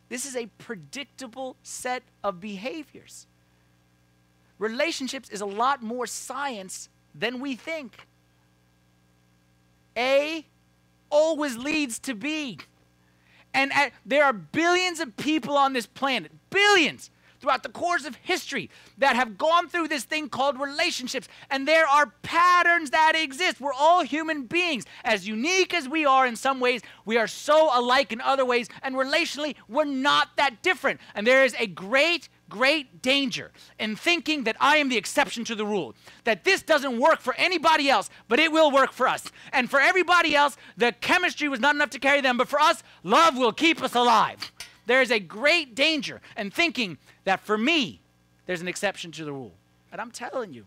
this 0.08 0.24
is 0.24 0.36
a 0.36 0.46
predictable 0.58 1.56
set 1.62 2.02
of 2.22 2.40
behaviors. 2.40 3.26
Relationships 4.58 5.28
is 5.30 5.40
a 5.40 5.46
lot 5.46 5.82
more 5.82 6.06
science 6.06 6.88
than 7.14 7.40
we 7.40 7.56
think. 7.56 8.06
A 9.96 10.44
always 11.10 11.56
leads 11.56 11.98
to 12.00 12.14
B. 12.14 12.58
And 13.56 13.72
at, 13.72 13.92
there 14.04 14.22
are 14.22 14.34
billions 14.34 15.00
of 15.00 15.16
people 15.16 15.56
on 15.56 15.72
this 15.72 15.86
planet, 15.86 16.30
billions, 16.50 17.10
throughout 17.40 17.62
the 17.62 17.68
course 17.68 18.04
of 18.04 18.16
history 18.16 18.70
that 18.98 19.16
have 19.16 19.38
gone 19.38 19.68
through 19.68 19.88
this 19.88 20.04
thing 20.04 20.28
called 20.28 20.58
relationships. 20.58 21.28
And 21.50 21.66
there 21.66 21.86
are 21.86 22.12
patterns 22.22 22.90
that 22.90 23.14
exist. 23.14 23.60
We're 23.60 23.72
all 23.72 24.02
human 24.02 24.44
beings. 24.44 24.84
As 25.04 25.26
unique 25.26 25.74
as 25.74 25.88
we 25.88 26.04
are 26.04 26.26
in 26.26 26.36
some 26.36 26.60
ways, 26.60 26.82
we 27.04 27.16
are 27.16 27.26
so 27.26 27.70
alike 27.78 28.12
in 28.12 28.20
other 28.20 28.44
ways. 28.44 28.68
And 28.82 28.94
relationally, 28.94 29.56
we're 29.68 29.84
not 29.84 30.36
that 30.36 30.62
different. 30.62 31.00
And 31.14 31.26
there 31.26 31.44
is 31.44 31.54
a 31.58 31.66
great 31.66 32.28
great 32.48 33.02
danger 33.02 33.50
in 33.78 33.96
thinking 33.96 34.44
that 34.44 34.56
I 34.60 34.76
am 34.76 34.88
the 34.88 34.96
exception 34.96 35.44
to 35.46 35.54
the 35.54 35.66
rule, 35.66 35.94
that 36.24 36.44
this 36.44 36.62
doesn't 36.62 36.98
work 36.98 37.20
for 37.20 37.34
anybody 37.34 37.90
else, 37.90 38.10
but 38.28 38.38
it 38.38 38.52
will 38.52 38.70
work 38.70 38.92
for 38.92 39.08
us. 39.08 39.30
And 39.52 39.70
for 39.70 39.80
everybody 39.80 40.34
else, 40.34 40.56
the 40.76 40.92
chemistry 40.92 41.48
was 41.48 41.60
not 41.60 41.74
enough 41.74 41.90
to 41.90 41.98
carry 41.98 42.20
them, 42.20 42.36
but 42.36 42.48
for 42.48 42.60
us, 42.60 42.82
love 43.02 43.36
will 43.36 43.52
keep 43.52 43.82
us 43.82 43.94
alive. 43.94 44.52
There 44.86 45.02
is 45.02 45.10
a 45.10 45.18
great 45.18 45.74
danger 45.74 46.20
in 46.36 46.50
thinking 46.50 46.98
that 47.24 47.40
for 47.40 47.58
me, 47.58 48.00
there's 48.46 48.60
an 48.60 48.68
exception 48.68 49.10
to 49.12 49.24
the 49.24 49.32
rule. 49.32 49.52
And 49.92 50.00
I'm 50.00 50.10
telling 50.10 50.52
you, 50.52 50.64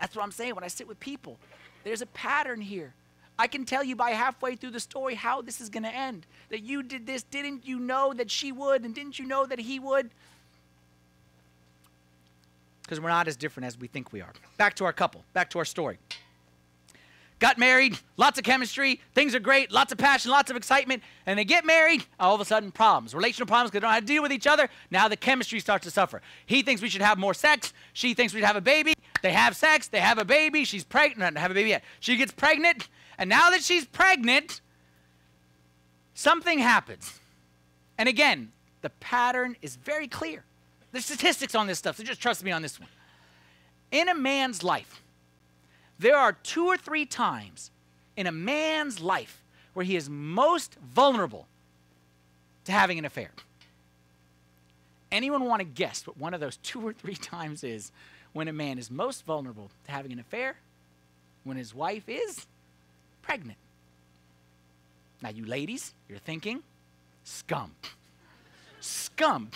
that's 0.00 0.16
what 0.16 0.22
I'm 0.22 0.32
saying 0.32 0.54
when 0.54 0.64
I 0.64 0.68
sit 0.68 0.86
with 0.88 0.98
people. 1.00 1.38
There's 1.84 2.02
a 2.02 2.06
pattern 2.06 2.60
here. 2.60 2.94
I 3.38 3.46
can 3.46 3.64
tell 3.64 3.82
you 3.82 3.96
by 3.96 4.10
halfway 4.10 4.56
through 4.56 4.70
the 4.70 4.80
story 4.80 5.14
how 5.14 5.42
this 5.42 5.60
is 5.60 5.68
going 5.68 5.82
to 5.82 5.94
end. 5.94 6.26
That 6.50 6.60
you 6.60 6.82
did 6.82 7.06
this, 7.06 7.22
didn't 7.24 7.66
you 7.66 7.78
know 7.78 8.12
that 8.14 8.30
she 8.30 8.52
would, 8.52 8.84
and 8.84 8.94
didn't 8.94 9.18
you 9.18 9.26
know 9.26 9.46
that 9.46 9.58
he 9.58 9.80
would? 9.80 10.10
Because 12.82 13.00
we're 13.00 13.08
not 13.08 13.26
as 13.26 13.36
different 13.36 13.66
as 13.66 13.78
we 13.78 13.88
think 13.88 14.12
we 14.12 14.20
are. 14.20 14.32
Back 14.58 14.74
to 14.74 14.84
our 14.84 14.92
couple, 14.92 15.24
back 15.32 15.50
to 15.50 15.58
our 15.58 15.64
story. 15.64 15.98
Got 17.42 17.58
married, 17.58 17.98
lots 18.16 18.38
of 18.38 18.44
chemistry, 18.44 19.00
things 19.16 19.34
are 19.34 19.40
great, 19.40 19.72
lots 19.72 19.90
of 19.90 19.98
passion, 19.98 20.30
lots 20.30 20.48
of 20.48 20.56
excitement, 20.56 21.02
and 21.26 21.36
they 21.36 21.44
get 21.44 21.64
married, 21.64 22.04
all 22.20 22.36
of 22.36 22.40
a 22.40 22.44
sudden 22.44 22.70
problems. 22.70 23.16
Relational 23.16 23.48
problems 23.48 23.72
because 23.72 23.80
they 23.80 23.80
don't 23.80 23.88
know 23.88 23.94
how 23.94 23.98
to 23.98 24.06
deal 24.06 24.22
with 24.22 24.30
each 24.30 24.46
other. 24.46 24.68
Now 24.92 25.08
the 25.08 25.16
chemistry 25.16 25.58
starts 25.58 25.84
to 25.84 25.90
suffer. 25.90 26.22
He 26.46 26.62
thinks 26.62 26.80
we 26.80 26.88
should 26.88 27.02
have 27.02 27.18
more 27.18 27.34
sex. 27.34 27.72
She 27.94 28.14
thinks 28.14 28.32
we 28.32 28.38
should 28.38 28.46
have 28.46 28.54
a 28.54 28.60
baby. 28.60 28.94
They 29.22 29.32
have 29.32 29.56
sex, 29.56 29.88
they 29.88 29.98
have 29.98 30.18
a 30.18 30.24
baby. 30.24 30.62
She's 30.64 30.84
pregnant, 30.84 31.34
not 31.34 31.40
have 31.40 31.50
a 31.50 31.54
baby 31.54 31.70
yet. 31.70 31.82
She 31.98 32.16
gets 32.16 32.30
pregnant, 32.30 32.88
and 33.18 33.28
now 33.28 33.50
that 33.50 33.64
she's 33.64 33.86
pregnant, 33.86 34.60
something 36.14 36.60
happens. 36.60 37.18
And 37.98 38.08
again, 38.08 38.52
the 38.82 38.90
pattern 38.90 39.56
is 39.62 39.74
very 39.74 40.06
clear. 40.06 40.44
There's 40.92 41.06
statistics 41.06 41.56
on 41.56 41.66
this 41.66 41.80
stuff, 41.80 41.96
so 41.96 42.04
just 42.04 42.20
trust 42.20 42.44
me 42.44 42.52
on 42.52 42.62
this 42.62 42.78
one. 42.78 42.88
In 43.90 44.08
a 44.08 44.14
man's 44.14 44.62
life, 44.62 45.01
there 46.02 46.16
are 46.16 46.32
two 46.32 46.66
or 46.66 46.76
three 46.76 47.06
times 47.06 47.70
in 48.16 48.26
a 48.26 48.32
man's 48.32 49.00
life 49.00 49.42
where 49.72 49.84
he 49.84 49.96
is 49.96 50.10
most 50.10 50.76
vulnerable 50.76 51.46
to 52.64 52.72
having 52.72 52.98
an 52.98 53.04
affair. 53.04 53.30
Anyone 55.10 55.44
want 55.44 55.60
to 55.60 55.64
guess 55.64 56.06
what 56.06 56.18
one 56.18 56.34
of 56.34 56.40
those 56.40 56.56
two 56.62 56.86
or 56.86 56.92
three 56.92 57.14
times 57.14 57.64
is 57.64 57.92
when 58.32 58.48
a 58.48 58.52
man 58.52 58.78
is 58.78 58.90
most 58.90 59.24
vulnerable 59.24 59.70
to 59.86 59.92
having 59.92 60.12
an 60.12 60.18
affair? 60.18 60.56
When 61.44 61.56
his 61.56 61.74
wife 61.74 62.08
is 62.08 62.46
pregnant. 63.22 63.58
Now, 65.22 65.30
you 65.30 65.44
ladies, 65.44 65.94
you're 66.08 66.18
thinking, 66.18 66.62
scum. 67.24 67.72
Scum. 68.80 69.50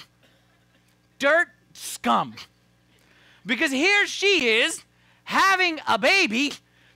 Dirt 1.18 1.48
scum. 1.72 2.34
Because 3.44 3.72
here 3.72 4.06
she 4.06 4.46
is 4.48 4.82
having 5.26 5.78
a 5.86 5.98
baby 5.98 6.52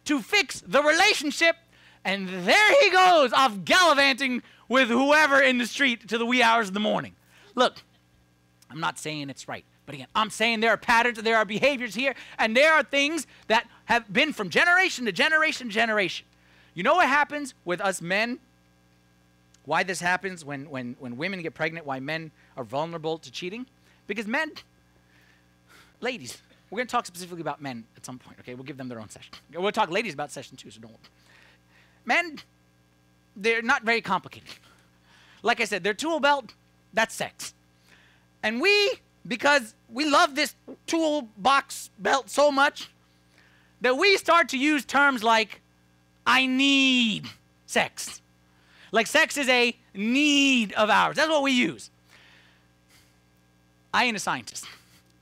to 0.07 0.21
fix 0.23 0.61
the 0.67 0.83
relationship, 0.83 1.57
and 2.05 2.29
there 2.29 2.83
he 2.83 2.91
goes 2.91 3.33
off 3.33 3.65
gallivanting 3.65 4.43
with 4.69 4.89
whoever 4.89 5.41
in 5.41 5.59
the 5.59 5.67
street 5.67 6.09
to 6.09 6.17
the 6.17 6.25
wee 6.25 6.43
hours 6.43 6.69
of 6.69 6.75
the 6.75 6.81
morning. 6.81 7.15
Look, 7.55 7.83
I'm 8.71 8.81
not 8.81 8.99
saying 8.99 9.29
it's 9.31 9.47
right. 9.49 9.65
But 9.85 9.97
again, 9.97 10.07
I'm 10.15 10.31
saying 10.31 10.61
there 10.61 10.71
are 10.71 10.77
patterns, 10.77 11.21
there 11.21 11.37
are 11.37 11.45
behaviors 11.45 11.97
here, 11.97 12.15
and 12.39 12.57
there 12.57 12.73
are 12.73 12.85
things 12.85 13.27
that 13.49 13.69
have 13.87 14.11
been 14.13 14.33
from 14.33 14.49
generation 14.49 15.05
to 15.07 15.13
generation 15.13 15.67
to 15.67 15.73
generation. 15.73 16.27
You 16.75 16.85
know 16.85 16.95
what 16.95 17.09
happens 17.09 17.55
with 17.65 17.81
us 17.81 18.01
men? 18.01 18.39
Why 19.65 19.83
this 19.83 20.01
happens 20.01 20.45
when, 20.45 20.71
when, 20.71 20.95
when 21.01 21.17
women 21.17 21.43
get 21.43 21.55
pregnant, 21.55 21.85
why 21.87 21.99
men 21.99 22.31
are 22.57 22.63
vulnerable 22.63 23.19
to 23.19 23.33
cheating? 23.33 23.67
Because 24.07 24.29
men, 24.29 24.53
ladies, 26.01 26.41
we're 26.71 26.77
going 26.77 26.87
to 26.87 26.93
talk 26.93 27.07
specifically 27.07 27.41
about 27.41 27.61
men 27.61 27.85
at 27.97 28.07
some 28.07 28.19
point, 28.19 28.39
okay? 28.41 28.55
We'll 28.55 28.65
give 28.65 28.77
them 28.77 28.89
their 28.89 29.01
own 29.01 29.09
session. 29.09 29.33
We'll 29.53 29.73
talk 29.73 29.91
ladies 29.91 30.15
about 30.15 30.31
session 30.31 30.57
two, 30.57 30.71
so 30.71 30.81
don't 30.81 30.93
worry. 30.93 31.01
Men, 32.05 32.39
they're 33.37 33.63
not 33.63 33.83
very 33.83 34.01
complicated. 34.01 34.49
Like 35.43 35.61
I 35.61 35.65
said, 35.65 35.83
their 35.83 35.95
tool 35.95 36.21
belt, 36.21 36.55
that's 36.93 37.15
sex. 37.15 37.55
And 38.43 38.61
we, 38.61 38.93
because 39.27 39.75
we 39.93 40.09
love 40.09 40.35
this 40.35 40.55
toolbox 40.87 41.91
belt 41.99 42.31
so 42.31 42.51
much, 42.51 42.91
that 43.81 43.97
we 43.97 44.17
start 44.17 44.49
to 44.51 44.59
use 44.59 44.85
terms 44.85 45.23
like, 45.23 45.61
I 46.27 46.47
need 46.47 47.27
sex. 47.67 48.21
Like 48.93 49.07
sex 49.07 49.37
is 49.37 49.49
a 49.49 49.77
need 49.95 50.73
of 50.75 50.91
ours. 50.91 51.17
That's 51.17 51.31
what 51.31 51.43
we 51.43 51.53
use. 51.53 51.91
I 53.93 54.05
ain't 54.05 54.17
a 54.17 54.21
scientist, 54.21 54.67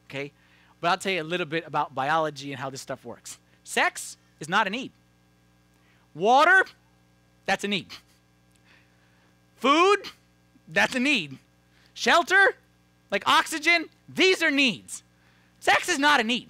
okay? 0.09 0.33
But 0.81 0.89
I'll 0.89 0.99
tell 0.99 1.13
you 1.13 1.23
a 1.23 1.25
little 1.25 1.47
bit 1.47 1.67
about 1.67 1.95
biology 1.95 2.53
and 2.53 2.61
how 2.61 2.71
this 2.71 2.81
stuff 2.81 3.05
works. 3.05 3.39
Sex 3.65 4.17
is 4.41 4.49
not 4.49 4.67
a 4.67 4.71
need. 4.71 4.93
Water, 6.15 6.65
that's 7.47 7.65
a 7.65 7.69
need. 7.69 7.87
Food, 9.57 9.99
that's 10.69 10.95
a 10.95 11.01
need. 11.01 11.39
Shelter, 11.95 12.55
like 13.11 13.27
oxygen, 13.27 13.87
these 14.09 14.43
are 14.43 14.51
needs. 14.51 15.03
Sex 15.61 15.89
is 15.89 15.99
not 15.99 16.21
a 16.21 16.25
need. 16.25 16.49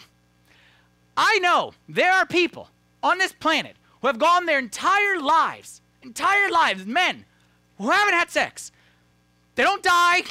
I 1.17 1.39
know 1.39 1.73
there 1.89 2.13
are 2.13 2.27
people 2.27 2.69
on 3.03 3.19
this 3.19 3.33
planet 3.33 3.77
who 4.01 4.07
have 4.07 4.19
gone 4.19 4.47
their 4.47 4.59
entire 4.59 5.19
lives, 5.19 5.81
entire 6.03 6.51
lives, 6.51 6.87
men, 6.87 7.25
who 7.79 7.91
haven't 7.91 8.15
had 8.15 8.31
sex. 8.31 8.71
They 9.55 9.63
don't 9.63 9.83
die. 9.83 10.23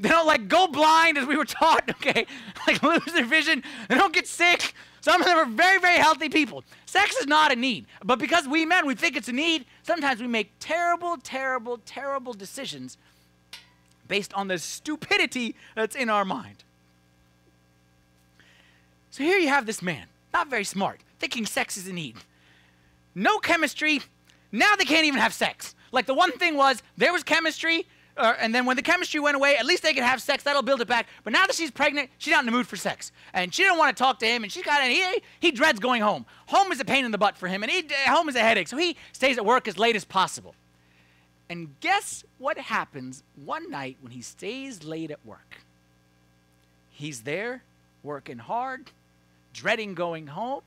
They 0.00 0.08
don't 0.08 0.26
like 0.26 0.48
go 0.48 0.66
blind 0.66 1.18
as 1.18 1.26
we 1.26 1.36
were 1.36 1.44
taught, 1.44 1.88
okay? 1.90 2.26
Like 2.66 2.82
lose 2.82 3.04
their 3.04 3.24
vision. 3.24 3.62
They 3.88 3.96
don't 3.96 4.14
get 4.14 4.26
sick. 4.26 4.74
Some 5.02 5.20
of 5.20 5.26
them 5.26 5.38
are 5.38 5.44
very, 5.46 5.78
very 5.78 5.98
healthy 5.98 6.28
people. 6.28 6.64
Sex 6.86 7.16
is 7.16 7.26
not 7.26 7.52
a 7.52 7.56
need. 7.56 7.86
But 8.04 8.18
because 8.18 8.48
we 8.48 8.64
men, 8.64 8.86
we 8.86 8.94
think 8.94 9.16
it's 9.16 9.28
a 9.28 9.32
need, 9.32 9.66
sometimes 9.82 10.20
we 10.20 10.26
make 10.26 10.52
terrible, 10.58 11.18
terrible, 11.22 11.78
terrible 11.84 12.32
decisions 12.32 12.96
based 14.08 14.32
on 14.34 14.48
the 14.48 14.58
stupidity 14.58 15.54
that's 15.74 15.94
in 15.94 16.10
our 16.10 16.24
mind. 16.24 16.64
So 19.10 19.22
here 19.22 19.38
you 19.38 19.48
have 19.48 19.66
this 19.66 19.82
man, 19.82 20.06
not 20.32 20.48
very 20.48 20.64
smart, 20.64 21.00
thinking 21.18 21.44
sex 21.44 21.76
is 21.76 21.86
a 21.86 21.92
need. 21.92 22.16
No 23.14 23.38
chemistry. 23.38 24.00
Now 24.52 24.76
they 24.76 24.84
can't 24.84 25.04
even 25.04 25.20
have 25.20 25.34
sex. 25.34 25.74
Like 25.92 26.06
the 26.06 26.14
one 26.14 26.32
thing 26.32 26.56
was 26.56 26.82
there 26.96 27.12
was 27.12 27.22
chemistry, 27.22 27.86
uh, 28.16 28.34
and 28.38 28.54
then 28.54 28.66
when 28.66 28.76
the 28.76 28.82
chemistry 28.82 29.20
went 29.20 29.36
away, 29.36 29.56
at 29.56 29.64
least 29.64 29.82
they 29.82 29.94
could 29.94 30.02
have 30.02 30.20
sex. 30.20 30.42
That'll 30.42 30.62
build 30.62 30.80
it 30.80 30.88
back. 30.88 31.06
But 31.24 31.32
now 31.32 31.46
that 31.46 31.54
she's 31.54 31.70
pregnant, 31.70 32.10
she's 32.18 32.32
not 32.32 32.40
in 32.40 32.46
the 32.46 32.52
mood 32.52 32.66
for 32.66 32.76
sex, 32.76 33.12
and 33.32 33.54
she 33.54 33.62
didn't 33.62 33.78
want 33.78 33.96
to 33.96 34.02
talk 34.02 34.18
to 34.20 34.26
him. 34.26 34.42
And 34.42 34.52
she's 34.52 34.64
got 34.64 34.82
he 34.82 35.22
he 35.38 35.50
dreads 35.50 35.80
going 35.80 36.02
home. 36.02 36.26
Home 36.46 36.72
is 36.72 36.80
a 36.80 36.84
pain 36.84 37.04
in 37.04 37.12
the 37.12 37.18
butt 37.18 37.36
for 37.36 37.48
him, 37.48 37.62
and 37.62 37.70
he 37.70 37.86
home 38.06 38.28
is 38.28 38.36
a 38.36 38.40
headache. 38.40 38.68
So 38.68 38.76
he 38.76 38.96
stays 39.12 39.38
at 39.38 39.46
work 39.46 39.68
as 39.68 39.78
late 39.78 39.96
as 39.96 40.04
possible. 40.04 40.54
And 41.48 41.74
guess 41.80 42.24
what 42.38 42.58
happens 42.58 43.22
one 43.44 43.70
night 43.70 43.96
when 44.00 44.12
he 44.12 44.22
stays 44.22 44.84
late 44.84 45.10
at 45.10 45.24
work? 45.24 45.58
He's 46.90 47.22
there 47.22 47.62
working 48.02 48.38
hard, 48.38 48.90
dreading 49.52 49.94
going 49.94 50.28
home, 50.28 50.62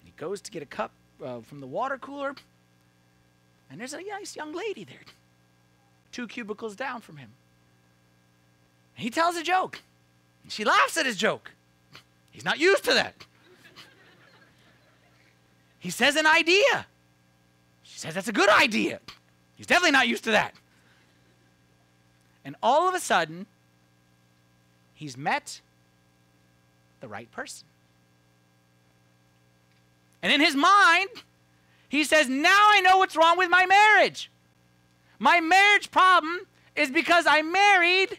and 0.00 0.06
he 0.06 0.12
goes 0.16 0.40
to 0.42 0.50
get 0.50 0.62
a 0.62 0.66
cup 0.66 0.90
uh, 1.24 1.40
from 1.40 1.60
the 1.60 1.66
water 1.66 1.96
cooler, 1.96 2.34
and 3.70 3.80
there's 3.80 3.94
a 3.94 4.02
nice 4.02 4.36
young 4.36 4.52
lady 4.52 4.84
there 4.84 5.04
two 6.12 6.26
cubicles 6.26 6.76
down 6.76 7.00
from 7.00 7.16
him. 7.16 7.30
He 8.94 9.10
tells 9.10 9.36
a 9.36 9.42
joke. 9.42 9.80
She 10.48 10.64
laughs 10.64 10.96
at 10.96 11.06
his 11.06 11.16
joke. 11.16 11.52
He's 12.30 12.44
not 12.44 12.58
used 12.58 12.84
to 12.84 12.94
that. 12.94 13.14
he 15.78 15.90
says 15.90 16.16
an 16.16 16.26
idea. 16.26 16.86
She 17.82 17.98
says 17.98 18.14
that's 18.14 18.28
a 18.28 18.32
good 18.32 18.48
idea. 18.48 19.00
He's 19.54 19.66
definitely 19.66 19.92
not 19.92 20.08
used 20.08 20.24
to 20.24 20.32
that. 20.32 20.54
And 22.44 22.56
all 22.62 22.88
of 22.88 22.94
a 22.94 23.00
sudden, 23.00 23.46
he's 24.94 25.16
met 25.16 25.60
the 27.00 27.08
right 27.08 27.30
person. 27.30 27.66
And 30.22 30.32
in 30.32 30.40
his 30.40 30.56
mind, 30.56 31.08
he 31.88 32.04
says, 32.04 32.28
Now 32.28 32.68
I 32.70 32.80
know 32.80 32.98
what's 32.98 33.16
wrong 33.16 33.38
with 33.38 33.50
my 33.50 33.66
marriage. 33.66 34.30
My 35.20 35.40
marriage 35.40 35.90
problem 35.90 36.40
is 36.74 36.90
because 36.90 37.26
I 37.28 37.42
married 37.42 38.18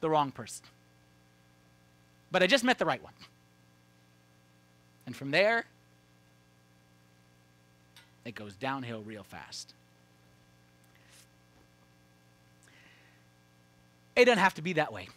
the 0.00 0.08
wrong 0.08 0.32
person. 0.32 0.64
But 2.32 2.42
I 2.42 2.46
just 2.46 2.64
met 2.64 2.78
the 2.78 2.86
right 2.86 3.02
one. 3.02 3.12
And 5.04 5.14
from 5.14 5.30
there, 5.30 5.66
it 8.24 8.34
goes 8.34 8.54
downhill 8.54 9.02
real 9.02 9.22
fast. 9.22 9.74
It 14.16 14.24
doesn't 14.24 14.38
have 14.38 14.54
to 14.54 14.62
be 14.62 14.72
that 14.72 14.92
way. 14.92 15.08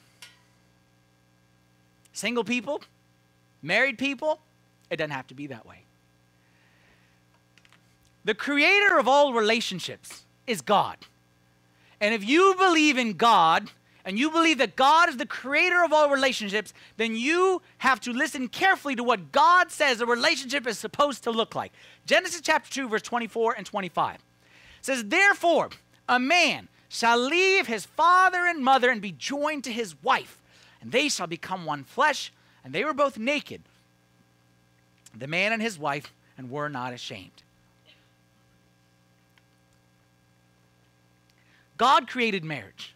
Single 2.12 2.44
people, 2.44 2.84
married 3.64 3.98
people, 3.98 4.42
it 4.90 4.98
doesn't 4.98 5.12
have 5.12 5.28
to 5.28 5.34
be 5.34 5.48
that 5.48 5.66
way. 5.66 5.84
The 8.26 8.36
creator 8.36 9.00
of 9.00 9.08
all 9.08 9.34
relationships 9.34 10.26
is 10.50 10.62
God. 10.62 10.98
And 12.02 12.14
if 12.14 12.28
you 12.28 12.56
believe 12.58 12.98
in 12.98 13.14
God 13.14 13.70
and 14.06 14.18
you 14.18 14.32
believe 14.32 14.58
that 14.58 14.76
God 14.76 15.10
is 15.10 15.18
the 15.18 15.26
creator 15.26 15.84
of 15.84 15.94
all 15.94 16.10
relationships, 16.10 16.74
then 16.98 17.16
you 17.16 17.62
have 17.80 18.00
to 18.02 18.14
listen 18.14 18.48
carefully 18.48 18.96
to 18.96 19.04
what 19.04 19.32
God 19.32 19.72
says 19.72 20.02
a 20.02 20.06
relationship 20.06 20.66
is 20.66 20.80
supposed 20.80 21.24
to 21.26 21.32
look 21.32 21.56
like. 21.56 21.72
Genesis 22.06 22.42
chapter 22.42 22.72
2, 22.72 22.90
verse 22.90 23.02
24 23.02 23.54
and 23.54 23.66
25 23.66 24.18
says, 24.82 25.04
Therefore, 25.06 25.70
a 26.08 26.20
man 26.20 26.70
shall 26.88 27.20
leave 27.20 27.68
his 27.68 27.86
father 27.86 28.46
and 28.46 28.64
mother 28.64 28.90
and 28.90 29.02
be 29.02 29.12
joined 29.12 29.64
to 29.66 29.72
his 29.72 30.02
wife, 30.02 30.42
and 30.82 30.92
they 30.92 31.10
shall 31.10 31.28
become 31.28 31.66
one 31.66 31.84
flesh. 31.84 32.34
And 32.64 32.74
they 32.74 32.84
were 32.84 32.94
both 32.94 33.18
naked, 33.18 33.62
the 35.18 35.28
man 35.28 35.54
and 35.54 35.62
his 35.62 35.80
wife, 35.80 36.14
and 36.38 36.52
were 36.52 36.68
not 36.68 36.94
ashamed. 36.94 37.44
God 41.80 42.08
created 42.08 42.44
marriage. 42.44 42.94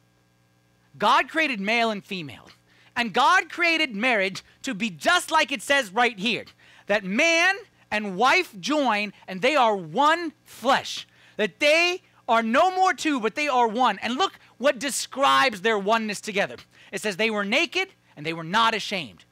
God 0.99 1.29
created 1.29 1.59
male 1.59 1.89
and 1.89 2.03
female. 2.03 2.49
And 2.95 3.11
God 3.11 3.49
created 3.49 3.95
marriage 3.95 4.43
to 4.61 4.75
be 4.75 4.91
just 4.91 5.31
like 5.31 5.51
it 5.51 5.63
says 5.63 5.91
right 5.91 6.19
here 6.19 6.45
that 6.86 7.03
man 7.03 7.55
and 7.89 8.17
wife 8.17 8.53
join 8.59 9.13
and 9.27 9.41
they 9.41 9.55
are 9.55 9.75
one 9.75 10.34
flesh. 10.43 11.07
That 11.38 11.59
they 11.59 12.03
are 12.27 12.43
no 12.43 12.75
more 12.75 12.93
two, 12.93 13.19
but 13.19 13.36
they 13.36 13.47
are 13.47 13.67
one. 13.67 13.97
And 14.01 14.15
look 14.15 14.34
what 14.57 14.79
describes 14.79 15.61
their 15.61 15.79
oneness 15.79 16.21
together. 16.21 16.57
It 16.91 17.01
says 17.01 17.17
they 17.17 17.31
were 17.31 17.45
naked 17.45 17.88
and 18.15 18.25
they 18.25 18.34
were 18.34 18.43
not 18.43 18.75
ashamed. 18.75 19.23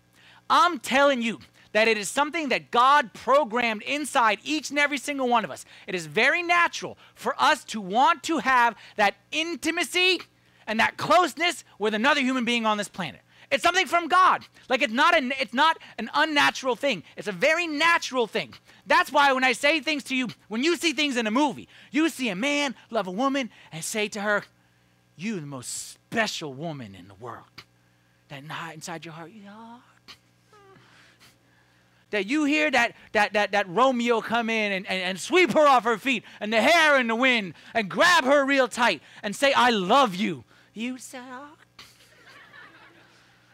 I'm 0.50 0.80
telling 0.80 1.22
you, 1.22 1.40
that 1.74 1.88
it 1.88 1.98
is 1.98 2.10
something 2.10 2.50
that 2.50 2.72
God 2.72 3.14
programmed 3.14 3.82
inside 3.84 4.40
each 4.44 4.70
and 4.70 4.80
every 4.80 4.98
single 4.98 5.28
one 5.28 5.46
of 5.46 5.52
us. 5.52 5.66
It 5.88 5.96
is 5.96 6.06
very 6.06 6.44
natural 6.44 6.98
for 7.16 7.36
us 7.38 7.64
to 7.66 7.80
want 7.80 8.24
to 8.24 8.40
have 8.40 8.76
that 8.98 9.16
intimacy 9.32 10.22
and 10.68 10.80
that 10.80 10.98
closeness 10.98 11.64
with 11.80 11.94
another 11.94 12.22
human 12.22 12.46
being 12.46 12.66
on 12.66 12.78
this 12.78 12.90
planet. 12.90 13.22
It's 13.52 13.64
something 13.64 13.86
from 13.86 14.08
God. 14.08 14.46
Like 14.70 14.82
it's 14.82 14.94
not 14.94 15.16
an 15.16 15.34
it's 15.38 15.54
not 15.54 15.78
an 15.98 16.10
unnatural 16.14 16.78
thing. 16.78 17.04
It's 17.18 17.28
a 17.28 17.34
very 17.34 17.68
natural 17.68 18.26
thing. 18.26 18.54
That's 18.88 19.12
why 19.12 19.34
when 19.34 19.44
I 19.44 19.52
say 19.52 19.82
things 19.82 20.04
to 20.06 20.16
you, 20.16 20.30
when 20.48 20.64
you 20.64 20.78
see 20.78 20.94
things 20.94 21.18
in 21.18 21.28
a 21.28 21.32
movie, 21.32 21.68
you 21.92 22.08
see 22.08 22.30
a 22.30 22.36
man 22.36 22.76
love 22.90 23.08
a 23.08 23.12
woman 23.12 23.50
and 23.74 23.84
say 23.84 24.08
to 24.10 24.22
her, 24.22 24.46
"You're 25.18 25.42
the 25.42 25.46
most 25.46 25.70
special 25.92 26.54
woman 26.54 26.96
in 26.96 27.10
the 27.10 27.14
world." 27.16 27.46
That 28.30 28.44
inside 28.74 29.04
your 29.04 29.14
heart, 29.14 29.32
yeah, 29.34 29.80
that 32.12 32.28
you 32.28 32.46
hear 32.46 32.70
that, 32.72 32.94
that, 33.14 33.34
that, 33.34 33.52
that 33.52 33.68
Romeo 33.68 34.22
come 34.22 34.50
in 34.50 34.72
and, 34.72 34.88
and, 34.88 35.02
and 35.02 35.20
sweep 35.20 35.54
her 35.54 35.68
off 35.68 35.84
her 35.84 35.98
feet 35.98 36.24
and 36.40 36.54
the 36.54 36.62
hair 36.62 37.00
in 37.00 37.08
the 37.08 37.16
wind 37.16 37.54
and 37.74 37.90
grab 37.90 38.24
her 38.24 38.46
real 38.46 38.68
tight 38.68 39.02
and 39.24 39.36
say, 39.36 39.52
I 39.54 39.72
love 39.72 40.16
you. 40.16 40.44
You 40.74 40.98
say, 40.98 41.20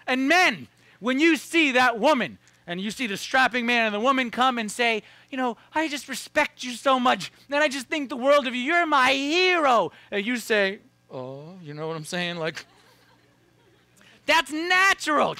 and 0.05 0.27
men, 0.27 0.67
when 0.99 1.19
you 1.19 1.35
see 1.35 1.73
that 1.73 1.99
woman 1.99 2.37
and 2.65 2.79
you 2.81 2.91
see 2.91 3.07
the 3.07 3.17
strapping 3.17 3.65
man 3.65 3.87
and 3.87 3.95
the 3.95 3.99
woman 3.99 4.31
come 4.31 4.57
and 4.57 4.71
say, 4.71 5.03
you 5.29 5.37
know, 5.37 5.57
I 5.73 5.87
just 5.87 6.07
respect 6.07 6.63
you 6.63 6.71
so 6.71 6.99
much 6.99 7.31
and 7.49 7.63
I 7.63 7.67
just 7.67 7.87
think 7.87 8.09
the 8.09 8.17
world 8.17 8.47
of 8.47 8.55
you. 8.55 8.61
You're 8.61 8.85
my 8.85 9.11
hero. 9.13 9.91
And 10.11 10.25
you 10.25 10.37
say, 10.37 10.79
oh, 11.11 11.55
you 11.61 11.73
know 11.73 11.87
what 11.87 11.97
I'm 11.97 12.05
saying? 12.05 12.37
Like, 12.37 12.65
that's 14.25 14.51
natural. 14.51 15.35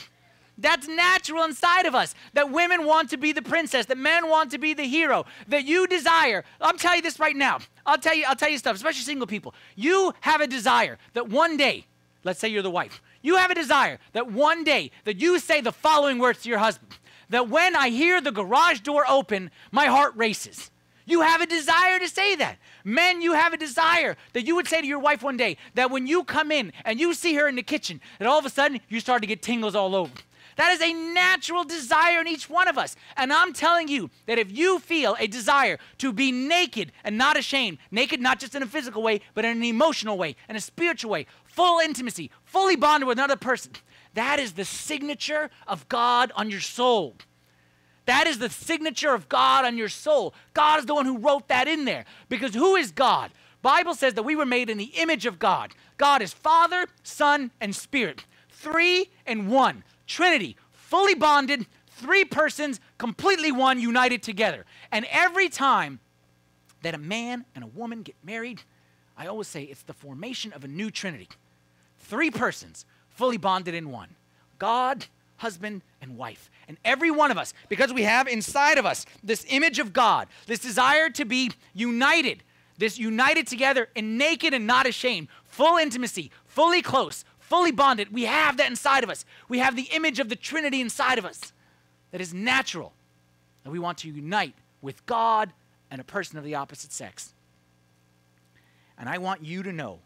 That's 0.58 0.88
natural 0.88 1.44
inside 1.44 1.86
of 1.86 1.94
us. 1.94 2.16
That 2.34 2.52
women 2.52 2.86
want 2.86 3.10
to 3.12 3.18
be 3.18 3.32
the 3.32 3.42
princess, 3.42 3.86
that 3.88 3.98
men 3.98 4.28
want 4.28 4.52
to 4.52 4.58
be 4.58 4.74
the 4.74 4.84
hero, 4.84 5.26
that 5.48 5.66
you 5.66 5.88
desire. 5.88 6.44
I'm 6.60 6.78
telling 6.78 6.98
you 6.98 7.04
this 7.04 7.20
right 7.20 7.36
now. 7.36 7.60
I'll 7.86 7.98
tell 7.98 8.16
you, 8.16 8.26
I'll 8.28 8.36
tell 8.36 8.50
you 8.50 8.58
stuff, 8.58 8.76
especially 8.76 9.02
single 9.02 9.28
people. 9.28 9.54
You 9.76 10.14
have 10.22 10.42
a 10.42 10.48
desire 10.48 10.98
that 11.14 11.30
one 11.30 11.58
day, 11.58 11.86
let's 12.24 12.40
say 12.40 12.48
you're 12.48 12.64
the 12.64 12.72
wife, 12.72 13.02
you 13.22 13.38
have 13.38 13.52
a 13.52 13.56
desire 13.56 14.00
that 14.14 14.32
one 14.32 14.64
day 14.64 14.92
that 15.04 15.20
you 15.22 15.40
say 15.40 15.62
the 15.62 15.72
following 15.72 16.18
words 16.18 16.42
to 16.44 16.50
your 16.50 16.60
husband. 16.60 16.98
That 17.30 17.50
when 17.50 17.76
I 17.76 17.90
hear 17.90 18.22
the 18.22 18.32
garage 18.32 18.80
door 18.80 19.06
open, 19.08 19.52
my 19.72 19.88
heart 19.88 20.14
races. 20.16 20.72
You 21.06 21.22
have 21.22 21.42
a 21.42 21.46
desire 21.46 22.00
to 22.00 22.08
say 22.08 22.36
that. 22.36 22.58
Men, 22.84 23.22
you 23.22 23.34
have 23.34 23.54
a 23.54 23.58
desire 23.58 24.18
that 24.34 24.46
you 24.46 24.56
would 24.56 24.68
say 24.68 24.82
to 24.82 24.88
your 24.88 25.00
wife 25.00 25.24
one 25.24 25.38
day 25.38 25.58
that 25.76 25.92
when 25.92 26.08
you 26.08 26.24
come 26.24 26.52
in 26.52 26.74
and 26.84 27.00
you 27.00 27.14
see 27.14 27.34
her 27.36 27.48
in 27.48 27.56
the 27.56 27.64
kitchen, 27.64 28.02
that 28.20 28.28
all 28.28 28.40
of 28.40 28.46
a 28.46 28.50
sudden 28.50 28.82
you 28.90 29.00
start 29.00 29.22
to 29.22 29.28
get 29.28 29.42
tingles 29.42 29.76
all 29.76 29.96
over. 29.96 30.12
That 30.58 30.72
is 30.74 30.82
a 30.82 30.92
natural 30.92 31.64
desire 31.64 32.20
in 32.20 32.28
each 32.28 32.50
one 32.50 32.68
of 32.68 32.78
us. 32.78 32.96
And 33.16 33.32
I'm 33.32 33.54
telling 33.54 33.88
you 33.88 34.10
that 34.26 34.40
if 34.40 34.52
you 34.52 34.80
feel 34.80 35.16
a 35.20 35.28
desire 35.28 35.78
to 36.00 36.12
be 36.12 36.32
naked 36.32 36.92
and 37.04 37.18
not 37.18 37.38
ashamed, 37.38 37.78
naked 37.92 38.20
not 38.20 38.40
just 38.40 38.56
in 38.56 38.64
a 38.64 38.68
physical 38.68 39.02
way, 39.02 39.22
but 39.36 39.46
in 39.46 39.58
an 39.58 39.64
emotional 39.64 40.18
way, 40.18 40.36
in 40.50 40.56
a 40.56 40.62
spiritual 40.62 41.12
way, 41.12 41.28
full 41.46 41.80
intimacy, 41.80 42.32
fully 42.44 42.76
bonded 42.76 43.08
with 43.08 43.20
another 43.20 43.36
person, 43.36 43.72
that 44.16 44.40
is 44.40 44.54
the 44.54 44.66
signature 44.66 45.52
of 45.68 45.88
God 45.90 46.32
on 46.36 46.50
your 46.50 46.60
soul. 46.60 47.16
That 48.08 48.26
is 48.26 48.40
the 48.40 48.50
signature 48.50 49.14
of 49.14 49.30
God 49.30 49.64
on 49.64 49.78
your 49.78 49.90
soul. 49.90 50.34
God 50.54 50.80
is 50.80 50.86
the 50.86 50.96
one 50.96 51.06
who 51.06 51.18
wrote 51.18 51.50
that 51.50 51.68
in 51.68 51.86
there. 51.86 52.06
Because 52.30 52.56
who 52.56 52.76
is 52.76 52.92
God? 52.92 53.32
Bible 53.62 53.94
says 53.94 54.16
that 54.16 54.24
we 54.24 54.36
were 54.36 54.46
made 54.46 54.70
in 54.70 54.78
the 54.78 54.92
image 54.96 55.26
of 55.26 55.38
God. 55.38 55.76
God 55.98 56.22
is 56.22 56.34
Father, 56.34 56.88
Son, 57.04 57.52
and 57.60 57.76
Spirit. 57.76 58.26
Three 58.50 59.10
and 59.26 59.50
one. 59.50 59.84
Trinity, 60.08 60.56
fully 60.72 61.14
bonded, 61.14 61.68
three 61.88 62.26
persons, 62.26 62.80
completely 62.98 63.52
one, 63.52 63.80
united 63.80 64.24
together. 64.24 64.66
And 64.92 65.06
every 65.12 65.50
time 65.50 66.00
that 66.82 66.96
a 66.96 66.98
man 66.98 67.46
and 67.54 67.64
a 67.64 67.68
woman 67.68 68.04
get 68.04 68.16
married, 68.24 68.64
I 69.18 69.28
always 69.28 69.48
say 69.48 69.64
it's 69.64 69.84
the 69.84 69.94
formation 69.94 70.54
of 70.54 70.64
a 70.64 70.68
new 70.68 70.90
Trinity. 70.90 71.28
Three 72.00 72.32
persons, 72.32 72.86
fully 73.10 73.38
bonded 73.38 73.74
in 73.76 73.92
one 73.92 74.16
God, 74.60 75.06
husband, 75.38 75.82
and 76.02 76.18
wife. 76.18 76.50
And 76.68 76.78
every 76.86 77.12
one 77.12 77.32
of 77.32 77.38
us, 77.38 77.54
because 77.70 77.94
we 77.94 78.04
have 78.04 78.28
inside 78.28 78.78
of 78.78 78.86
us 78.86 79.06
this 79.24 79.46
image 79.50 79.80
of 79.80 79.94
God, 79.94 80.28
this 80.46 80.60
desire 80.60 81.10
to 81.12 81.26
be 81.26 81.52
united, 81.74 82.44
this 82.78 82.98
united 82.98 83.48
together 83.48 83.90
and 83.96 84.18
naked 84.18 84.54
and 84.54 84.68
not 84.68 84.88
ashamed, 84.88 85.28
full 85.44 85.78
intimacy, 85.78 86.32
fully 86.46 86.82
close, 86.82 87.26
fully 87.48 87.72
bonded. 87.72 88.14
We 88.14 88.24
have 88.24 88.58
that 88.58 88.70
inside 88.70 89.04
of 89.04 89.10
us. 89.10 89.26
We 89.48 89.60
have 89.60 89.76
the 89.76 89.90
image 89.94 90.20
of 90.20 90.30
the 90.30 90.36
Trinity 90.36 90.82
inside 90.82 91.18
of 91.18 91.26
us 91.26 91.54
that 92.12 92.22
is 92.22 92.34
natural. 92.34 92.94
And 93.64 93.72
we 93.72 93.80
want 93.80 94.00
to 94.00 94.10
unite 94.10 94.54
with 94.82 95.06
God 95.06 95.54
and 95.90 96.02
a 96.02 96.04
person 96.04 96.38
of 96.38 96.44
the 96.44 96.56
opposite 96.56 96.92
sex. 96.92 97.34
And 98.98 99.08
I 99.08 99.18
want 99.18 99.44
you 99.44 99.64
to 99.64 99.72
know 99.72 100.00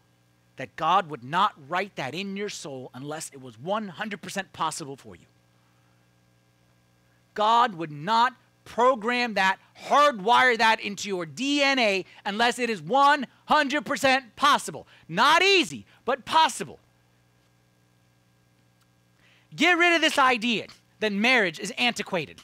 that 0.56 0.76
God 0.76 1.10
would 1.10 1.24
not 1.24 1.54
write 1.68 1.96
that 1.96 2.14
in 2.14 2.36
your 2.36 2.48
soul 2.48 2.90
unless 2.94 3.30
it 3.32 3.40
was 3.40 3.56
100% 3.56 4.44
possible 4.52 4.96
for 4.96 5.16
you. 5.16 5.26
God 7.34 7.74
would 7.74 7.90
not 7.90 8.34
program 8.64 9.34
that, 9.34 9.58
hardwire 9.86 10.56
that 10.58 10.80
into 10.80 11.08
your 11.08 11.26
DNA 11.26 12.04
unless 12.24 12.58
it 12.58 12.70
is 12.70 12.80
100% 12.80 14.22
possible. 14.36 14.86
Not 15.08 15.42
easy, 15.42 15.86
but 16.04 16.24
possible. 16.24 16.78
Get 19.54 19.78
rid 19.78 19.94
of 19.94 20.00
this 20.00 20.18
idea 20.18 20.66
that 21.00 21.12
marriage 21.12 21.58
is 21.58 21.72
antiquated. 21.78 22.40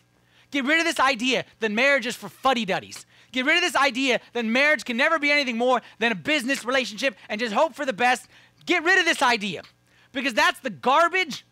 Get 0.50 0.64
rid 0.64 0.78
of 0.78 0.84
this 0.84 0.98
idea 0.98 1.44
that 1.61 1.70
marriage 1.70 2.06
is 2.06 2.16
for 2.16 2.28
fuddy 2.28 2.64
duddies. 2.64 3.06
Get 3.32 3.44
rid 3.44 3.56
of 3.56 3.62
this 3.62 3.76
idea 3.76 4.20
that 4.32 4.44
marriage 4.44 4.84
can 4.84 4.96
never 4.96 5.18
be 5.18 5.30
anything 5.30 5.59
more 5.59 5.82
than 5.98 6.12
a 6.12 6.14
business 6.14 6.64
relationship 6.64 7.14
and 7.28 7.40
just 7.40 7.52
hope 7.52 7.74
for 7.74 7.84
the 7.84 7.92
best. 7.92 8.26
Get 8.64 8.84
rid 8.84 8.98
of 8.98 9.04
this 9.04 9.22
idea 9.22 9.62
because 10.12 10.34
that's 10.34 10.61
the 10.61 10.70
garbage 10.70 11.44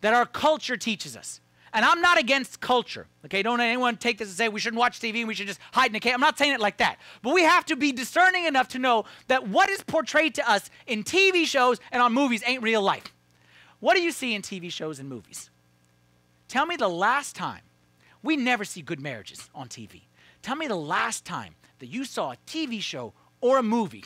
that 0.00 0.14
our 0.14 0.26
culture 0.26 0.76
teaches 0.76 1.16
us. 1.16 1.40
And 1.72 1.84
I'm 1.84 2.00
not 2.00 2.18
against 2.18 2.60
culture. 2.60 3.06
Okay, 3.24 3.42
don't 3.42 3.60
anyone 3.60 3.96
take 3.96 4.18
this 4.18 4.28
and 4.28 4.36
say 4.36 4.48
we 4.48 4.60
shouldn't 4.60 4.78
watch 4.78 5.00
TV 5.00 5.18
and 5.18 5.28
we 5.28 5.34
should 5.34 5.48
just 5.48 5.60
hide 5.72 5.90
in 5.90 5.96
a 5.96 6.00
cave. 6.00 6.14
I'm 6.14 6.20
not 6.20 6.38
saying 6.38 6.52
it 6.54 6.60
like 6.60 6.78
that. 6.78 6.98
But 7.22 7.34
we 7.34 7.42
have 7.42 7.66
to 7.66 7.76
be 7.76 7.92
discerning 7.92 8.46
enough 8.46 8.68
to 8.68 8.78
know 8.78 9.04
that 9.26 9.48
what 9.48 9.68
is 9.68 9.82
portrayed 9.82 10.36
to 10.36 10.48
us 10.48 10.70
in 10.86 11.02
TV 11.02 11.44
shows 11.44 11.78
and 11.90 12.00
on 12.00 12.14
movies 12.14 12.42
ain't 12.46 12.62
real 12.62 12.82
life. 12.82 13.12
What 13.80 13.94
do 13.94 14.02
you 14.02 14.12
see 14.12 14.34
in 14.34 14.42
TV 14.42 14.70
shows 14.70 14.98
and 14.98 15.08
movies? 15.08 15.50
Tell 16.48 16.66
me 16.66 16.76
the 16.76 16.88
last 16.88 17.36
time. 17.36 17.62
We 18.22 18.36
never 18.36 18.64
see 18.64 18.82
good 18.82 19.00
marriages 19.00 19.50
on 19.54 19.68
TV. 19.68 20.02
Tell 20.42 20.56
me 20.56 20.66
the 20.66 20.76
last 20.76 21.24
time 21.24 21.54
that 21.78 21.86
you 21.86 22.04
saw 22.04 22.32
a 22.32 22.36
TV 22.46 22.80
show 22.80 23.12
or 23.40 23.58
a 23.58 23.62
movie 23.62 24.04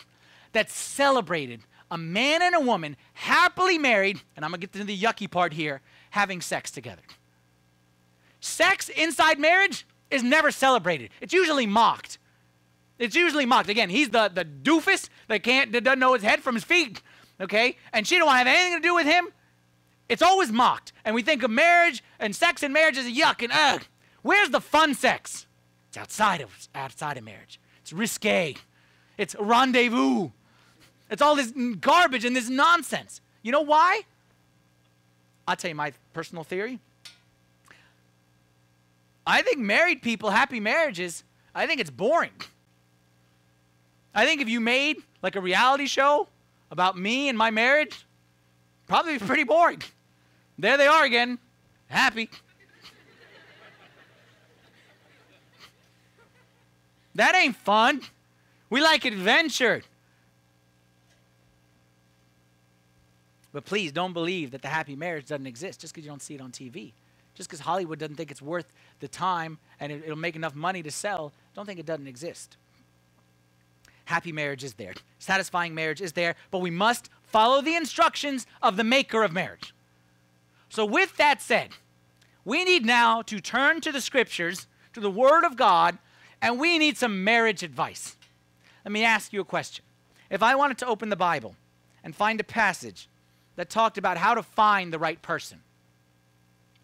that 0.53 0.71
celebrated 0.71 1.61
a 1.91 1.99
man 1.99 2.43
and 2.43 2.55
a 2.55 2.61
woman 2.61 2.97
happily 3.15 3.79
married, 3.79 4.21
and 4.37 4.45
I'm 4.45 4.51
gonna 4.51 4.61
get 4.61 4.73
to 4.73 4.85
the 4.85 4.97
yucky 4.97 5.31
part 5.31 5.53
here, 5.53 5.81
having 6.11 6.41
sex 6.41 6.71
together. 6.71 7.03
Sex 8.41 8.89
inside 8.89 9.39
marriage 9.39 9.87
is 10.11 10.23
never 10.23 10.51
celebrated. 10.51 11.11
It's 11.21 11.33
usually 11.33 11.67
mocked. 11.67 12.19
It's 12.99 13.15
usually 13.15 13.47
mocked. 13.47 13.69
Again, 13.69 13.91
he's 13.91 14.11
the, 14.11 14.31
the 14.33 14.45
doofus 14.45 15.09
that 15.29 15.43
can't 15.43 15.73
that 15.73 15.85
doesn't 15.85 15.99
know 15.99 16.15
his 16.15 16.23
head 16.23 16.41
from 16.41 16.55
his 16.55 16.65
feet. 16.65 17.03
Okay? 17.41 17.77
And 17.93 18.07
she 18.07 18.19
don't 18.19 18.27
want 18.27 18.45
to 18.45 18.51
have 18.51 18.59
anything 18.59 18.83
to 18.83 18.87
do 18.87 18.95
with 18.95 19.07
him. 19.07 19.29
It's 20.11 20.23
always 20.23 20.51
mocked. 20.51 20.93
And 21.05 21.15
we 21.15 21.23
think 21.23 21.45
of 21.45 21.51
marriage 21.51 22.03
and 22.19 22.35
sex 22.35 22.65
in 22.65 22.73
marriage 22.73 22.99
as 22.99 23.07
a 23.07 23.13
yuck 23.13 23.43
and 23.43 23.53
ugh. 23.53 23.85
Where's 24.23 24.51
the 24.51 24.61
fun 24.61 24.93
sex? 24.95 25.47
It's 25.89 25.97
outside 25.97 26.41
of 26.41 26.69
outside 26.75 27.17
of 27.17 27.25
marriage. 27.25 27.61
It's 27.81 27.93
risque. 27.93 28.57
It's 29.17 29.37
rendezvous. 29.39 30.31
It's 31.11 31.23
all 31.23 31.37
this 31.37 31.53
garbage 31.81 32.25
and 32.25 32.35
this 32.35 32.49
nonsense. 32.49 33.21
You 33.43 33.53
know 33.53 33.61
why? 33.61 34.03
I'll 35.47 35.57
tell 35.57 35.69
you 35.69 35.75
my 35.77 35.93
personal 36.13 36.43
theory. 36.43 36.81
I 39.27 39.43
think 39.43 39.59
married 39.59 40.03
people, 40.03 40.31
happy 40.31 40.59
marriages, 40.59 41.23
I 41.55 41.67
think 41.67 41.81
it's 41.81 41.91
boring. 41.91 42.33
I 44.13 44.27
think 44.27 44.41
if 44.41 44.49
you 44.49 44.61
made 44.61 44.97
like 45.23 45.37
a 45.37 45.41
reality 45.41 45.87
show 45.87 46.27
about 46.71 46.99
me 46.99 47.29
and 47.29 47.39
my 47.39 47.51
marriage, 47.51 48.07
probably 48.89 49.19
pretty 49.19 49.45
boring. 49.45 49.83
There 50.61 50.77
they 50.77 50.87
are 50.87 51.05
again, 51.05 51.39
happy. 51.89 52.29
that 57.15 57.35
ain't 57.35 57.57
fun. 57.57 58.03
We 58.69 58.83
like 58.83 59.07
adventure. 59.07 59.83
But 63.53 63.65
please 63.65 63.91
don't 63.91 64.13
believe 64.13 64.51
that 64.51 64.61
the 64.61 64.69
happy 64.69 64.95
marriage 64.95 65.27
doesn't 65.27 65.47
exist 65.47 65.81
just 65.81 65.95
because 65.95 66.05
you 66.05 66.11
don't 66.11 66.23
see 66.23 66.35
it 66.35 66.43
on 66.43 66.53
TV. 66.53 66.93
Just 67.35 67.49
because 67.49 67.61
Hollywood 67.61 67.99
doesn't 67.99 68.17
think 68.17 68.31
it's 68.31 68.43
worth 68.43 68.71
the 69.01 69.09
time 69.09 69.59
and 69.81 69.91
it, 69.91 70.07
will 70.07 70.15
make 70.15 70.37
enough 70.37 70.55
money 70.55 70.83
to 70.83 70.91
sell, 70.91 71.33
don't 71.55 71.65
think 71.65 71.81
it 71.81 71.87
doesn't 71.87 72.07
exist. 72.07 72.59
Happy 74.05 74.31
marriage 74.31 74.63
is 74.63 74.75
there. 74.75 74.93
Satisfying 75.21 75.75
marriage 75.75 76.03
is 76.03 76.13
there, 76.13 76.35
but 76.51 76.59
we 76.59 76.71
must 76.71 77.09
follow 77.23 77.63
the 77.63 77.77
instructions 77.77 78.47
of 78.61 78.77
the 78.77 78.85
maker 78.85 79.23
of 79.23 79.33
marriage. 79.33 79.73
So, 80.71 80.87
with 80.87 81.17
that 81.17 81.43
said, 81.43 81.71
we 82.45 82.65
need 82.65 82.87
now 82.87 83.23
to 83.23 83.41
turn 83.41 83.81
to 83.83 83.93
the 83.93 84.01
scriptures, 84.01 84.67
to 84.95 85.01
the 85.01 85.11
Word 85.11 85.45
of 85.45 85.57
God, 85.57 85.99
and 86.41 86.59
we 86.59 86.79
need 86.79 86.97
some 86.97 87.23
marriage 87.25 87.63
advice. 87.63 88.17
Let 88.85 88.93
me 88.93 89.05
ask 89.05 89.33
you 89.33 89.41
a 89.41 89.45
question. 89.45 89.85
If 90.31 90.43
I 90.43 90.55
wanted 90.55 90.79
to 90.79 90.87
open 90.87 91.09
the 91.09 91.17
Bible 91.17 91.57
and 92.05 92.15
find 92.15 92.41
a 92.41 92.45
passage 92.45 93.09
that 93.57 93.69
talked 93.69 93.99
about 93.99 94.17
how 94.17 94.35
to 94.35 94.43
find 94.43 94.93
the 94.93 94.99
right 94.99 95.21
person, 95.21 95.61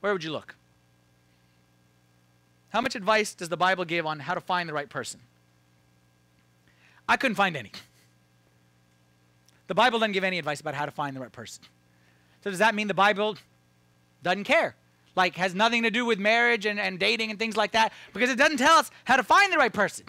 where 0.01 0.13
would 0.13 0.25
you 0.25 0.33
look? 0.33 0.57
How 2.71 2.81
much 2.81 2.97
advice 2.97 3.35
does 3.35 3.49
the 3.49 3.57
Bible 3.57 3.85
give 3.85 4.05
on 4.05 4.19
how 4.19 4.35
to 4.35 4.41
find 4.41 4.69
the 4.69 4.75
right 4.75 4.91
person? 4.91 5.21
I 7.09 7.17
couldn't 7.17 7.37
find 7.37 7.57
any. 7.57 7.71
The 9.69 9.75
Bible 9.75 10.01
doesn't 10.01 10.13
give 10.13 10.25
any 10.25 10.39
advice 10.39 10.61
about 10.61 10.75
how 10.75 10.87
to 10.87 10.91
find 10.91 11.15
the 11.15 11.21
right 11.21 11.33
person. 11.33 11.65
So, 12.43 12.51
does 12.51 12.59
that 12.59 12.75
mean 12.75 12.89
the 12.89 12.95
Bible 12.95 13.37
doesn't 14.27 14.45
care? 14.45 14.75
Like, 15.15 15.37
has 15.37 15.55
nothing 15.55 15.85
to 15.85 15.91
do 15.91 16.05
with 16.05 16.19
marriage 16.19 16.67
and, 16.67 16.79
and 16.79 16.99
dating 16.99 17.31
and 17.31 17.39
things 17.39 17.57
like 17.57 17.73
that? 17.73 17.93
Because 18.13 18.29
it 18.29 18.37
doesn't 18.37 18.59
tell 18.59 18.77
us 18.77 18.91
how 19.05 19.17
to 19.17 19.23
find 19.23 19.53
the 19.53 19.57
right 19.57 19.73
person. 19.73 20.05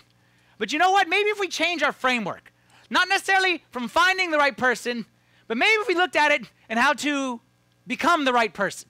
But 0.57 0.73
you 0.73 0.79
know 0.79 0.91
what? 0.91 1.07
Maybe 1.07 1.29
if 1.29 1.39
we 1.39 1.47
change 1.47 1.83
our 1.83 1.91
framework, 1.91 2.51
not 2.89 3.07
necessarily 3.07 3.63
from 3.69 3.87
finding 3.87 4.31
the 4.31 4.37
right 4.37 4.57
person, 4.57 5.05
but 5.47 5.55
maybe 5.55 5.71
if 5.81 5.87
we 5.87 5.93
looked 5.95 6.15
at 6.15 6.31
it 6.31 6.49
and 6.67 6.79
how 6.79 6.93
to 6.93 7.39
become 7.85 8.25
the 8.25 8.33
right 8.33 8.53
person, 8.53 8.89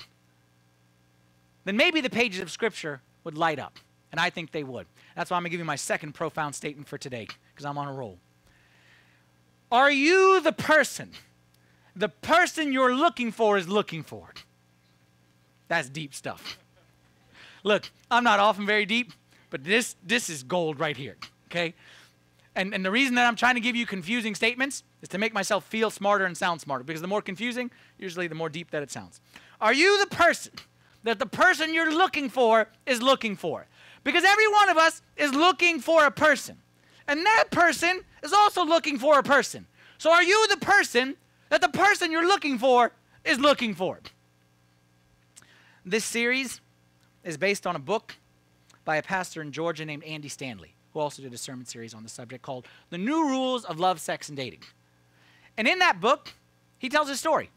then 1.66 1.76
maybe 1.76 2.00
the 2.00 2.10
pages 2.10 2.42
of 2.42 2.50
Scripture 2.50 3.02
would 3.26 3.38
light 3.38 3.60
up. 3.60 3.78
And 4.12 4.22
I 4.22 4.30
think 4.30 4.52
they 4.52 4.64
would. 4.64 4.88
That's 5.16 5.30
why 5.30 5.36
I'm 5.36 5.44
going 5.44 5.50
to 5.50 5.52
give 5.52 5.60
you 5.60 5.66
my 5.66 5.76
second 5.76 6.14
profound 6.14 6.56
statement 6.56 6.88
for 6.88 6.98
today, 6.98 7.28
because 7.54 7.66
I'm 7.66 7.78
on 7.78 7.90
a 7.90 7.94
roll. 7.94 8.18
Are 9.72 9.92
you 9.92 10.40
the 10.40 10.54
person 10.54 11.12
the 11.98 12.10
person 12.10 12.72
you're 12.72 12.96
looking 12.96 13.32
for 13.32 13.58
is 13.58 13.68
looking 13.68 14.04
for? 14.04 14.34
That's 15.68 15.90
deep 15.90 16.14
stuff. 16.14 16.58
Look, 17.64 17.90
I'm 18.10 18.24
not 18.24 18.40
often 18.40 18.66
very 18.66 18.86
deep, 18.86 19.12
but 19.50 19.64
this, 19.64 19.96
this 20.06 20.30
is 20.30 20.44
gold 20.44 20.80
right 20.80 20.96
here, 20.96 21.18
okay? 21.50 21.74
And, 22.56 22.74
and 22.74 22.84
the 22.84 22.92
reason 22.92 23.16
that 23.16 23.28
I'm 23.28 23.36
trying 23.36 23.56
to 23.56 23.62
give 23.62 23.76
you 23.76 23.86
confusing 23.86 24.36
statements 24.36 24.84
is 25.02 25.10
to 25.10 25.18
make 25.18 25.34
myself 25.34 25.66
feel 25.66 25.90
smarter 25.90 26.26
and 26.26 26.38
sound 26.38 26.62
smarter, 26.62 26.84
because 26.84 27.02
the 27.02 27.08
more 27.08 27.22
confusing, 27.22 27.70
usually 27.98 28.28
the 28.28 28.36
more 28.36 28.50
deep 28.50 28.72
that 28.72 28.84
it 28.84 28.92
sounds. 28.92 29.20
Are 29.60 29.74
you 29.74 30.00
the 30.00 30.16
person 30.16 30.54
that 31.08 31.20
the 31.20 31.26
person 31.26 31.74
you're 31.74 31.94
looking 31.94 32.30
for 32.30 32.68
is 32.86 33.02
looking 33.02 33.36
for. 33.36 33.66
Because 34.04 34.24
every 34.26 34.48
one 34.48 34.70
of 34.70 34.78
us 34.78 35.02
is 35.16 35.34
looking 35.34 35.80
for 35.80 36.06
a 36.06 36.12
person. 36.12 36.58
And 37.08 37.26
that 37.26 37.46
person 37.50 38.02
is 38.24 38.34
also 38.34 38.66
looking 38.66 39.00
for 39.00 39.18
a 39.18 39.24
person. 39.24 39.66
So 39.98 40.12
are 40.12 40.24
you 40.24 40.48
the 40.50 40.58
person 40.58 41.16
that 41.50 41.62
the 41.62 41.70
person 41.70 42.12
you're 42.12 42.28
looking 42.28 42.60
for 42.60 42.92
is 43.24 43.40
looking 43.40 43.74
for? 43.74 44.02
This 45.90 46.04
series 46.04 46.60
is 47.24 47.38
based 47.38 47.66
on 47.66 47.78
a 47.78 47.80
book 47.80 48.14
by 48.84 48.98
a 48.98 49.02
pastor 49.02 49.42
in 49.42 49.54
Georgia 49.54 49.86
named 49.86 50.04
Andy 50.04 50.28
Stanley, 50.28 50.76
who 50.92 51.00
also 51.00 51.22
did 51.22 51.34
a 51.34 51.38
sermon 51.38 51.66
series 51.66 51.94
on 51.94 52.04
the 52.04 52.10
subject 52.10 52.44
called 52.44 52.68
The 52.90 52.98
New 52.98 53.30
Rules 53.30 53.64
of 53.64 53.80
Love, 53.80 54.02
Sex, 54.02 54.28
and 54.28 54.36
Dating. 54.36 54.64
And 55.56 55.66
in 55.66 55.80
that 55.80 56.02
book, 56.02 56.34
he 56.78 56.90
tells 56.90 57.10
a 57.10 57.16
story. 57.16 57.52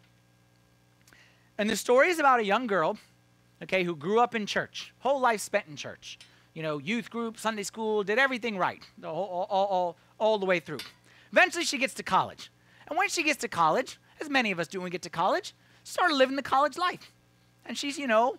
And 1.58 1.68
the 1.68 1.74
story 1.74 2.10
is 2.10 2.20
about 2.20 2.38
a 2.38 2.44
young 2.44 2.68
girl 2.68 2.98
okay, 3.64 3.82
who 3.82 3.96
grew 3.96 4.20
up 4.20 4.36
in 4.36 4.46
church, 4.46 4.94
whole 5.00 5.18
life 5.18 5.40
spent 5.40 5.66
in 5.66 5.74
church. 5.74 6.16
You 6.54 6.62
know, 6.62 6.78
youth 6.78 7.10
group, 7.10 7.36
Sunday 7.36 7.64
school, 7.64 8.04
did 8.04 8.20
everything 8.20 8.56
right, 8.56 8.80
all, 9.02 9.10
all, 9.50 9.66
all, 9.66 9.96
all 10.20 10.38
the 10.38 10.46
way 10.46 10.60
through. 10.60 10.78
Eventually, 11.32 11.64
she 11.64 11.78
gets 11.78 11.94
to 11.94 12.04
college. 12.04 12.52
And 12.88 12.96
when 12.96 13.08
she 13.08 13.24
gets 13.24 13.40
to 13.40 13.48
college, 13.48 13.98
as 14.20 14.30
many 14.30 14.52
of 14.52 14.60
us 14.60 14.68
do 14.68 14.78
when 14.78 14.84
we 14.84 14.90
get 14.90 15.02
to 15.02 15.10
college, 15.10 15.52
started 15.82 16.14
living 16.14 16.36
the 16.36 16.42
college 16.42 16.78
life. 16.78 17.10
And 17.66 17.76
she's, 17.76 17.98
you 17.98 18.06
know, 18.06 18.36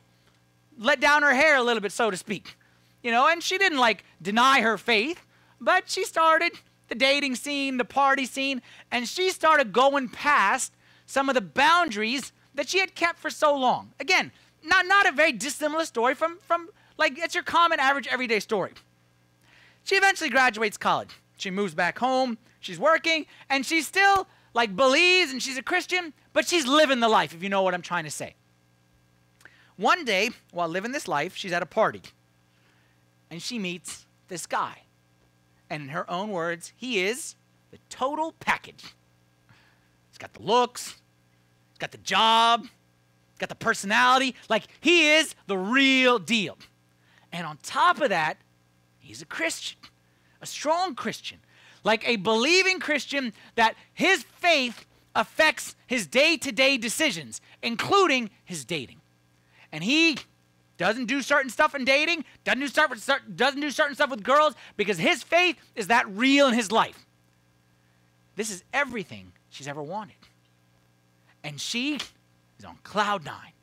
let 0.78 1.00
down 1.00 1.24
her 1.24 1.34
hair 1.34 1.56
a 1.58 1.64
little 1.64 1.82
bit, 1.82 1.92
so 1.92 2.12
to 2.12 2.18
speak. 2.18 2.58
You 3.04 3.12
know, 3.12 3.28
and 3.28 3.42
she 3.42 3.58
didn't 3.58 3.80
like 3.80 4.04
deny 4.22 4.62
her 4.62 4.78
faith, 4.78 5.26
but 5.60 5.90
she 5.90 6.06
started 6.06 6.54
the 6.88 6.96
dating 6.96 7.36
scene, 7.36 7.78
the 7.78 7.86
party 7.86 8.26
scene, 8.26 8.62
and 8.92 9.08
she 9.08 9.30
started 9.30 9.72
going 9.72 10.10
past 10.10 10.74
some 11.06 11.30
of 11.30 11.36
the 11.36 11.42
boundaries 11.42 12.34
that 12.54 12.68
she 12.68 12.80
had 12.80 12.96
kept 12.96 13.20
for 13.20 13.30
so 13.30 13.56
long. 13.56 13.94
Again, 14.00 14.32
not, 14.64 14.86
not 14.86 15.08
a 15.08 15.12
very 15.12 15.32
dissimilar 15.32 15.86
story 15.86 16.16
from, 16.16 16.38
from, 16.40 16.70
like, 16.98 17.18
it's 17.18 17.34
your 17.34 17.44
common, 17.44 17.80
average, 17.80 18.08
everyday 18.08 18.40
story. 18.40 18.74
She 19.84 19.96
eventually 19.96 20.30
graduates 20.30 20.78
college. 20.78 21.12
She 21.38 21.50
moves 21.50 21.74
back 21.74 21.98
home. 21.98 22.38
She's 22.60 22.78
working, 22.78 23.26
and 23.50 23.66
she 23.66 23.82
still, 23.82 24.28
like, 24.54 24.76
believes 24.76 25.32
and 25.32 25.42
she's 25.42 25.58
a 25.58 25.64
Christian, 25.64 26.14
but 26.34 26.48
she's 26.48 26.68
living 26.68 27.00
the 27.00 27.10
life, 27.10 27.34
if 27.34 27.42
you 27.42 27.50
know 27.50 27.64
what 27.64 27.74
I'm 27.74 27.82
trying 27.82 28.04
to 28.04 28.12
say. 28.12 28.36
One 29.78 30.06
day, 30.06 30.30
while 30.52 30.68
living 30.68 30.92
this 30.92 31.08
life, 31.08 31.36
she's 31.36 31.52
at 31.52 31.64
a 31.64 31.68
party, 31.68 32.02
and 33.30 33.42
she 33.42 33.58
meets 33.60 34.06
this 34.28 34.46
guy. 34.46 34.84
And 35.70 35.84
in 35.84 35.90
her 35.90 36.10
own 36.10 36.30
words, 36.30 36.74
he 36.76 37.00
is 37.00 37.36
the 37.72 37.78
total 37.90 38.34
package. 38.40 38.84
He's 40.10 40.18
got 40.18 40.34
the 40.34 40.42
looks, 40.42 40.96
he's 41.70 41.80
got 41.80 41.92
the 41.92 41.98
job, 42.00 42.62
he's 42.64 43.40
got 43.40 43.50
the 43.50 43.56
personality. 43.56 44.36
Like, 44.50 44.68
he 44.82 45.10
is 45.14 45.36
the 45.48 45.58
real 45.58 46.20
deal. 46.20 46.58
And 47.32 47.48
on 47.48 47.58
top 47.64 48.02
of 48.02 48.10
that, 48.10 48.38
he's 49.00 49.22
a 49.22 49.26
Christian, 49.26 49.80
a 50.42 50.46
strong 50.46 50.96
Christian, 50.96 51.40
like 51.84 52.08
a 52.08 52.18
believing 52.18 52.80
Christian 52.80 53.34
that 53.56 53.76
his 53.94 54.24
faith 54.24 54.86
affects 55.16 55.76
his 55.88 56.08
day 56.08 56.38
to 56.38 56.52
day 56.52 56.78
decisions, 56.78 57.42
including 57.62 58.30
his 58.44 58.66
dating. 58.66 59.01
And 59.72 59.84
he 59.84 60.18
doesn't 60.78 61.06
do 61.06 61.22
certain 61.22 61.50
stuff 61.50 61.76
in 61.76 61.86
dating, 61.86 62.26
doesn't 62.44 62.60
do, 62.60 62.68
certain, 62.68 63.36
doesn't 63.36 63.62
do 63.62 63.70
certain 63.72 63.96
stuff 63.96 64.10
with 64.10 64.24
girls 64.24 64.56
because 64.78 64.98
his 64.98 65.22
faith 65.24 65.56
is 65.76 65.88
that 65.88 66.10
real 66.10 66.48
in 66.48 66.54
his 66.54 66.72
life. 66.72 67.06
This 68.36 68.50
is 68.50 68.64
everything 68.74 69.32
she's 69.50 69.68
ever 69.68 69.84
wanted. 69.84 70.16
And 71.44 71.62
she 71.62 71.96
is 72.58 72.66
on 72.66 72.78
cloud 72.84 73.24
nine. 73.26 73.54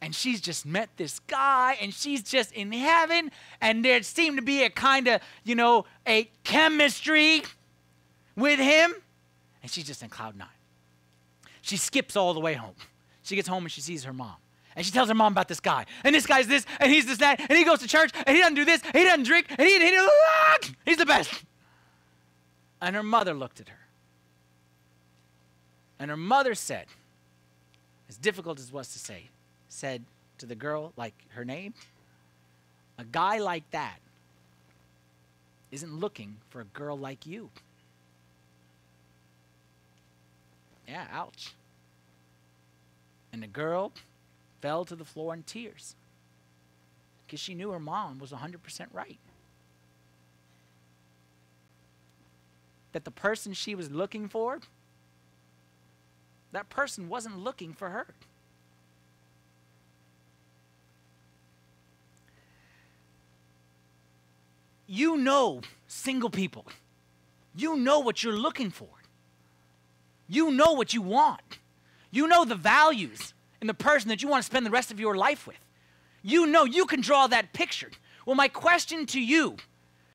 and 0.00 0.14
she's 0.14 0.40
just 0.40 0.66
met 0.66 0.90
this 0.96 1.18
guy 1.20 1.76
and 1.80 1.92
she's 1.92 2.22
just 2.22 2.52
in 2.52 2.70
heaven 2.72 3.30
and 3.60 3.84
there 3.84 4.02
seemed 4.02 4.36
to 4.36 4.42
be 4.42 4.62
a 4.62 4.70
kind 4.70 5.08
of, 5.08 5.20
you 5.44 5.54
know, 5.54 5.84
a 6.06 6.30
chemistry 6.44 7.42
with 8.36 8.58
him 8.58 8.94
and 9.62 9.70
she's 9.70 9.86
just 9.86 10.02
in 10.02 10.08
cloud 10.08 10.36
nine. 10.36 10.48
She 11.62 11.76
skips 11.76 12.14
all 12.14 12.34
the 12.34 12.40
way 12.40 12.54
home. 12.54 12.74
She 13.22 13.34
gets 13.34 13.48
home 13.48 13.64
and 13.64 13.72
she 13.72 13.80
sees 13.80 14.04
her 14.04 14.12
mom. 14.12 14.36
And 14.76 14.84
she 14.84 14.92
tells 14.92 15.08
her 15.08 15.14
mom 15.14 15.32
about 15.32 15.48
this 15.48 15.58
guy. 15.58 15.86
And 16.04 16.14
this 16.14 16.26
guy's 16.26 16.46
this, 16.46 16.66
and 16.78 16.92
he's 16.92 17.06
this, 17.06 17.18
that, 17.18 17.40
and 17.40 17.58
he 17.58 17.64
goes 17.64 17.80
to 17.80 17.88
church, 17.88 18.10
and 18.26 18.36
he 18.36 18.42
doesn't 18.42 18.54
do 18.54 18.64
this, 18.66 18.82
and 18.84 18.94
he 18.94 19.04
doesn't 19.04 19.24
drink, 19.24 19.46
and 19.48 19.66
he, 19.66 19.78
he, 19.78 19.88
he 19.88 20.74
he's 20.84 20.98
the 20.98 21.06
best. 21.06 21.32
And 22.82 22.94
her 22.94 23.02
mother 23.02 23.32
looked 23.32 23.58
at 23.58 23.70
her. 23.70 23.78
And 25.98 26.10
her 26.10 26.16
mother 26.16 26.54
said, 26.54 26.86
as 28.08 28.18
difficult 28.18 28.58
as 28.58 28.68
it 28.68 28.72
was 28.74 28.92
to 28.92 28.98
say, 28.98 29.30
said 29.70 30.04
to 30.38 30.46
the 30.46 30.54
girl, 30.54 30.92
like 30.96 31.14
her 31.30 31.44
name, 31.44 31.72
a 32.98 33.04
guy 33.04 33.38
like 33.38 33.68
that 33.70 33.98
isn't 35.70 35.98
looking 35.98 36.36
for 36.50 36.60
a 36.60 36.64
girl 36.64 36.98
like 36.98 37.26
you. 37.26 37.48
Yeah, 40.86 41.06
ouch. 41.10 41.54
And 43.32 43.42
the 43.42 43.48
girl 43.48 43.92
fell 44.66 44.84
to 44.84 44.96
the 44.96 45.04
floor 45.04 45.32
in 45.32 45.44
tears 45.44 45.94
because 47.24 47.38
she 47.38 47.54
knew 47.54 47.70
her 47.70 47.78
mom 47.78 48.18
was 48.18 48.32
100% 48.32 48.58
right. 48.92 49.20
That 52.90 53.04
the 53.04 53.12
person 53.12 53.52
she 53.52 53.76
was 53.76 53.92
looking 53.92 54.28
for, 54.28 54.58
that 56.50 56.68
person 56.68 57.08
wasn't 57.08 57.38
looking 57.38 57.74
for 57.74 57.90
her. 57.90 58.08
You 64.88 65.16
know, 65.16 65.60
single 65.86 66.30
people, 66.30 66.66
you 67.54 67.76
know 67.76 68.00
what 68.00 68.24
you're 68.24 68.36
looking 68.36 68.70
for. 68.70 68.88
You 70.26 70.50
know 70.50 70.72
what 70.72 70.92
you 70.92 71.02
want. 71.02 71.60
You 72.10 72.26
know 72.26 72.44
the 72.44 72.56
values 72.56 73.32
in 73.66 73.68
the 73.68 73.74
person 73.74 74.10
that 74.10 74.22
you 74.22 74.28
want 74.28 74.44
to 74.44 74.46
spend 74.46 74.64
the 74.64 74.70
rest 74.70 74.92
of 74.92 75.00
your 75.00 75.16
life 75.16 75.44
with. 75.44 75.58
You 76.22 76.46
know 76.46 76.64
you 76.64 76.86
can 76.86 77.00
draw 77.00 77.26
that 77.26 77.52
picture. 77.52 77.90
Well, 78.24 78.36
my 78.36 78.46
question 78.46 79.06
to 79.06 79.20
you, 79.20 79.56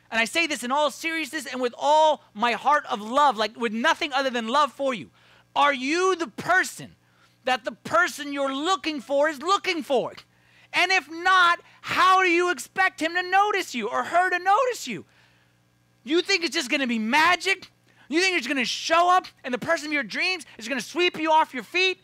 and 0.10 0.22
I 0.22 0.24
say 0.24 0.48
this 0.48 0.64
in 0.64 0.72
all 0.72 0.90
seriousness 0.90 1.46
and 1.46 1.60
with 1.60 1.74
all 1.78 2.24
my 2.34 2.54
heart 2.54 2.86
of 2.90 3.02
love, 3.02 3.36
like 3.36 3.60
with 3.60 3.74
nothing 3.74 4.14
other 4.14 4.30
than 4.30 4.48
love 4.48 4.72
for 4.72 4.94
you, 4.94 5.10
are 5.54 5.74
you 5.74 6.16
the 6.16 6.28
person 6.28 6.96
that 7.44 7.66
the 7.66 7.74
person 7.74 8.32
you're 8.32 8.56
looking 8.56 9.02
for 9.02 9.28
is 9.28 9.42
looking 9.42 9.84
for? 9.84 10.14
And 10.72 10.94
if 10.94 11.12
not, 11.12 11.60
how 11.82 12.24
do 12.24 12.30
you 12.30 12.52
expect 12.52 13.02
him 13.02 13.14
to 13.16 13.22
notice 13.22 13.76
you 13.76 13.90
or 13.90 14.06
her 14.06 14.30
to 14.30 14.40
notice 14.40 14.88
you? 14.88 15.04
You 16.06 16.22
think 16.22 16.46
it's 16.46 16.56
just 16.56 16.70
going 16.70 16.80
to 16.80 16.88
be 16.88 17.00
magic? 17.00 17.70
You 18.08 18.22
think 18.22 18.38
it's 18.38 18.48
going 18.48 18.56
to 18.56 18.66
show 18.66 19.10
up 19.10 19.28
and 19.44 19.54
the 19.54 19.60
person 19.60 19.88
of 19.88 19.94
your 19.94 20.04
dreams 20.04 20.46
is 20.58 20.70
going 20.70 20.80
to 20.80 20.86
sweep 20.86 21.20
you 21.20 21.34
off 21.34 21.54
your 21.54 21.64
feet? 21.64 22.00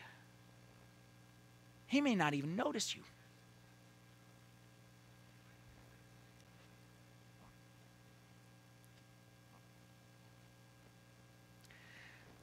He 1.88 2.02
may 2.02 2.16
not 2.16 2.34
even 2.34 2.56
notice 2.56 2.96
you. 2.96 3.02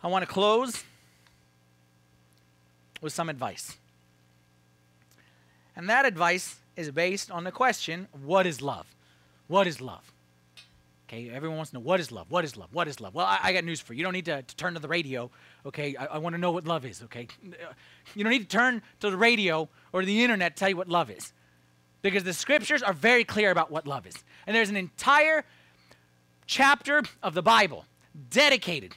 I 0.03 0.09
want 0.09 0.23
to 0.23 0.27
close 0.27 0.85
with 3.01 3.13
some 3.13 3.31
advice. 3.31 3.77
And 5.77 5.89
that 5.89 6.05
advice 6.05 6.57
is 6.77 6.91
based 6.91 7.31
on 7.31 7.45
the 7.45 7.53
question 7.53 8.09
what 8.25 8.47
is 8.47 8.61
love? 8.61 8.87
What 9.47 9.67
is 9.67 9.81
love? 9.81 10.13
Okay, 11.09 11.31
everyone 11.31 11.57
wants 11.57 11.71
to 11.71 11.77
know 11.77 11.83
what 11.83 12.01
is 12.01 12.13
love? 12.13 12.27
What 12.31 12.45
is 12.45 12.57
love? 12.57 12.69
What 12.73 12.89
is 12.89 13.01
love? 13.01 13.15
Well, 13.15 13.27
I, 13.27 13.39
I 13.43 13.53
got 13.53 13.65
news 13.65 13.81
for 13.81 13.95
you. 13.95 13.99
You 13.99 14.05
don't 14.05 14.13
need 14.13 14.25
to, 14.27 14.43
to 14.43 14.57
turn 14.57 14.75
to 14.75 14.81
the 14.81 14.89
radio. 14.89 15.31
Okay, 15.67 15.97
I, 15.97 16.07
I 16.07 16.19
want 16.19 16.35
to 16.35 16.41
know 16.41 16.51
what 16.51 16.67
love 16.67 16.85
is. 16.85 17.03
Okay, 17.05 17.29
you 18.15 18.23
don't 18.23 18.33
need 18.33 18.51
to 18.51 18.57
turn 18.57 18.83
to 19.01 19.11
the 19.11 19.17
radio 19.17 19.69
or 19.93 20.05
the 20.05 20.23
internet 20.23 20.57
to 20.57 20.61
tell 20.61 20.69
you 20.69 20.77
what 20.77 20.89
love 20.89 21.11
is, 21.11 21.33
because 22.03 22.25
the 22.25 22.35
scriptures 22.35 22.83
are 22.83 22.93
very 22.93 23.25
clear 23.25 23.51
about 23.51 23.71
what 23.71 23.87
love 23.87 24.07
is, 24.07 24.15
and 24.47 24.55
there's 24.55 24.71
an 24.71 24.77
entire 24.77 25.45
chapter 26.47 27.03
of 27.23 27.35
the 27.35 27.43
Bible 27.43 27.87
dedicated 28.31 28.95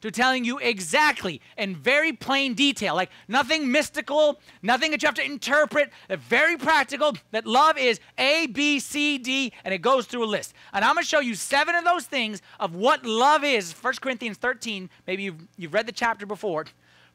to 0.00 0.10
telling 0.10 0.44
you 0.44 0.58
exactly 0.58 1.40
in 1.56 1.74
very 1.74 2.12
plain 2.12 2.54
detail, 2.54 2.94
like 2.94 3.10
nothing 3.26 3.70
mystical, 3.70 4.40
nothing 4.62 4.90
that 4.90 5.02
you 5.02 5.06
have 5.06 5.14
to 5.16 5.24
interpret, 5.24 5.90
very 6.08 6.56
practical, 6.56 7.16
that 7.32 7.46
love 7.46 7.76
is 7.78 8.00
A, 8.16 8.46
B, 8.46 8.78
C, 8.78 9.18
D, 9.18 9.52
and 9.64 9.74
it 9.74 9.78
goes 9.78 10.06
through 10.06 10.24
a 10.24 10.26
list. 10.26 10.54
And 10.72 10.84
I'm 10.84 10.94
going 10.94 11.04
to 11.04 11.08
show 11.08 11.20
you 11.20 11.34
seven 11.34 11.74
of 11.74 11.84
those 11.84 12.06
things 12.06 12.42
of 12.60 12.74
what 12.74 13.04
love 13.04 13.44
is. 13.44 13.72
1 13.72 13.94
Corinthians 14.00 14.36
13, 14.36 14.88
maybe 15.06 15.24
you've, 15.24 15.48
you've 15.56 15.74
read 15.74 15.86
the 15.86 15.92
chapter 15.92 16.26
before. 16.26 16.66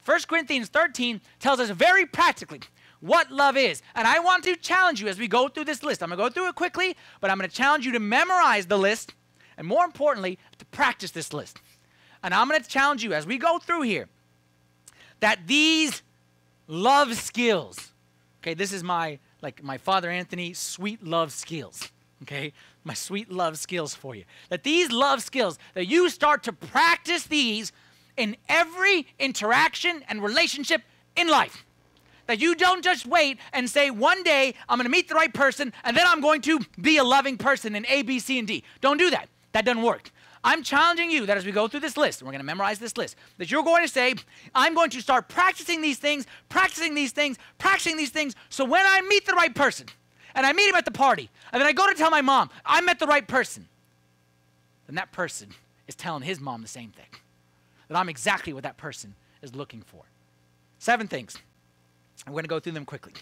1 0.06 0.20
Corinthians 0.28 0.68
13 0.68 1.22
tells 1.40 1.60
us 1.60 1.70
very 1.70 2.06
practically 2.06 2.60
what 3.00 3.32
love 3.32 3.58
is. 3.58 3.82
And 3.96 4.08
I 4.08 4.20
want 4.20 4.44
to 4.46 4.56
challenge 4.56 5.02
you 5.02 5.08
as 5.08 5.20
we 5.20 5.28
go 5.28 5.48
through 5.48 5.66
this 5.66 5.84
list. 5.84 6.02
I'm 6.02 6.10
going 6.10 6.18
to 6.18 6.24
go 6.24 6.30
through 6.30 6.50
it 6.50 6.56
quickly, 6.56 6.96
but 7.22 7.30
I'm 7.30 7.38
going 7.38 7.50
to 7.50 7.56
challenge 7.56 7.86
you 7.86 7.92
to 7.94 8.00
memorize 8.00 8.66
the 8.66 8.78
list, 8.78 9.14
and 9.58 9.68
more 9.68 9.86
importantly, 9.86 10.40
to 10.58 10.66
practice 10.66 11.12
this 11.12 11.34
list. 11.34 11.60
And 12.24 12.34
I'm 12.34 12.48
going 12.48 12.62
to 12.62 12.68
challenge 12.68 13.04
you 13.04 13.14
as 13.14 13.28
we 13.28 13.38
go 13.38 13.60
through 13.60 13.82
here 13.82 14.08
that 15.20 15.46
these 15.46 16.02
love 16.68 17.16
skills, 17.16 17.92
okay, 18.42 18.54
this 18.54 18.72
is 18.72 18.84
my 18.84 19.20
like 19.42 19.62
my 19.62 19.78
Father 19.78 20.10
Anthony 20.10 20.54
sweet 20.54 21.04
love 21.04 21.32
skills, 21.34 21.92
okay? 22.24 22.54
My 22.86 22.94
sweet 22.94 23.30
love 23.30 23.58
skills 23.58 23.94
for 23.94 24.16
you. 24.16 24.24
That 24.50 24.64
these 24.64 24.90
love 24.90 25.22
skills, 25.22 25.60
that 25.74 25.86
you 25.86 26.10
start 26.10 26.44
to 26.44 26.54
practice 26.54 27.24
these 27.24 27.74
in 28.16 28.38
every 28.48 29.06
interaction 29.20 30.04
and 30.08 30.24
relationship 30.24 30.82
in 31.16 31.28
life. 31.28 31.66
That 32.28 32.40
you 32.40 32.56
don't 32.56 32.84
just 32.84 33.06
wait 33.06 33.38
and 33.52 33.70
say, 33.70 33.92
one 33.92 34.24
day 34.24 34.56
I'm 34.70 34.78
going 34.78 34.86
to 34.86 34.92
meet 34.92 35.10
the 35.10 35.16
right 35.16 35.34
person 35.34 35.74
and 35.84 35.96
then 35.96 36.06
I'm 36.08 36.22
going 36.22 36.42
to 36.44 36.62
be 36.80 36.98
a 36.98 37.04
loving 37.04 37.38
person 37.38 37.76
in 37.76 37.86
A, 37.88 38.02
B, 38.02 38.20
C, 38.20 38.40
and 38.40 38.48
D. 38.48 38.64
Don't 38.80 38.98
do 38.98 39.10
that. 39.10 39.28
That 39.52 39.66
doesn't 39.66 39.84
work. 39.84 40.10
I'm 40.44 40.62
challenging 40.64 41.10
you 41.10 41.26
that 41.26 41.38
as 41.38 41.46
we 41.46 41.52
go 41.52 41.68
through 41.68 41.80
this 41.80 41.96
list, 41.96 42.20
and 42.20 42.28
we're 42.28 42.34
going 42.34 42.42
to 42.42 42.46
memorize 42.46 42.80
this 42.80 42.98
list, 42.98 43.16
that 43.38 43.50
you're 43.50 43.64
going 43.64 43.84
to 43.84 43.88
say, 43.88 44.16
I'm 44.54 44.74
going 44.74 44.90
to 44.90 45.02
start 45.02 45.30
practicing 45.30 45.82
these 45.82 45.98
things, 45.98 46.26
practicing 46.50 46.96
these 46.96 47.12
things, 47.12 47.38
practicing 47.58 47.96
these 47.98 48.10
things, 48.10 48.36
so 48.50 48.66
when 48.66 48.86
I 48.86 49.02
meet 49.02 49.26
the 49.26 49.34
right 49.34 49.54
person, 49.54 49.88
and 50.36 50.46
I 50.46 50.54
meet 50.54 50.68
him 50.68 50.76
at 50.76 50.86
the 50.86 50.92
party, 50.92 51.30
and 51.52 51.62
then 51.62 51.68
I 51.68 51.74
go 51.74 51.88
to 51.88 51.96
tell 51.96 52.10
my 52.10 52.22
mom, 52.22 52.50
I 52.66 52.82
met 52.82 53.00
the 53.00 53.08
right 53.08 53.28
person, 53.28 53.68
then 54.88 54.96
that 54.96 55.12
person 55.12 55.50
is 55.88 55.96
telling 55.96 56.24
his 56.24 56.40
mom 56.40 56.62
the 56.62 56.68
same 56.68 56.90
thing. 56.92 57.06
That 57.88 57.98
I'm 57.98 58.10
exactly 58.10 58.54
what 58.54 58.64
that 58.64 58.78
person 58.78 59.16
is 59.42 59.56
looking 59.56 59.82
for. 59.82 60.04
Seven 60.80 61.08
things. 61.08 61.38
I'm 62.26 62.34
going 62.34 62.44
to 62.44 62.50
go 62.50 62.60
through 62.60 62.72
them 62.74 62.86
quickly. 62.86 63.14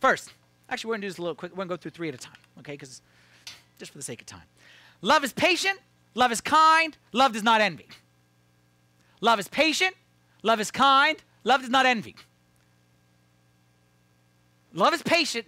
First, 0.00 0.32
actually, 0.68 0.88
we're 0.88 0.94
going 0.94 1.02
to 1.02 1.06
do 1.06 1.10
this 1.10 1.18
a 1.18 1.22
little 1.22 1.34
quick. 1.34 1.52
We're 1.52 1.56
going 1.56 1.68
to 1.68 1.72
go 1.72 1.76
through 1.76 1.90
three 1.90 2.08
at 2.08 2.14
a 2.14 2.18
time, 2.18 2.36
okay? 2.60 2.72
Because 2.72 3.02
just 3.78 3.92
for 3.92 3.98
the 3.98 4.04
sake 4.04 4.20
of 4.20 4.26
time. 4.26 4.42
Love 5.00 5.24
is 5.24 5.32
patient, 5.32 5.78
Love 6.14 6.32
is 6.32 6.40
kind. 6.40 6.96
Love 7.12 7.32
does 7.32 7.42
not 7.42 7.60
envy. 7.60 7.88
Love 9.20 9.38
is 9.38 9.48
patient. 9.48 9.94
Love 10.42 10.60
is 10.60 10.70
kind. 10.70 11.22
Love 11.44 11.60
does 11.60 11.70
not 11.70 11.86
envy. 11.86 12.16
Love 14.74 14.94
is 14.94 15.02
patient. 15.02 15.46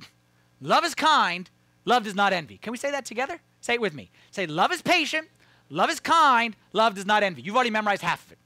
Love 0.60 0.84
is 0.84 0.94
kind. 0.94 1.50
Love 1.84 2.04
does 2.04 2.14
not 2.14 2.32
envy. 2.32 2.58
Can 2.58 2.70
we 2.70 2.78
say 2.78 2.90
that 2.90 3.04
together? 3.04 3.40
Say 3.60 3.74
it 3.74 3.80
with 3.80 3.94
me. 3.94 4.10
Say, 4.30 4.46
love 4.46 4.72
is 4.72 4.82
patient. 4.82 5.28
Love 5.70 5.90
is 5.90 6.00
kind. 6.00 6.56
Love 6.72 6.94
does 6.94 7.06
not 7.06 7.22
envy. 7.22 7.42
You've 7.42 7.54
already 7.54 7.70
memorized 7.70 8.02
half 8.02 8.24
of 8.26 8.32
it. 8.32 8.38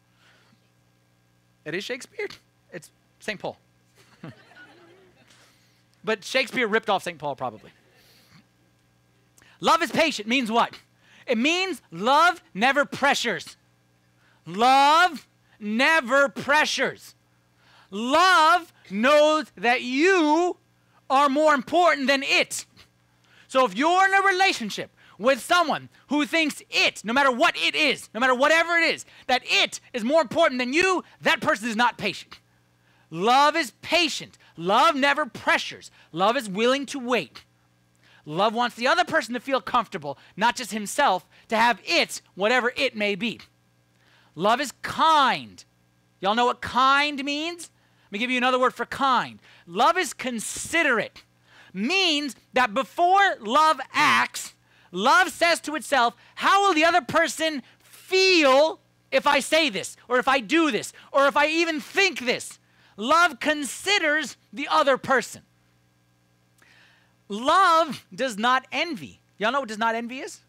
It 1.64 1.74
is 1.74 1.84
Shakespeare. 1.84 2.28
It's 2.72 2.90
St. 3.20 3.38
Paul. 3.38 3.58
but 6.04 6.24
Shakespeare 6.24 6.66
ripped 6.66 6.88
off 6.88 7.02
St. 7.02 7.18
Paul, 7.18 7.36
probably. 7.36 7.70
Love 9.60 9.82
is 9.82 9.90
patient 9.90 10.28
means 10.28 10.50
what? 10.50 10.72
It 11.28 11.38
means 11.38 11.82
love 11.90 12.42
never 12.54 12.84
pressures. 12.84 13.56
Love 14.46 15.28
never 15.60 16.28
pressures. 16.30 17.14
Love 17.90 18.72
knows 18.90 19.46
that 19.56 19.82
you 19.82 20.56
are 21.10 21.28
more 21.28 21.54
important 21.54 22.06
than 22.06 22.22
it. 22.22 22.64
So 23.46 23.64
if 23.64 23.76
you're 23.76 24.06
in 24.06 24.14
a 24.14 24.26
relationship 24.26 24.90
with 25.18 25.40
someone 25.40 25.88
who 26.08 26.24
thinks 26.24 26.62
it, 26.70 27.04
no 27.04 27.12
matter 27.12 27.30
what 27.30 27.56
it 27.56 27.74
is, 27.74 28.08
no 28.14 28.20
matter 28.20 28.34
whatever 28.34 28.76
it 28.76 28.94
is, 28.94 29.04
that 29.26 29.42
it 29.44 29.80
is 29.92 30.04
more 30.04 30.22
important 30.22 30.58
than 30.58 30.72
you, 30.72 31.04
that 31.20 31.40
person 31.40 31.68
is 31.68 31.76
not 31.76 31.98
patient. 31.98 32.40
Love 33.10 33.56
is 33.56 33.72
patient. 33.82 34.38
Love 34.56 34.94
never 34.94 35.26
pressures. 35.26 35.90
Love 36.12 36.36
is 36.36 36.48
willing 36.48 36.86
to 36.86 36.98
wait. 36.98 37.44
Love 38.28 38.52
wants 38.52 38.76
the 38.76 38.86
other 38.86 39.04
person 39.04 39.32
to 39.32 39.40
feel 39.40 39.58
comfortable, 39.58 40.18
not 40.36 40.54
just 40.54 40.70
himself, 40.70 41.26
to 41.48 41.56
have 41.56 41.80
it, 41.82 42.20
whatever 42.34 42.74
it 42.76 42.94
may 42.94 43.14
be. 43.14 43.40
Love 44.34 44.60
is 44.60 44.70
kind. 44.82 45.64
Y'all 46.20 46.34
know 46.34 46.44
what 46.44 46.60
kind 46.60 47.24
means? 47.24 47.70
Let 48.04 48.12
me 48.12 48.18
give 48.18 48.30
you 48.30 48.36
another 48.36 48.58
word 48.58 48.74
for 48.74 48.84
kind. 48.84 49.40
Love 49.66 49.96
is 49.96 50.12
considerate. 50.12 51.24
Means 51.72 52.36
that 52.52 52.74
before 52.74 53.36
love 53.40 53.80
acts, 53.94 54.52
love 54.92 55.30
says 55.30 55.58
to 55.62 55.74
itself, 55.74 56.14
How 56.34 56.66
will 56.66 56.74
the 56.74 56.84
other 56.84 57.00
person 57.00 57.62
feel 57.80 58.80
if 59.10 59.26
I 59.26 59.40
say 59.40 59.70
this, 59.70 59.96
or 60.06 60.18
if 60.18 60.28
I 60.28 60.40
do 60.40 60.70
this, 60.70 60.92
or 61.12 61.28
if 61.28 61.36
I 61.38 61.46
even 61.46 61.80
think 61.80 62.20
this? 62.20 62.58
Love 62.98 63.40
considers 63.40 64.36
the 64.52 64.68
other 64.68 64.98
person. 64.98 65.40
Love 67.28 68.04
does 68.14 68.38
not 68.38 68.66
envy. 68.72 69.20
Y'all 69.38 69.52
know 69.52 69.60
what 69.60 69.68
does 69.68 69.78
not 69.78 69.94
envy 69.94 70.20
is? 70.20 70.40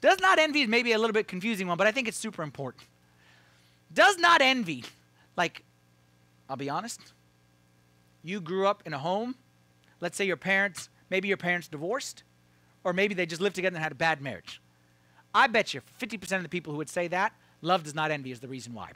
Does 0.00 0.20
not 0.20 0.38
envy 0.38 0.62
is 0.62 0.68
maybe 0.68 0.92
a 0.92 0.98
little 0.98 1.12
bit 1.12 1.26
confusing 1.26 1.66
one, 1.66 1.76
but 1.76 1.86
I 1.86 1.92
think 1.92 2.06
it's 2.06 2.18
super 2.18 2.42
important. 2.42 2.84
Does 3.92 4.18
not 4.18 4.40
envy, 4.40 4.84
like, 5.36 5.62
I'll 6.48 6.56
be 6.56 6.68
honest, 6.68 7.00
you 8.22 8.40
grew 8.40 8.66
up 8.66 8.82
in 8.86 8.92
a 8.92 8.98
home, 8.98 9.36
let's 10.00 10.16
say 10.16 10.24
your 10.24 10.36
parents, 10.36 10.88
maybe 11.10 11.28
your 11.28 11.36
parents 11.36 11.68
divorced, 11.68 12.22
or 12.84 12.92
maybe 12.92 13.14
they 13.14 13.26
just 13.26 13.40
lived 13.40 13.56
together 13.56 13.76
and 13.76 13.82
had 13.82 13.92
a 13.92 13.96
bad 13.96 14.20
marriage. 14.20 14.60
I 15.34 15.46
bet 15.48 15.74
you 15.74 15.80
50% 16.00 16.36
of 16.36 16.42
the 16.42 16.48
people 16.48 16.72
who 16.72 16.78
would 16.78 16.88
say 16.88 17.08
that, 17.08 17.32
love 17.62 17.84
does 17.84 17.94
not 17.94 18.10
envy 18.10 18.32
is 18.32 18.40
the 18.40 18.48
reason 18.48 18.74
why. 18.74 18.90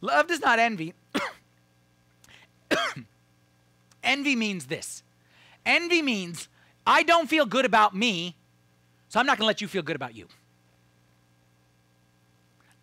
Love 0.00 0.26
does 0.26 0.40
not 0.40 0.58
envy. 0.58 0.94
envy 4.02 4.36
means 4.36 4.66
this 4.66 5.02
envy 5.68 6.02
means 6.02 6.48
I 6.86 7.04
don't 7.04 7.28
feel 7.28 7.46
good 7.46 7.64
about 7.64 7.94
me, 7.94 8.34
so 9.08 9.20
I'm 9.20 9.26
not 9.26 9.36
going 9.38 9.44
to 9.44 9.46
let 9.46 9.60
you 9.60 9.68
feel 9.68 9.82
good 9.82 9.94
about 9.94 10.16
you. 10.16 10.26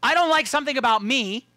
I 0.01 0.13
don't 0.13 0.29
like 0.29 0.47
something 0.47 0.77
about 0.77 1.03
me, 1.03 1.47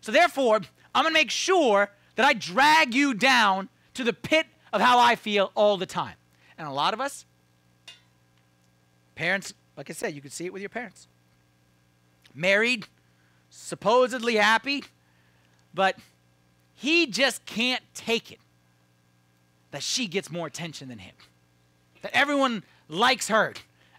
so 0.00 0.12
therefore, 0.12 0.60
I'm 0.94 1.04
going 1.04 1.14
to 1.14 1.18
make 1.18 1.30
sure 1.30 1.90
that 2.16 2.26
I 2.26 2.34
drag 2.34 2.94
you 2.94 3.14
down 3.14 3.68
to 3.94 4.04
the 4.04 4.12
pit 4.12 4.46
of 4.72 4.80
how 4.80 4.98
I 4.98 5.14
feel 5.14 5.52
all 5.54 5.76
the 5.76 5.86
time. 5.86 6.16
And 6.58 6.66
a 6.66 6.72
lot 6.72 6.92
of 6.92 7.00
us, 7.00 7.24
parents, 9.14 9.54
like 9.76 9.88
I 9.88 9.92
said, 9.92 10.14
you 10.14 10.20
could 10.20 10.32
see 10.32 10.44
it 10.44 10.52
with 10.52 10.60
your 10.60 10.68
parents. 10.68 11.06
Married, 12.34 12.86
supposedly 13.50 14.36
happy, 14.36 14.84
but 15.72 15.96
he 16.74 17.06
just 17.06 17.44
can't 17.46 17.82
take 17.94 18.32
it 18.32 18.40
that 19.72 19.82
she 19.82 20.06
gets 20.06 20.30
more 20.30 20.46
attention 20.46 20.88
than 20.88 20.98
him, 20.98 21.14
that 22.02 22.12
everyone 22.14 22.62
likes 22.88 23.28
her, 23.28 23.54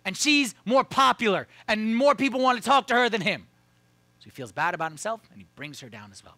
and 0.05 0.15
she's 0.15 0.55
more 0.65 0.83
popular, 0.83 1.47
and 1.67 1.95
more 1.95 2.15
people 2.15 2.39
want 2.39 2.57
to 2.57 2.63
talk 2.63 2.87
to 2.87 2.95
her 2.95 3.09
than 3.09 3.21
him. 3.21 3.47
So 4.19 4.25
he 4.25 4.29
feels 4.31 4.51
bad 4.51 4.73
about 4.73 4.89
himself, 4.89 5.21
and 5.31 5.39
he 5.39 5.47
brings 5.55 5.81
her 5.81 5.89
down 5.89 6.11
as 6.11 6.23
well. 6.23 6.37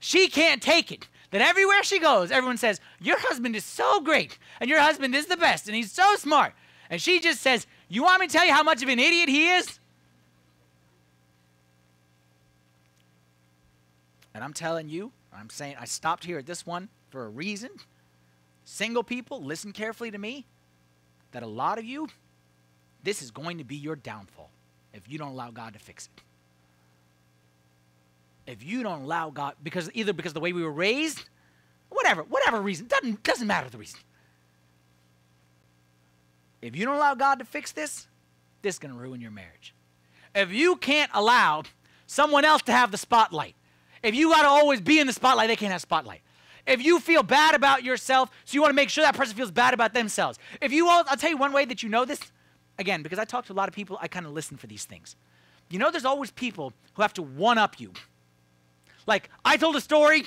She 0.00 0.28
can't 0.28 0.62
take 0.62 0.92
it 0.92 1.08
that 1.30 1.40
everywhere 1.40 1.82
she 1.82 1.98
goes, 1.98 2.30
everyone 2.30 2.58
says, 2.58 2.80
Your 3.00 3.18
husband 3.18 3.56
is 3.56 3.64
so 3.64 4.00
great, 4.00 4.38
and 4.60 4.70
your 4.70 4.80
husband 4.80 5.14
is 5.14 5.26
the 5.26 5.36
best, 5.36 5.66
and 5.66 5.74
he's 5.74 5.90
so 5.90 6.14
smart. 6.16 6.52
And 6.90 7.00
she 7.00 7.18
just 7.18 7.40
says, 7.40 7.66
You 7.88 8.02
want 8.02 8.20
me 8.20 8.26
to 8.26 8.32
tell 8.32 8.46
you 8.46 8.52
how 8.52 8.62
much 8.62 8.82
of 8.82 8.88
an 8.88 8.98
idiot 8.98 9.28
he 9.28 9.48
is? 9.48 9.80
And 14.34 14.44
I'm 14.44 14.52
telling 14.52 14.88
you, 14.88 15.12
I'm 15.32 15.48
saying, 15.50 15.76
I 15.80 15.86
stopped 15.86 16.24
here 16.24 16.38
at 16.38 16.46
this 16.46 16.66
one 16.66 16.88
for 17.10 17.24
a 17.24 17.28
reason. 17.28 17.70
Single 18.64 19.02
people, 19.02 19.42
listen 19.42 19.72
carefully 19.72 20.10
to 20.10 20.18
me. 20.18 20.46
That 21.32 21.42
a 21.42 21.46
lot 21.46 21.78
of 21.78 21.84
you, 21.84 22.08
this 23.02 23.22
is 23.22 23.30
going 23.30 23.58
to 23.58 23.64
be 23.64 23.76
your 23.76 23.96
downfall 23.96 24.50
if 24.92 25.02
you 25.08 25.18
don't 25.18 25.32
allow 25.32 25.50
God 25.50 25.72
to 25.74 25.78
fix 25.78 26.08
it. 26.16 26.22
If 28.46 28.62
you 28.62 28.82
don't 28.82 29.02
allow 29.02 29.30
God, 29.30 29.54
because 29.62 29.90
either 29.94 30.12
because 30.12 30.32
the 30.32 30.40
way 30.40 30.52
we 30.52 30.62
were 30.62 30.72
raised, 30.72 31.24
whatever, 31.88 32.22
whatever 32.22 32.60
reason, 32.60 32.86
doesn't, 32.86 33.22
doesn't 33.22 33.46
matter 33.46 33.68
the 33.70 33.78
reason. 33.78 34.00
If 36.62 36.76
you 36.76 36.84
don't 36.84 36.96
allow 36.96 37.14
God 37.14 37.38
to 37.40 37.44
fix 37.44 37.72
this, 37.72 38.06
this 38.62 38.76
is 38.76 38.78
going 38.78 38.94
to 38.94 39.00
ruin 39.00 39.20
your 39.20 39.30
marriage. 39.30 39.74
If 40.34 40.52
you 40.52 40.76
can't 40.76 41.10
allow 41.14 41.64
someone 42.06 42.44
else 42.44 42.62
to 42.62 42.72
have 42.72 42.90
the 42.90 42.98
spotlight, 42.98 43.54
if 44.02 44.14
you 44.14 44.30
got 44.30 44.42
to 44.42 44.48
always 44.48 44.80
be 44.80 44.98
in 44.98 45.06
the 45.06 45.12
spotlight, 45.12 45.48
they 45.48 45.56
can't 45.56 45.72
have 45.72 45.80
spotlight. 45.80 46.20
If 46.66 46.82
you 46.82 46.98
feel 46.98 47.22
bad 47.22 47.54
about 47.54 47.84
yourself, 47.84 48.30
so 48.44 48.54
you 48.54 48.62
want 48.62 48.70
to 48.70 48.74
make 48.74 48.88
sure 48.88 49.04
that 49.04 49.14
person 49.14 49.36
feels 49.36 49.50
bad 49.50 49.74
about 49.74 49.92
themselves. 49.92 50.38
If 50.60 50.72
you 50.72 50.88
all, 50.88 51.04
I'll 51.06 51.16
tell 51.16 51.30
you 51.30 51.36
one 51.36 51.52
way 51.52 51.64
that 51.66 51.82
you 51.82 51.88
know 51.88 52.04
this. 52.04 52.20
Again, 52.78 53.02
because 53.02 53.18
I 53.18 53.24
talk 53.24 53.46
to 53.46 53.52
a 53.52 53.54
lot 53.54 53.68
of 53.68 53.74
people, 53.74 53.98
I 54.00 54.08
kind 54.08 54.26
of 54.26 54.32
listen 54.32 54.56
for 54.56 54.66
these 54.66 54.84
things. 54.84 55.14
You 55.70 55.78
know, 55.78 55.90
there's 55.90 56.04
always 56.04 56.30
people 56.30 56.72
who 56.94 57.02
have 57.02 57.12
to 57.14 57.22
one 57.22 57.58
up 57.58 57.78
you. 57.78 57.92
Like, 59.06 59.30
I 59.44 59.56
told 59.56 59.76
a 59.76 59.80
story 59.80 60.24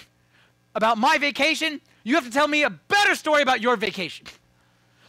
about 0.76 0.98
my 0.98 1.18
vacation, 1.18 1.82
you 2.04 2.16
have 2.16 2.26
to 2.26 2.32
tell 2.32 2.48
me 2.48 2.64
a 2.64 2.70
better 2.70 3.16
story 3.16 3.42
about 3.42 3.60
your 3.60 3.76
vacation. 3.76 4.28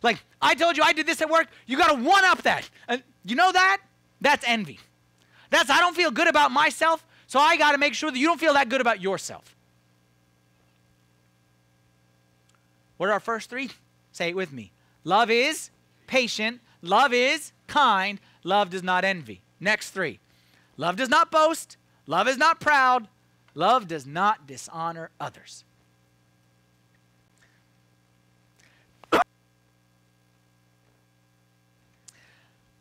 Like, 0.03 0.23
I 0.41 0.55
told 0.55 0.77
you 0.77 0.83
I 0.83 0.93
did 0.93 1.07
this 1.07 1.21
at 1.21 1.29
work, 1.29 1.49
you 1.67 1.77
got 1.77 1.89
to 1.89 2.03
one 2.03 2.25
up 2.25 2.43
that. 2.43 2.69
And 2.89 3.03
you 3.25 3.37
know 3.37 3.53
that? 3.53 3.79
That's 4.21 4.45
envy. 4.47 4.81
That's, 5.51 5.71
I 5.71 5.81
don't 5.81 5.95
feel 5.95 6.11
good 6.11 6.29
about 6.29 6.51
myself, 6.51 7.05
so 7.27 7.39
I 7.39 7.57
got 7.57 7.73
to 7.73 7.79
make 7.79 7.95
sure 7.95 8.11
that 8.11 8.19
you 8.19 8.27
don't 8.27 8.41
feel 8.41 8.55
that 8.55 8.69
good 8.69 8.81
about 8.81 9.01
yourself. 9.01 9.55
What 12.99 13.09
are 13.09 13.13
our 13.13 13.21
first 13.21 13.49
three? 13.49 13.71
Say 14.13 14.29
it 14.29 14.37
with 14.37 14.53
me. 14.53 14.73
Love 15.05 15.31
is 15.31 15.71
patient. 16.07 16.61
Love 16.83 17.13
is 17.13 17.53
kind. 17.67 18.21
Love 18.45 18.71
does 18.71 18.83
not 18.83 19.05
envy. 19.05 19.41
Next 19.59 19.91
three. 19.91 20.21
Love 20.77 20.97
does 20.97 21.09
not 21.09 21.31
boast. 21.31 21.77
Love 22.07 22.29
is 22.29 22.37
not 22.37 22.61
proud. 22.61 23.09
Love 23.55 23.89
does 23.89 24.07
not 24.07 24.47
dishonor 24.47 25.11
others. 25.19 25.65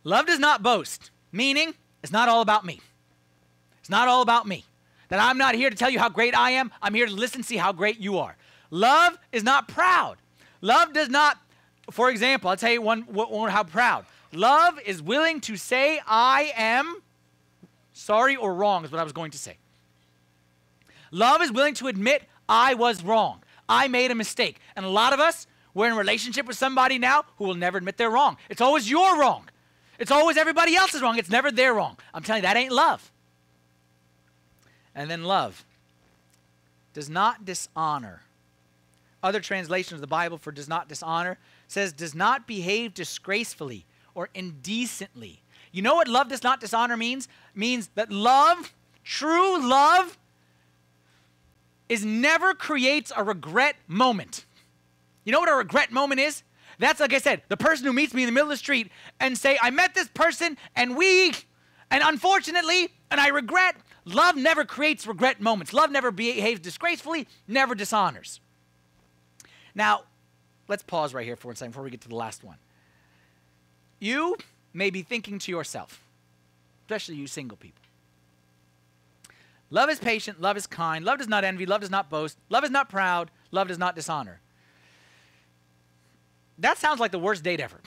Love 0.03 0.25
does 0.25 0.39
not 0.39 0.63
boast, 0.63 1.11
meaning 1.33 1.73
it's 2.01 2.13
not 2.13 2.29
all 2.29 2.41
about 2.41 2.63
me. 2.63 2.79
It's 3.81 3.89
not 3.89 4.07
all 4.07 4.21
about 4.21 4.47
me. 4.47 4.63
That 5.09 5.19
I'm 5.19 5.37
not 5.37 5.55
here 5.55 5.69
to 5.69 5.75
tell 5.75 5.89
you 5.89 5.99
how 5.99 6.07
great 6.09 6.35
I 6.35 6.51
am. 6.51 6.71
I'm 6.81 6.93
here 6.93 7.07
to 7.07 7.11
listen, 7.11 7.43
see 7.43 7.57
how 7.57 7.73
great 7.73 7.99
you 7.99 8.17
are. 8.19 8.37
Love 8.69 9.17
is 9.31 9.43
not 9.43 9.67
proud. 9.67 10.17
Love 10.61 10.93
does 10.93 11.09
not, 11.09 11.37
for 11.91 12.09
example, 12.09 12.49
I'll 12.49 12.57
tell 12.57 12.71
you 12.71 12.81
one, 12.81 13.01
one 13.01 13.49
how 13.49 13.63
proud. 13.63 14.05
Love 14.33 14.79
is 14.85 15.01
willing 15.01 15.39
to 15.41 15.55
say, 15.55 16.01
I 16.05 16.51
am 16.55 17.01
sorry 17.93 18.35
or 18.35 18.53
wrong, 18.53 18.83
is 18.83 18.91
what 18.91 18.99
I 18.99 19.03
was 19.03 19.13
going 19.13 19.31
to 19.31 19.37
say. 19.37 19.57
Love 21.11 21.41
is 21.41 21.51
willing 21.51 21.73
to 21.75 21.87
admit, 21.87 22.23
I 22.49 22.73
was 22.73 23.03
wrong. 23.03 23.43
I 23.69 23.87
made 23.87 24.11
a 24.11 24.15
mistake. 24.15 24.59
And 24.75 24.85
a 24.85 24.89
lot 24.89 25.13
of 25.13 25.19
us, 25.19 25.47
we're 25.73 25.87
in 25.87 25.95
relationship 25.95 26.45
with 26.47 26.57
somebody 26.57 26.97
now 26.97 27.23
who 27.37 27.45
will 27.45 27.55
never 27.55 27.77
admit 27.77 27.97
they're 27.97 28.09
wrong. 28.09 28.37
It's 28.49 28.61
always 28.61 28.89
your 28.89 29.19
wrong. 29.19 29.49
It's 29.99 30.11
always 30.11 30.37
everybody 30.37 30.75
else's 30.75 31.01
wrong. 31.01 31.17
It's 31.17 31.29
never 31.29 31.51
their 31.51 31.73
wrong. 31.73 31.97
I'm 32.13 32.23
telling 32.23 32.43
you, 32.43 32.47
that 32.47 32.57
ain't 32.57 32.71
love. 32.71 33.11
And 34.93 35.09
then 35.09 35.23
love 35.23 35.65
does 36.93 37.09
not 37.09 37.45
dishonor 37.45 38.23
other 39.27 39.39
translations 39.41 39.93
of 39.93 40.01
the 40.01 40.07
Bible 40.07 40.37
for 40.37 40.51
does 40.51 40.69
not 40.69 40.87
dishonor 40.87 41.37
says 41.67 41.91
does 41.91 42.15
not 42.15 42.47
behave 42.47 42.93
disgracefully 42.93 43.85
or 44.15 44.29
indecently. 44.33 45.41
You 45.73 45.81
know 45.81 45.95
what 45.95 46.07
love 46.07 46.29
does 46.29 46.43
not 46.43 46.61
dishonor 46.61 46.95
means? 46.95 47.27
means 47.53 47.89
that 47.95 48.09
love, 48.09 48.73
true 49.03 49.69
love, 49.69 50.17
is 51.89 52.05
never 52.05 52.53
creates 52.53 53.11
a 53.15 53.23
regret 53.23 53.75
moment. 53.87 54.45
You 55.25 55.33
know 55.33 55.39
what 55.41 55.49
a 55.49 55.55
regret 55.55 55.91
moment 55.91 56.21
is? 56.21 56.43
That's 56.79 56.99
like 56.99 57.13
I 57.13 57.17
said, 57.17 57.41
the 57.49 57.57
person 57.57 57.85
who 57.85 57.93
meets 57.93 58.13
me 58.13 58.23
in 58.23 58.27
the 58.27 58.31
middle 58.31 58.47
of 58.47 58.53
the 58.53 58.57
street 58.57 58.91
and 59.19 59.37
say, 59.37 59.57
I 59.61 59.71
met 59.71 59.93
this 59.93 60.07
person 60.07 60.57
and 60.75 60.95
we, 60.95 61.33
and 61.91 62.01
unfortunately, 62.03 62.89
and 63.11 63.19
I 63.19 63.27
regret, 63.27 63.75
love 64.05 64.37
never 64.37 64.63
creates 64.63 65.05
regret 65.05 65.41
moments. 65.41 65.73
Love 65.73 65.91
never 65.91 66.11
behaves 66.11 66.61
disgracefully, 66.61 67.27
never 67.47 67.75
dishonors. 67.75 68.39
Now, 69.77 70.05
let's 70.67 70.81
pause 70.81 71.13
right 71.13 71.23
here 71.23 71.35
for 71.35 71.49
one 71.49 71.55
second 71.55 71.71
before 71.71 71.83
we 71.83 71.91
get 71.91 72.01
to 72.01 72.09
the 72.09 72.15
last 72.15 72.43
one. 72.43 72.57
You 73.99 74.35
may 74.73 74.89
be 74.89 75.03
thinking 75.03 75.37
to 75.37 75.51
yourself, 75.51 76.01
especially 76.85 77.15
you 77.15 77.27
single 77.27 77.57
people. 77.57 77.83
Love 79.69 79.89
is 79.91 79.99
patient, 79.99 80.41
love 80.41 80.57
is 80.57 80.65
kind, 80.65 81.05
love 81.05 81.19
does 81.19 81.27
not 81.27 81.43
envy, 81.43 81.67
love 81.67 81.81
does 81.81 81.91
not 81.91 82.09
boast, 82.09 82.37
love 82.49 82.63
is 82.63 82.71
not 82.71 82.89
proud, 82.89 83.29
love 83.51 83.67
does 83.67 83.77
not 83.77 83.95
dishonor. 83.95 84.39
That 86.57 86.79
sounds 86.79 86.99
like 86.99 87.11
the 87.11 87.19
worst 87.19 87.43
date 87.43 87.59
ever. 87.59 87.79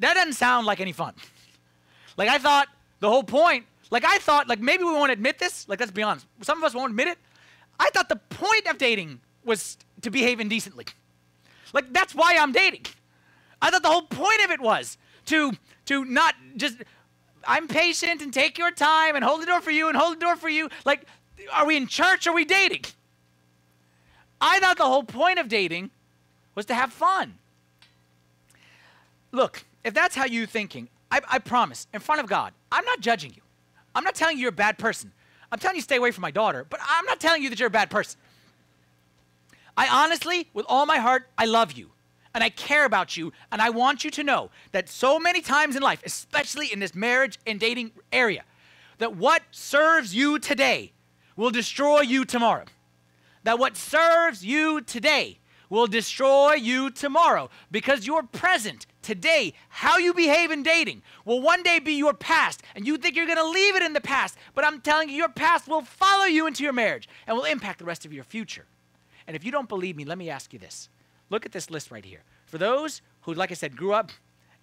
That 0.00 0.14
doesn't 0.14 0.32
sound 0.32 0.66
like 0.66 0.80
any 0.80 0.92
fun. 0.92 1.14
Like 2.16 2.28
I 2.28 2.38
thought 2.38 2.66
the 2.98 3.08
whole 3.08 3.22
point, 3.22 3.66
like 3.92 4.04
I 4.04 4.18
thought, 4.18 4.48
like 4.48 4.58
maybe 4.58 4.82
we 4.82 4.90
won't 4.90 5.12
admit 5.12 5.38
this, 5.38 5.68
like 5.68 5.78
let's 5.78 5.92
be 5.92 6.02
honest. 6.02 6.26
Some 6.40 6.58
of 6.58 6.64
us 6.64 6.74
won't 6.74 6.90
admit 6.90 7.06
it. 7.06 7.18
I 7.82 7.90
thought 7.90 8.08
the 8.08 8.16
point 8.30 8.68
of 8.68 8.78
dating 8.78 9.20
was 9.44 9.76
to 10.02 10.10
behave 10.10 10.38
indecently. 10.38 10.86
Like 11.72 11.92
that's 11.92 12.14
why 12.14 12.36
I'm 12.38 12.52
dating. 12.52 12.86
I 13.60 13.70
thought 13.70 13.82
the 13.82 13.88
whole 13.88 14.02
point 14.02 14.40
of 14.44 14.52
it 14.52 14.60
was 14.60 14.98
to 15.26 15.52
to 15.86 16.04
not 16.04 16.36
just 16.56 16.76
I'm 17.44 17.66
patient 17.66 18.22
and 18.22 18.32
take 18.32 18.56
your 18.56 18.70
time 18.70 19.16
and 19.16 19.24
hold 19.24 19.42
the 19.42 19.46
door 19.46 19.60
for 19.60 19.72
you 19.72 19.88
and 19.88 19.96
hold 19.96 20.14
the 20.14 20.20
door 20.20 20.36
for 20.36 20.48
you. 20.48 20.68
Like 20.84 21.06
are 21.52 21.66
we 21.66 21.76
in 21.76 21.88
church? 21.88 22.28
Are 22.28 22.32
we 22.32 22.44
dating? 22.44 22.84
I 24.40 24.60
thought 24.60 24.76
the 24.76 24.84
whole 24.84 25.02
point 25.02 25.40
of 25.40 25.48
dating 25.48 25.90
was 26.54 26.66
to 26.66 26.74
have 26.74 26.92
fun. 26.92 27.34
Look, 29.32 29.64
if 29.82 29.92
that's 29.92 30.14
how 30.14 30.26
you're 30.26 30.46
thinking, 30.46 30.88
I, 31.10 31.20
I 31.28 31.38
promise, 31.40 31.88
in 31.92 32.00
front 32.00 32.20
of 32.20 32.28
God, 32.28 32.52
I'm 32.70 32.84
not 32.84 33.00
judging 33.00 33.32
you. 33.34 33.42
I'm 33.94 34.04
not 34.04 34.14
telling 34.14 34.36
you 34.36 34.42
you're 34.42 34.50
a 34.50 34.52
bad 34.52 34.78
person. 34.78 35.12
I'm 35.52 35.58
telling 35.58 35.76
you 35.76 35.82
stay 35.82 35.96
away 35.96 36.10
from 36.10 36.22
my 36.22 36.32
daughter, 36.32 36.66
but 36.68 36.80
I'm 36.82 37.04
not 37.04 37.20
telling 37.20 37.42
you 37.42 37.50
that 37.50 37.60
you're 37.60 37.68
a 37.68 37.70
bad 37.70 37.90
person. 37.90 38.18
I 39.76 39.86
honestly, 39.86 40.48
with 40.54 40.66
all 40.68 40.86
my 40.86 40.98
heart, 40.98 41.28
I 41.38 41.44
love 41.44 41.72
you 41.72 41.90
and 42.34 42.42
I 42.42 42.48
care 42.48 42.84
about 42.86 43.16
you, 43.16 43.32
and 43.50 43.60
I 43.60 43.70
want 43.70 44.04
you 44.04 44.10
to 44.12 44.24
know 44.24 44.50
that 44.72 44.88
so 44.88 45.18
many 45.18 45.42
times 45.42 45.76
in 45.76 45.82
life, 45.82 46.02
especially 46.04 46.72
in 46.72 46.78
this 46.78 46.94
marriage 46.94 47.38
and 47.46 47.60
dating 47.60 47.92
area, 48.10 48.44
that 48.98 49.16
what 49.16 49.42
serves 49.50 50.14
you 50.14 50.38
today 50.38 50.92
will 51.36 51.50
destroy 51.50 52.00
you 52.00 52.24
tomorrow. 52.24 52.64
That 53.44 53.58
what 53.58 53.76
serves 53.76 54.44
you 54.44 54.80
today 54.80 55.40
will 55.72 55.86
destroy 55.86 56.52
you 56.52 56.90
tomorrow 56.90 57.48
because 57.70 58.06
your 58.06 58.22
present 58.22 58.84
today, 59.00 59.54
how 59.70 59.96
you 59.96 60.12
behave 60.12 60.50
in 60.50 60.62
dating, 60.62 61.00
will 61.24 61.40
one 61.40 61.62
day 61.62 61.78
be 61.78 61.94
your 61.94 62.12
past, 62.12 62.62
and 62.74 62.86
you 62.86 62.98
think 62.98 63.16
you're 63.16 63.24
going 63.24 63.38
to 63.38 63.48
leave 63.48 63.74
it 63.74 63.82
in 63.82 63.94
the 63.94 64.00
past. 64.00 64.36
But 64.54 64.66
I'm 64.66 64.82
telling 64.82 65.08
you, 65.08 65.16
your 65.16 65.30
past 65.30 65.66
will 65.66 65.80
follow 65.80 66.26
you 66.26 66.46
into 66.46 66.62
your 66.62 66.74
marriage 66.74 67.08
and 67.26 67.34
will 67.34 67.46
impact 67.46 67.78
the 67.78 67.86
rest 67.86 68.04
of 68.04 68.12
your 68.12 68.22
future. 68.22 68.66
And 69.26 69.34
if 69.34 69.46
you 69.46 69.50
don't 69.50 69.68
believe 69.68 69.96
me, 69.96 70.04
let 70.04 70.18
me 70.18 70.28
ask 70.28 70.52
you 70.52 70.58
this. 70.58 70.90
Look 71.30 71.46
at 71.46 71.52
this 71.52 71.70
list 71.70 71.90
right 71.90 72.04
here. 72.04 72.20
For 72.44 72.58
those 72.58 73.00
who, 73.22 73.32
like 73.32 73.50
I 73.50 73.54
said, 73.54 73.74
grew 73.74 73.94
up 73.94 74.10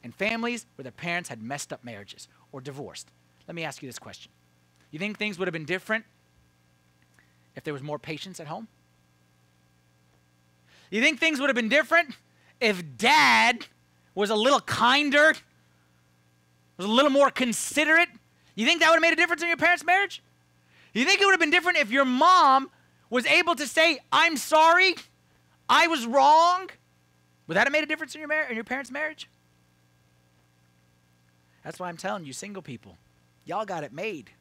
in 0.03 0.11
families 0.11 0.67
where 0.75 0.83
their 0.83 0.91
parents 0.91 1.29
had 1.29 1.41
messed 1.41 1.73
up 1.73 1.83
marriages 1.83 2.27
or 2.51 2.61
divorced, 2.61 3.07
let 3.47 3.55
me 3.55 3.63
ask 3.63 3.81
you 3.81 3.89
this 3.89 3.97
question. 3.97 4.31
You 4.91 4.99
think 4.99 5.17
things 5.17 5.39
would 5.39 5.47
have 5.47 5.53
been 5.53 5.65
different 5.65 6.05
if 7.55 7.63
there 7.63 7.73
was 7.73 7.81
more 7.81 7.97
patience 7.97 8.39
at 8.39 8.45
home? 8.45 8.67
You 10.89 11.01
think 11.01 11.19
things 11.19 11.39
would 11.39 11.49
have 11.49 11.55
been 11.55 11.69
different 11.69 12.15
if 12.59 12.83
dad 12.97 13.65
was 14.15 14.29
a 14.29 14.35
little 14.35 14.59
kinder, 14.59 15.33
was 16.77 16.85
a 16.85 16.89
little 16.89 17.11
more 17.11 17.29
considerate? 17.29 18.09
You 18.55 18.65
think 18.65 18.81
that 18.81 18.89
would 18.89 18.95
have 18.95 19.01
made 19.01 19.13
a 19.13 19.15
difference 19.15 19.41
in 19.41 19.47
your 19.47 19.57
parents' 19.57 19.85
marriage? 19.85 20.21
You 20.93 21.05
think 21.05 21.21
it 21.21 21.25
would 21.25 21.31
have 21.31 21.39
been 21.39 21.51
different 21.51 21.77
if 21.77 21.91
your 21.91 22.05
mom 22.05 22.69
was 23.09 23.25
able 23.25 23.55
to 23.55 23.67
say, 23.67 23.99
I'm 24.11 24.37
sorry, 24.37 24.95
I 25.67 25.87
was 25.87 26.05
wrong? 26.05 26.69
Would 27.47 27.55
that 27.55 27.65
have 27.65 27.71
made 27.71 27.83
a 27.83 27.87
difference 27.87 28.15
in 28.15 28.19
your, 28.19 28.27
mar- 28.27 28.47
in 28.49 28.55
your 28.55 28.63
parents' 28.63 28.91
marriage? 28.91 29.29
That's 31.63 31.79
why 31.79 31.89
I'm 31.89 31.97
telling 31.97 32.25
you, 32.25 32.33
single 32.33 32.61
people, 32.61 32.97
y'all 33.45 33.65
got 33.65 33.83
it 33.83 33.93
made. 33.93 34.31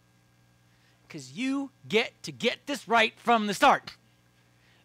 Because 1.07 1.33
you 1.33 1.71
get 1.87 2.23
to 2.23 2.33
get 2.33 2.67
this 2.67 2.89
right 2.89 3.13
from 3.19 3.47
the 3.47 3.55
start. 3.55 3.97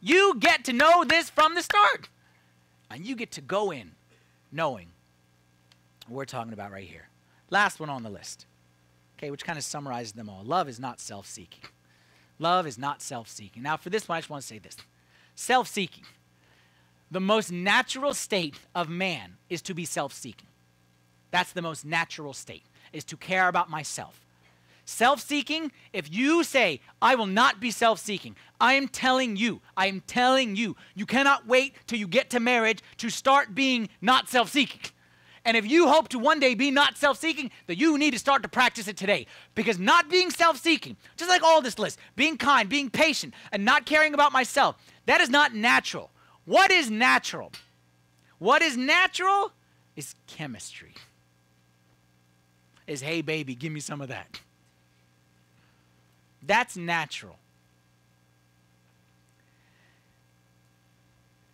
You 0.06 0.36
get 0.38 0.66
to 0.66 0.74
know 0.74 1.06
this 1.06 1.30
from 1.30 1.56
the 1.56 1.64
start. 1.64 2.10
And 2.91 3.06
you 3.06 3.16
get 3.16 3.32
to 3.32 3.41
go 3.41 3.72
in 3.72 3.93
knowing 4.51 4.89
what 6.08 6.18
we're 6.18 6.26
talking 6.26 6.51
about 6.51 6.74
right 6.74 6.86
here. 6.86 7.08
Last 7.49 7.80
one 7.80 7.89
on 7.89 8.04
the 8.04 8.10
list, 8.10 8.45
okay, 9.18 9.32
which 9.32 9.45
kind 9.45 9.58
of 9.58 9.64
summarizes 9.64 10.12
them 10.12 10.28
all. 10.30 10.43
Love 10.43 10.68
is 10.68 10.78
not 10.78 10.99
self 10.99 11.26
seeking. 11.26 11.64
Love 12.38 12.68
is 12.68 12.78
not 12.78 13.01
self 13.01 13.30
seeking. 13.30 13.64
Now, 13.64 13.78
for 13.78 13.89
this 13.89 14.10
one, 14.10 14.18
I 14.18 14.20
just 14.20 14.30
want 14.30 14.41
to 14.41 14.47
say 14.47 14.60
this 14.60 14.76
self 15.36 15.70
seeking. 15.70 16.04
The 17.10 17.22
most 17.22 17.51
natural 17.51 18.14
state 18.14 18.60
of 18.76 18.89
man 18.89 19.38
is 19.49 19.62
to 19.62 19.74
be 19.74 19.86
self 19.86 20.12
seeking. 20.12 20.49
That's 21.32 21.54
the 21.54 21.62
most 21.62 21.86
natural 21.86 22.34
state, 22.34 22.66
is 22.91 23.06
to 23.06 23.16
care 23.16 23.47
about 23.47 23.70
myself. 23.70 24.22
Self 24.86 25.21
seeking, 25.21 25.71
if 25.93 26.13
you 26.13 26.43
say, 26.43 26.81
I 27.01 27.15
will 27.15 27.25
not 27.25 27.61
be 27.61 27.71
self 27.71 27.99
seeking, 27.99 28.36
I 28.59 28.73
am 28.73 28.88
telling 28.88 29.38
you, 29.38 29.61
I 29.77 29.88
am 29.88 30.01
telling 30.01 30.55
you, 30.55 30.75
you 30.93 31.05
cannot 31.05 31.47
wait 31.47 31.75
till 31.88 31.99
you 31.99 32.07
get 32.07 32.29
to 32.31 32.39
marriage 32.39 32.79
to 32.97 33.09
start 33.09 33.55
being 33.55 33.89
not 34.01 34.27
self 34.27 34.49
seeking. 34.49 34.81
And 35.45 35.57
if 35.57 35.69
you 35.69 35.89
hope 35.89 36.07
to 36.09 36.19
one 36.19 36.39
day 36.39 36.53
be 36.53 36.71
not 36.71 36.97
self 36.97 37.17
seeking, 37.17 37.51
then 37.67 37.77
you 37.77 37.97
need 37.97 38.11
to 38.11 38.19
start 38.19 38.43
to 38.43 38.49
practice 38.49 38.88
it 38.88 38.97
today. 38.97 39.25
Because 39.55 39.79
not 39.79 40.09
being 40.09 40.29
self 40.29 40.57
seeking, 40.57 40.97
just 41.15 41.29
like 41.29 41.43
all 41.43 41.61
this 41.61 41.79
list, 41.79 41.97
being 42.15 42.38
kind, 42.38 42.67
being 42.67 42.89
patient, 42.89 43.34
and 43.51 43.63
not 43.63 43.86
caring 43.86 44.13
about 44.13 44.34
myself, 44.34 44.75
that 45.05 45.21
is 45.21 45.29
not 45.29 45.55
natural. 45.55 46.11
What 46.45 46.71
is 46.71 46.91
natural? 46.91 47.53
What 48.38 48.61
is 48.61 48.75
natural 48.75 49.53
is 49.95 50.15
chemistry. 50.27 50.93
Is, 52.86 53.01
hey, 53.01 53.21
baby, 53.21 53.55
give 53.55 53.71
me 53.71 53.79
some 53.79 54.01
of 54.01 54.09
that. 54.09 54.41
That's 56.45 56.75
natural. 56.75 57.37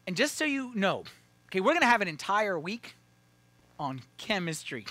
And 0.07 0.17
just 0.17 0.37
so 0.37 0.45
you 0.45 0.71
know, 0.73 1.03
okay, 1.47 1.59
we're 1.59 1.73
going 1.73 1.81
to 1.81 1.87
have 1.87 2.01
an 2.01 2.07
entire 2.07 2.59
week 2.59 2.95
on 3.79 4.01
chemistry. 4.17 4.85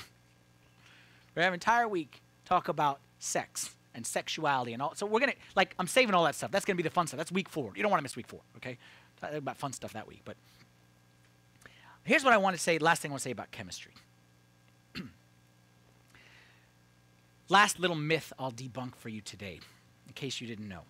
We're 1.35 1.43
going 1.43 1.43
to 1.43 1.45
have 1.45 1.53
an 1.53 1.55
entire 1.55 1.89
week 1.89 2.23
talk 2.45 2.69
about 2.69 3.01
sex 3.19 3.75
and 3.95 4.07
sexuality 4.07 4.73
and 4.73 4.81
all. 4.81 4.95
So 4.95 5.07
we're 5.07 5.19
going 5.19 5.33
to, 5.33 5.39
like, 5.57 5.75
I'm 5.79 5.89
saving 5.89 6.15
all 6.15 6.25
that 6.25 6.37
stuff. 6.37 6.53
That's 6.53 6.65
going 6.65 6.77
to 6.77 6.83
be 6.83 6.89
the 6.89 6.95
fun 6.95 7.09
stuff. 7.09 7.19
That's 7.19 7.33
week 7.33 7.49
four. 7.49 7.73
You 7.75 7.83
don't 7.83 7.91
want 7.91 7.99
to 7.99 8.05
miss 8.05 8.15
week 8.15 8.29
four, 8.29 8.41
okay? 8.59 8.79
About 9.23 9.57
fun 9.57 9.73
stuff 9.73 9.93
that 9.95 10.07
week. 10.07 10.21
But 10.25 10.37
here's 12.05 12.23
what 12.23 12.33
I 12.33 12.37
want 12.37 12.55
to 12.55 12.63
say, 12.63 12.79
last 12.79 13.03
thing 13.03 13.11
I 13.11 13.15
want 13.15 13.23
to 13.23 13.25
say 13.25 13.33
about 13.33 13.51
chemistry. 13.51 13.95
last 17.49 17.81
little 17.81 17.97
myth 17.97 18.33
I'll 18.39 18.53
debunk 18.53 18.95
for 18.95 19.09
you 19.09 19.21
today 19.21 19.59
in 20.09 20.15
case 20.15 20.41
you 20.41 20.47
didn't 20.47 20.69
know. 20.69 20.83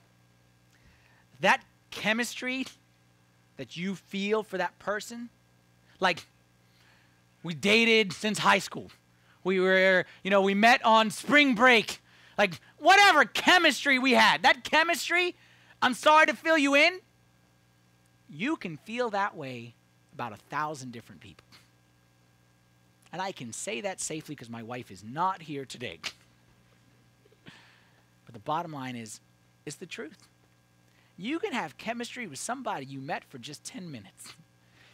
That 1.40 1.62
chemistry 1.90 2.66
that 3.56 3.76
you 3.76 3.94
feel 3.94 4.42
for 4.42 4.56
that 4.56 4.78
person, 4.78 5.28
like 6.00 6.24
we 7.42 7.54
dated 7.54 8.12
since 8.12 8.38
high 8.38 8.58
school. 8.60 8.90
We 9.44 9.60
were, 9.60 10.04
you 10.22 10.30
know, 10.30 10.42
we 10.42 10.54
met 10.54 10.84
on 10.84 11.10
spring 11.10 11.54
break. 11.54 12.00
Like 12.36 12.60
whatever 12.78 13.24
chemistry 13.24 13.98
we 13.98 14.12
had, 14.12 14.42
that 14.42 14.64
chemistry, 14.64 15.34
I'm 15.82 15.94
sorry 15.94 16.26
to 16.26 16.34
fill 16.34 16.58
you 16.58 16.74
in. 16.74 17.00
You 18.30 18.56
can 18.56 18.76
feel 18.76 19.10
that 19.10 19.36
way 19.36 19.74
about 20.12 20.32
a 20.32 20.36
thousand 20.50 20.92
different 20.92 21.20
people. 21.20 21.44
And 23.12 23.22
I 23.22 23.32
can 23.32 23.52
say 23.52 23.80
that 23.80 24.00
safely 24.00 24.34
because 24.34 24.50
my 24.50 24.62
wife 24.62 24.90
is 24.90 25.02
not 25.02 25.42
here 25.42 25.64
today. 25.64 26.00
But 28.28 28.34
the 28.34 28.40
bottom 28.40 28.74
line 28.74 28.94
is, 28.94 29.20
it's 29.64 29.76
the 29.76 29.86
truth. 29.86 30.28
You 31.16 31.38
can 31.38 31.54
have 31.54 31.78
chemistry 31.78 32.26
with 32.26 32.38
somebody 32.38 32.84
you 32.84 33.00
met 33.00 33.24
for 33.24 33.38
just 33.38 33.64
10 33.64 33.90
minutes. 33.90 34.34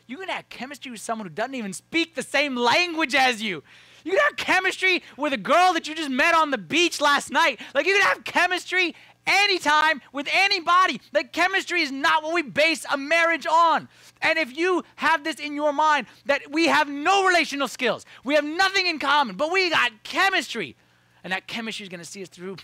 You 0.07 0.19
can 0.19 0.29
have 0.29 0.49
chemistry 0.51 0.93
with 0.93 1.01
someone 1.01 1.27
who 1.27 1.35
doesn't 1.35 1.57
even 1.57 1.73
speak 1.73 2.15
the 2.15 2.23
same 2.23 2.55
language 2.55 3.13
as 3.13 3.43
you. 3.43 3.65
You 4.05 4.13
can 4.13 4.21
have 4.21 4.37
chemistry 4.37 5.03
with 5.17 5.33
a 5.33 5.37
girl 5.37 5.73
that 5.73 5.89
you 5.89 5.97
just 5.97 6.11
met 6.11 6.33
on 6.33 6.53
the 6.53 6.59
beach 6.59 7.01
last 7.01 7.33
night. 7.33 7.59
Like, 7.75 7.87
you 7.87 7.95
can 7.95 8.03
have 8.03 8.23
chemistry 8.23 8.95
anytime 9.27 10.01
with 10.13 10.29
anybody. 10.33 11.01
Like, 11.13 11.33
chemistry 11.33 11.83
is 11.83 11.91
not 11.91 12.23
what 12.23 12.35
we 12.35 12.43
base 12.43 12.87
a 12.89 12.97
marriage 12.97 13.49
on. 13.51 13.89
And 14.23 14.39
if 14.39 14.57
you 14.57 14.85
have 14.95 15.25
this 15.25 15.41
in 15.41 15.57
your 15.57 15.73
mind 15.73 16.07
that 16.27 16.53
we 16.53 16.69
have 16.69 16.89
no 16.89 17.27
relational 17.27 17.67
skills, 17.67 18.07
we 18.23 18.35
have 18.35 18.45
nothing 18.45 18.87
in 18.87 19.01
common, 19.01 19.35
but 19.35 19.51
we 19.51 19.71
got 19.71 20.05
chemistry, 20.05 20.77
and 21.25 21.33
that 21.33 21.49
chemistry 21.49 21.83
is 21.83 21.89
going 21.89 21.99
to 21.99 22.07
see 22.07 22.23
us 22.23 22.29
through 22.29 22.59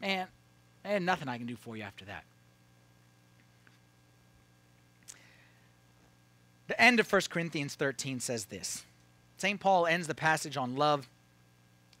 man, 0.00 0.28
and 0.84 1.04
nothing 1.04 1.28
I 1.28 1.38
can 1.38 1.46
do 1.46 1.56
for 1.56 1.76
you 1.76 1.82
after 1.82 2.04
that. 2.06 2.24
The 6.68 6.80
end 6.80 7.00
of 7.00 7.10
1 7.10 7.22
Corinthians 7.30 7.74
13 7.74 8.20
says 8.20 8.46
this. 8.46 8.84
St. 9.38 9.58
Paul 9.58 9.86
ends 9.86 10.06
the 10.06 10.14
passage 10.14 10.56
on 10.56 10.76
love. 10.76 11.08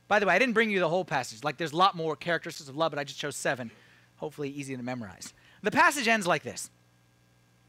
By 0.08 0.18
the 0.18 0.26
way, 0.26 0.34
I 0.34 0.38
didn't 0.38 0.54
bring 0.54 0.70
you 0.70 0.80
the 0.80 0.88
whole 0.88 1.04
passage. 1.04 1.42
Like, 1.42 1.56
there's 1.56 1.72
a 1.72 1.76
lot 1.76 1.96
more 1.96 2.16
characteristics 2.16 2.68
of 2.68 2.76
love, 2.76 2.92
but 2.92 2.98
I 2.98 3.04
just 3.04 3.18
chose 3.18 3.36
seven. 3.36 3.70
Hopefully, 4.16 4.50
easy 4.50 4.76
to 4.76 4.82
memorize. 4.82 5.32
The 5.62 5.70
passage 5.70 6.08
ends 6.08 6.26
like 6.26 6.42
this 6.42 6.70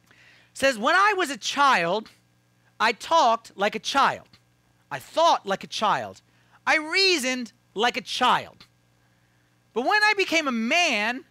it 0.09 0.57
says, 0.57 0.77
When 0.77 0.95
I 0.95 1.13
was 1.15 1.29
a 1.29 1.37
child, 1.37 2.09
I 2.79 2.91
talked 2.91 3.51
like 3.55 3.75
a 3.75 3.79
child. 3.79 4.27
I 4.91 4.99
thought 4.99 5.45
like 5.45 5.63
a 5.63 5.67
child. 5.67 6.21
I 6.65 6.77
reasoned 6.77 7.53
like 7.73 7.97
a 7.97 8.01
child. 8.01 8.65
But 9.79 9.87
when 9.87 10.03
I 10.03 10.13
became 10.17 10.45
a 10.45 10.51
man, 10.51 11.23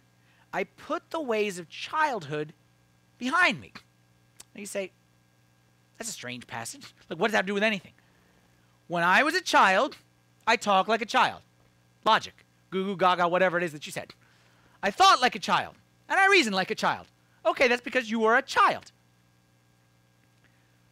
I 0.51 0.63
put 0.63 1.11
the 1.11 1.21
ways 1.21 1.59
of 1.59 1.69
childhood 1.69 2.53
behind 3.19 3.61
me. 3.61 3.73
You 4.55 4.65
say, 4.65 4.91
that's 5.99 6.09
a 6.09 6.13
strange 6.13 6.47
passage. 6.47 6.95
Like, 7.11 7.19
what 7.19 7.27
does 7.27 7.33
that 7.33 7.37
have 7.37 7.45
to 7.45 7.49
do 7.51 7.53
with 7.53 7.61
anything? 7.61 7.91
When 8.87 9.03
I 9.03 9.21
was 9.21 9.35
a 9.35 9.41
child, 9.41 9.97
I 10.47 10.55
talked 10.55 10.89
like 10.89 11.03
a 11.03 11.05
child. 11.05 11.41
Logic. 12.03 12.33
Goo 12.71 12.85
goo 12.85 12.97
gaga, 12.97 13.27
whatever 13.27 13.55
it 13.55 13.63
is 13.63 13.71
that 13.73 13.85
you 13.85 13.91
said. 13.91 14.15
I 14.81 14.89
thought 14.89 15.21
like 15.21 15.35
a 15.35 15.39
child, 15.39 15.75
and 16.09 16.19
I 16.19 16.25
reasoned 16.25 16.55
like 16.55 16.71
a 16.71 16.75
child. 16.75 17.05
Okay, 17.45 17.67
that's 17.67 17.83
because 17.83 18.09
you 18.09 18.19
were 18.19 18.35
a 18.35 18.41
child. 18.41 18.91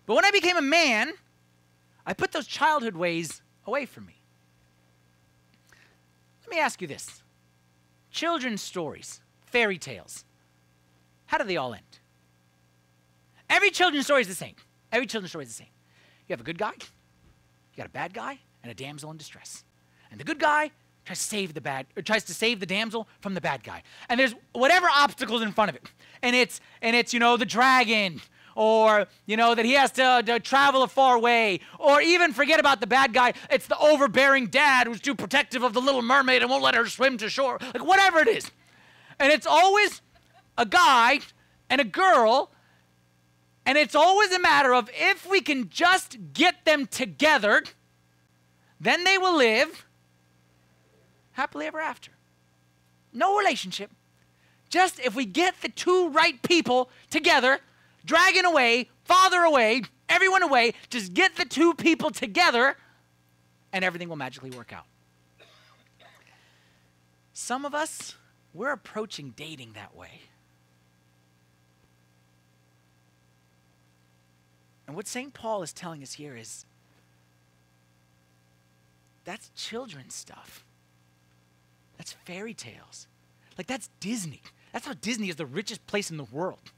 But 0.05 0.13
when 0.13 0.25
I 0.25 0.29
became 0.29 0.57
a 0.57 0.61
man, 0.61 1.13
I 2.05 2.13
put 2.13 2.33
those 2.33 2.45
childhood 2.45 2.95
ways 2.95 3.41
away 3.65 3.87
from 3.87 4.05
me. 4.05 4.21
Let 6.43 6.51
me 6.51 6.59
ask 6.59 6.83
you 6.83 6.87
this 6.87 7.23
children's 8.11 8.61
stories, 8.61 9.21
fairy 9.45 9.77
tales, 9.77 10.25
how 11.27 11.37
do 11.37 11.43
they 11.43 11.57
all 11.57 11.73
end? 11.73 11.99
Every 13.49 13.69
children's 13.69 14.05
story 14.05 14.21
is 14.21 14.27
the 14.27 14.35
same. 14.35 14.55
Every 14.91 15.07
children's 15.07 15.31
story 15.31 15.45
is 15.45 15.49
the 15.49 15.63
same. 15.63 15.73
You 16.27 16.33
have 16.33 16.41
a 16.41 16.43
good 16.43 16.57
guy, 16.57 16.73
you 16.73 17.77
got 17.77 17.85
a 17.85 17.89
bad 17.89 18.13
guy, 18.13 18.39
and 18.63 18.71
a 18.71 18.75
damsel 18.75 19.11
in 19.11 19.17
distress. 19.17 19.63
And 20.11 20.19
the 20.19 20.23
good 20.23 20.39
guy 20.39 20.71
tries 21.05 21.19
to 21.19 21.23
save 21.23 21.53
the 21.53 21.61
bad 21.61 21.85
or 21.95 22.01
tries 22.01 22.23
to 22.25 22.33
save 22.33 22.59
the 22.59 22.65
damsel 22.65 23.07
from 23.21 23.33
the 23.33 23.41
bad 23.41 23.63
guy. 23.63 23.83
And 24.09 24.19
there's 24.19 24.35
whatever 24.53 24.87
obstacles 24.93 25.41
in 25.41 25.53
front 25.53 25.69
of 25.69 25.75
it. 25.75 25.89
And 26.21 26.35
it's 26.35 26.59
and 26.81 26.95
it's, 26.95 27.13
you 27.13 27.19
know, 27.19 27.37
the 27.37 27.45
dragon 27.45 28.21
or 28.57 29.05
you 29.27 29.37
know 29.37 29.53
that 29.53 29.65
he 29.65 29.73
has 29.73 29.91
to, 29.91 30.23
to, 30.25 30.39
travel 30.39 30.81
a 30.81 30.87
far 30.87 31.19
way 31.19 31.59
or 31.77 32.01
even 32.01 32.33
forget 32.33 32.59
about 32.59 32.81
the 32.81 32.87
bad 32.87 33.13
guy. 33.13 33.33
It's 33.51 33.67
the 33.67 33.77
overbearing 33.77 34.47
dad 34.47 34.87
who's 34.87 34.99
too 34.99 35.13
protective 35.13 35.61
of 35.61 35.73
the 35.73 35.79
little 35.79 36.01
mermaid 36.01 36.41
and 36.41 36.49
won't 36.49 36.63
let 36.63 36.73
her 36.73 36.87
swim 36.87 37.19
to 37.19 37.29
shore. 37.29 37.59
Like 37.61 37.85
whatever 37.85 38.19
it 38.19 38.27
is. 38.27 38.51
And 39.19 39.31
it's 39.31 39.45
always 39.45 40.01
a 40.57 40.65
guy 40.65 41.19
and 41.69 41.79
a 41.79 41.83
girl 41.83 42.51
and 43.63 43.77
it's 43.77 43.93
always 43.93 44.31
a 44.31 44.39
matter 44.39 44.73
of 44.73 44.89
if 44.93 45.29
we 45.29 45.39
can 45.39 45.69
just 45.69 46.17
get 46.33 46.65
them 46.65 46.87
together 46.87 47.63
then 48.79 49.03
they 49.03 49.19
will 49.19 49.37
live 49.37 49.85
happily 51.33 51.67
ever 51.67 51.79
after. 51.79 52.11
No 53.13 53.37
relationship. 53.37 53.91
Just 54.69 54.99
if 54.99 55.15
we 55.15 55.25
get 55.25 55.61
the 55.61 55.69
two 55.69 56.09
right 56.09 56.41
people 56.41 56.89
together 57.09 57.59
dragging 58.07 58.45
away, 58.45 58.89
father 59.03 59.41
away, 59.41 59.83
everyone 60.09 60.41
away. 60.41 60.73
Just 60.89 61.13
get 61.13 61.35
the 61.35 61.45
two 61.45 61.75
people 61.75 62.09
together, 62.09 62.75
and 63.71 63.85
everything 63.85 64.09
will 64.09 64.15
magically 64.15 64.49
work 64.49 64.73
out. 64.73 64.85
Some 67.33 67.65
of 67.65 67.75
us, 67.75 68.15
we're 68.53 68.71
approaching 68.71 69.33
dating 69.35 69.73
that 69.73 69.95
way. 69.95 70.21
And 74.87 74.95
what 74.95 75.07
St. 75.07 75.33
Paul 75.33 75.61
is 75.61 75.73
telling 75.73 76.01
us 76.01 76.13
here 76.13 76.35
is 76.35 76.65
that's 79.25 79.51
children's 79.55 80.15
stuff. 80.15 80.65
That's 81.97 82.13
fairy 82.13 82.53
tales. 82.53 83.07
Like, 83.57 83.67
that's 83.67 83.89
Disney. 83.99 84.41
That's 84.71 84.85
how 84.85 84.93
Disney 84.93 85.29
is 85.29 85.35
the 85.35 85.45
richest 85.45 85.85
place 85.87 86.09
in 86.09 86.17
the 86.17 86.23
world. 86.23 86.71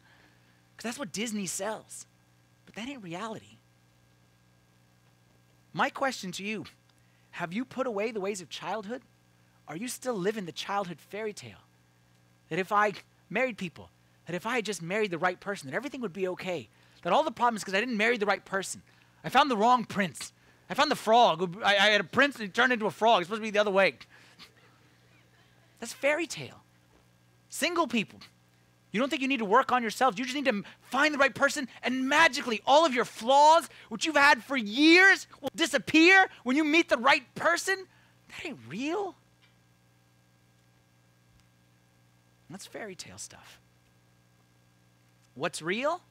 Because 0.80 0.92
that's 0.92 1.00
what 1.00 1.12
Disney 1.12 1.46
sells. 1.46 2.06
But 2.66 2.74
that 2.76 2.88
ain't 2.88 3.04
reality. 3.04 3.58
My 5.74 5.90
question 5.90 6.32
to 6.32 6.44
you 6.44 6.64
have 7.32 7.52
you 7.52 7.66
put 7.66 7.86
away 7.86 8.12
the 8.12 8.22
ways 8.22 8.40
of 8.40 8.48
childhood? 8.48 9.02
Are 9.68 9.76
you 9.76 9.90
still 9.90 10.14
living 10.14 10.46
the 10.46 10.54
childhood 10.54 11.02
fairy 11.02 11.34
tale? 11.34 11.60
That 12.48 12.60
if 12.60 12.72
I 12.72 12.94
married 13.30 13.58
people, 13.58 13.90
that 14.26 14.38
if 14.38 14.46
I 14.46 14.56
had 14.56 14.66
just 14.66 14.82
married 14.82 15.12
the 15.12 15.18
right 15.18 15.38
person, 15.38 15.70
that 15.70 15.76
everything 15.76 16.00
would 16.00 16.14
be 16.14 16.30
okay. 16.30 16.70
That 17.02 17.12
all 17.12 17.24
the 17.24 17.32
problems 17.32 17.62
because 17.62 17.74
I 17.74 17.82
didn't 17.82 17.98
marry 17.98 18.18
the 18.18 18.26
right 18.26 18.46
person. 18.46 18.82
I 19.22 19.28
found 19.28 19.52
the 19.52 19.58
wrong 19.58 19.84
prince. 19.84 20.32
I 20.70 20.76
found 20.76 20.90
the 20.90 20.96
frog. 20.96 21.58
I, 21.62 21.76
I 21.76 21.88
had 21.90 22.00
a 22.00 22.06
prince 22.06 22.36
and 22.36 22.44
he 22.44 22.50
turned 22.50 22.72
into 22.72 22.86
a 22.86 22.92
frog. 22.92 23.20
It's 23.20 23.28
supposed 23.28 23.42
to 23.42 23.44
be 23.44 23.52
the 23.52 23.60
other 23.60 23.70
way. 23.70 23.96
That's 25.82 25.92
fairy 25.92 26.26
tale. 26.26 26.64
Single 27.50 27.88
people, 27.88 28.22
you 28.92 29.00
don't 29.00 29.10
think 29.10 29.22
you 29.22 29.28
need 29.28 29.38
to 29.40 29.46
work 29.46 29.72
on 29.72 29.82
yourselves. 29.82 30.18
You 30.18 30.26
just 30.26 30.36
need 30.36 30.46
to 30.46 30.64
find 30.82 31.14
the 31.14 31.18
right 31.18 31.34
person, 31.34 31.68
and 31.84 32.10
magically, 32.10 32.62
all 32.66 32.86
of 32.86 32.94
your 32.94 33.06
flaws, 33.06 33.70
which 33.90 34.06
you've 34.06 34.16
had 34.16 34.44
for 34.44 34.58
years, 34.58 35.28
will 35.42 35.52
disappear 35.56 36.30
when 36.44 36.56
you 36.56 36.64
meet 36.64 36.90
the 36.90 36.98
right 36.98 37.24
person. 37.36 37.86
That 38.30 38.46
ain't 38.48 38.60
real. 38.68 39.16
That's 42.50 42.66
fairy 42.66 42.96
tale 42.96 43.20
stuff. 43.20 43.60
What's 45.36 45.62
real? 45.62 46.02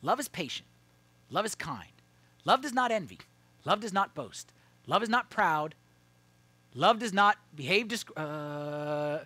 Love 0.00 0.18
is 0.18 0.28
patient. 0.28 0.66
Love 1.30 1.44
is 1.44 1.54
kind. 1.54 1.92
Love 2.44 2.62
does 2.62 2.72
not 2.72 2.90
envy. 2.90 3.18
Love 3.64 3.80
does 3.80 3.92
not 3.92 4.14
boast. 4.14 4.52
Love 4.86 5.02
is 5.02 5.08
not 5.08 5.30
proud. 5.30 5.74
Love 6.74 6.98
does 6.98 7.12
not 7.12 7.36
behave 7.54 7.88
disc- 7.88 8.10
uh, 8.16 9.18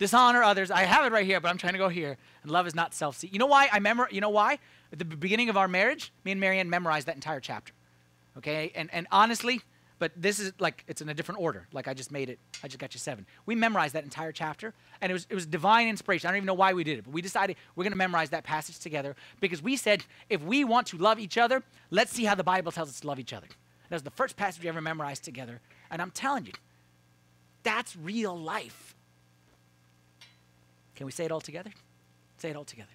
dishonor 0.00 0.42
others. 0.42 0.72
I 0.72 0.80
have 0.82 1.04
it 1.04 1.12
right 1.12 1.24
here, 1.24 1.40
but 1.40 1.48
I'm 1.48 1.58
trying 1.58 1.74
to 1.74 1.78
go 1.78 1.88
here. 1.88 2.16
And 2.42 2.50
love 2.50 2.66
is 2.66 2.74
not 2.74 2.92
self-seeking. 2.94 3.32
You 3.32 3.38
know 3.38 3.46
why 3.46 3.68
I 3.70 3.78
memor- 3.78 4.08
You 4.10 4.20
know 4.20 4.30
why? 4.30 4.58
At 4.92 4.98
the 4.98 5.04
beginning 5.04 5.48
of 5.48 5.56
our 5.56 5.68
marriage, 5.68 6.12
me 6.24 6.32
and 6.32 6.40
Marianne 6.40 6.68
memorized 6.68 7.06
that 7.06 7.14
entire 7.14 7.38
chapter. 7.38 7.72
Okay, 8.38 8.72
and 8.74 8.88
and 8.92 9.06
honestly, 9.12 9.60
but 9.98 10.12
this 10.16 10.40
is 10.40 10.52
like 10.58 10.84
it's 10.88 11.02
in 11.02 11.08
a 11.08 11.14
different 11.14 11.40
order. 11.40 11.68
Like 11.72 11.86
I 11.86 11.94
just 11.94 12.10
made 12.10 12.30
it. 12.30 12.38
I 12.64 12.68
just 12.68 12.78
got 12.78 12.94
you 12.94 12.98
seven. 12.98 13.26
We 13.44 13.54
memorized 13.54 13.94
that 13.94 14.04
entire 14.04 14.32
chapter, 14.32 14.72
and 15.00 15.10
it 15.10 15.12
was 15.12 15.26
it 15.28 15.34
was 15.34 15.46
divine 15.46 15.86
inspiration. 15.88 16.28
I 16.28 16.30
don't 16.32 16.38
even 16.38 16.46
know 16.46 16.54
why 16.54 16.72
we 16.72 16.82
did 16.82 16.98
it, 16.98 17.04
but 17.04 17.12
we 17.12 17.22
decided 17.22 17.56
we're 17.76 17.84
going 17.84 17.92
to 17.92 17.98
memorize 17.98 18.30
that 18.30 18.42
passage 18.42 18.78
together 18.78 19.14
because 19.40 19.62
we 19.62 19.76
said 19.76 20.04
if 20.28 20.42
we 20.42 20.64
want 20.64 20.86
to 20.88 20.96
love 20.96 21.18
each 21.18 21.36
other, 21.36 21.62
let's 21.90 22.12
see 22.12 22.24
how 22.24 22.34
the 22.34 22.44
Bible 22.44 22.72
tells 22.72 22.88
us 22.88 23.00
to 23.00 23.06
love 23.06 23.18
each 23.20 23.32
other. 23.34 23.48
That 23.90 23.96
was 23.96 24.02
the 24.02 24.10
first 24.10 24.36
passage 24.36 24.62
we 24.62 24.68
ever 24.68 24.80
memorized 24.80 25.24
together, 25.24 25.60
and 25.90 26.00
I'm 26.00 26.12
telling 26.12 26.46
you, 26.46 26.52
that's 27.62 27.94
real 27.96 28.38
life. 28.38 28.94
Can 31.00 31.06
we 31.06 31.12
say 31.12 31.24
it 31.24 31.32
all 31.32 31.40
together? 31.40 31.70
Say 32.36 32.50
it 32.50 32.56
all 32.56 32.64
together. 32.66 32.90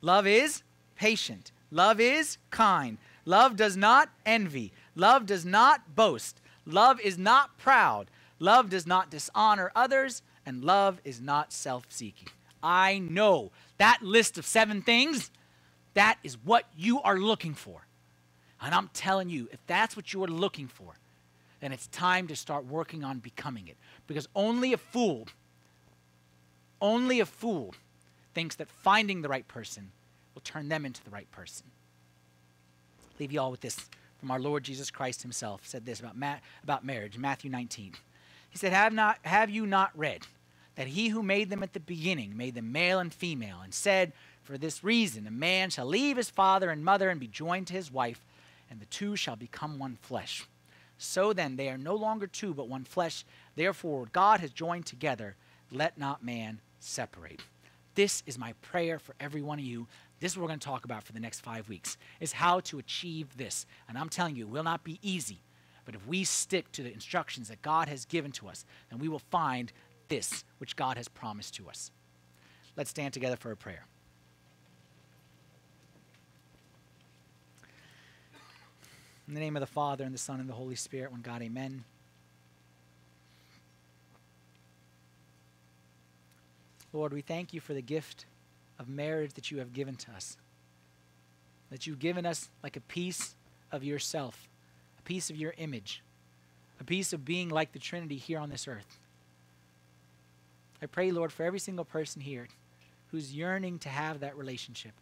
Love 0.00 0.28
is 0.28 0.62
patient. 0.94 1.50
Love 1.72 1.98
is 1.98 2.38
kind. 2.52 2.98
Love 3.24 3.56
does 3.56 3.76
not 3.76 4.10
envy. 4.24 4.72
Love 4.94 5.26
does 5.26 5.44
not 5.44 5.96
boast. 5.96 6.40
Love 6.64 7.00
is 7.00 7.18
not 7.18 7.58
proud. 7.58 8.12
Love 8.38 8.70
does 8.70 8.86
not 8.86 9.10
dishonor 9.10 9.72
others. 9.74 10.22
And 10.46 10.62
love 10.62 11.00
is 11.02 11.20
not 11.20 11.52
self 11.52 11.86
seeking. 11.88 12.28
I 12.62 13.00
know 13.00 13.50
that 13.78 14.02
list 14.02 14.38
of 14.38 14.46
seven 14.46 14.80
things, 14.80 15.32
that 15.94 16.18
is 16.22 16.38
what 16.44 16.64
you 16.76 17.02
are 17.02 17.18
looking 17.18 17.54
for. 17.54 17.88
And 18.62 18.72
I'm 18.72 18.88
telling 18.94 19.30
you, 19.30 19.48
if 19.50 19.58
that's 19.66 19.96
what 19.96 20.12
you 20.12 20.22
are 20.22 20.28
looking 20.28 20.68
for, 20.68 20.94
then 21.58 21.72
it's 21.72 21.88
time 21.88 22.28
to 22.28 22.36
start 22.36 22.66
working 22.66 23.02
on 23.02 23.18
becoming 23.18 23.66
it. 23.66 23.76
Because 24.06 24.28
only 24.36 24.72
a 24.72 24.78
fool 24.78 25.26
only 26.80 27.20
a 27.20 27.26
fool 27.26 27.74
thinks 28.34 28.56
that 28.56 28.68
finding 28.68 29.22
the 29.22 29.28
right 29.28 29.46
person 29.48 29.90
will 30.34 30.42
turn 30.42 30.68
them 30.68 30.84
into 30.84 31.02
the 31.04 31.10
right 31.10 31.30
person. 31.30 31.66
Leave 33.18 33.32
you 33.32 33.40
all 33.40 33.50
with 33.50 33.60
this 33.60 33.88
from 34.18 34.30
our 34.30 34.40
Lord 34.40 34.64
Jesus 34.64 34.90
Christ 34.90 35.22
himself 35.22 35.62
said 35.64 35.86
this 35.86 36.00
about, 36.00 36.16
ma- 36.16 36.36
about 36.62 36.84
marriage, 36.84 37.18
Matthew 37.18 37.50
19. 37.50 37.94
He 38.50 38.58
said, 38.58 38.72
have, 38.72 38.92
not, 38.92 39.18
have 39.22 39.50
you 39.50 39.66
not 39.66 39.90
read 39.96 40.26
that 40.78 40.86
he 40.86 41.08
who 41.08 41.24
made 41.24 41.50
them 41.50 41.64
at 41.64 41.72
the 41.72 41.80
beginning 41.80 42.36
made 42.36 42.54
them 42.54 42.70
male 42.70 43.00
and 43.00 43.12
female, 43.12 43.58
and 43.64 43.74
said, 43.74 44.12
For 44.44 44.56
this 44.56 44.84
reason 44.84 45.26
a 45.26 45.30
man 45.32 45.70
shall 45.70 45.86
leave 45.86 46.16
his 46.16 46.30
father 46.30 46.70
and 46.70 46.84
mother 46.84 47.10
and 47.10 47.18
be 47.18 47.26
joined 47.26 47.66
to 47.66 47.72
his 47.72 47.90
wife, 47.90 48.24
and 48.70 48.78
the 48.78 48.86
two 48.86 49.16
shall 49.16 49.34
become 49.34 49.80
one 49.80 49.98
flesh. 50.00 50.46
So 50.96 51.32
then 51.32 51.56
they 51.56 51.68
are 51.68 51.78
no 51.78 51.96
longer 51.96 52.28
two, 52.28 52.54
but 52.54 52.68
one 52.68 52.84
flesh. 52.84 53.24
Therefore, 53.56 54.06
God 54.12 54.38
has 54.38 54.52
joined 54.52 54.86
together. 54.86 55.34
Let 55.72 55.98
not 55.98 56.22
man 56.22 56.60
separate. 56.80 57.40
This 57.94 58.22
is 58.26 58.38
my 58.38 58.52
prayer 58.62 58.98
for 58.98 59.14
every 59.18 59.42
one 59.42 59.58
of 59.58 59.64
you. 59.64 59.86
This 60.20 60.32
is 60.32 60.38
what 60.38 60.42
we're 60.42 60.48
going 60.48 60.60
to 60.60 60.66
talk 60.66 60.84
about 60.84 61.04
for 61.04 61.12
the 61.12 61.20
next 61.20 61.40
five 61.40 61.68
weeks, 61.68 61.96
is 62.20 62.32
how 62.32 62.60
to 62.60 62.78
achieve 62.78 63.36
this. 63.36 63.66
And 63.88 63.96
I'm 63.96 64.08
telling 64.08 64.36
you, 64.36 64.44
it 64.44 64.50
will 64.50 64.64
not 64.64 64.84
be 64.84 64.98
easy. 65.02 65.38
But 65.84 65.94
if 65.94 66.06
we 66.06 66.24
stick 66.24 66.70
to 66.72 66.82
the 66.82 66.92
instructions 66.92 67.48
that 67.48 67.62
God 67.62 67.88
has 67.88 68.04
given 68.04 68.30
to 68.32 68.48
us, 68.48 68.64
then 68.90 68.98
we 68.98 69.08
will 69.08 69.22
find 69.30 69.72
this 70.08 70.44
which 70.58 70.76
God 70.76 70.96
has 70.96 71.08
promised 71.08 71.54
to 71.54 71.68
us. 71.68 71.90
Let's 72.76 72.90
stand 72.90 73.14
together 73.14 73.36
for 73.36 73.50
a 73.50 73.56
prayer. 73.56 73.84
In 79.26 79.34
the 79.34 79.40
name 79.40 79.56
of 79.56 79.60
the 79.60 79.66
Father, 79.66 80.04
and 80.04 80.14
the 80.14 80.18
Son, 80.18 80.40
and 80.40 80.48
the 80.48 80.54
Holy 80.54 80.74
Spirit, 80.74 81.10
one 81.10 81.20
God, 81.20 81.42
amen. 81.42 81.84
Lord, 86.92 87.12
we 87.12 87.20
thank 87.20 87.52
you 87.52 87.60
for 87.60 87.74
the 87.74 87.82
gift 87.82 88.24
of 88.78 88.88
marriage 88.88 89.34
that 89.34 89.50
you 89.50 89.58
have 89.58 89.72
given 89.72 89.96
to 89.96 90.12
us. 90.12 90.36
That 91.70 91.86
you've 91.86 91.98
given 91.98 92.24
us 92.24 92.48
like 92.62 92.76
a 92.76 92.80
piece 92.80 93.34
of 93.70 93.84
yourself, 93.84 94.48
a 94.98 95.02
piece 95.02 95.30
of 95.30 95.36
your 95.36 95.54
image, 95.58 96.02
a 96.80 96.84
piece 96.84 97.12
of 97.12 97.24
being 97.24 97.48
like 97.50 97.72
the 97.72 97.78
Trinity 97.78 98.16
here 98.16 98.38
on 98.38 98.48
this 98.50 98.66
earth. 98.66 98.98
I 100.80 100.86
pray, 100.86 101.10
Lord, 101.10 101.32
for 101.32 101.42
every 101.42 101.58
single 101.58 101.84
person 101.84 102.22
here 102.22 102.48
who's 103.10 103.34
yearning 103.34 103.78
to 103.80 103.88
have 103.88 104.20
that 104.20 104.36
relationship 104.36 104.92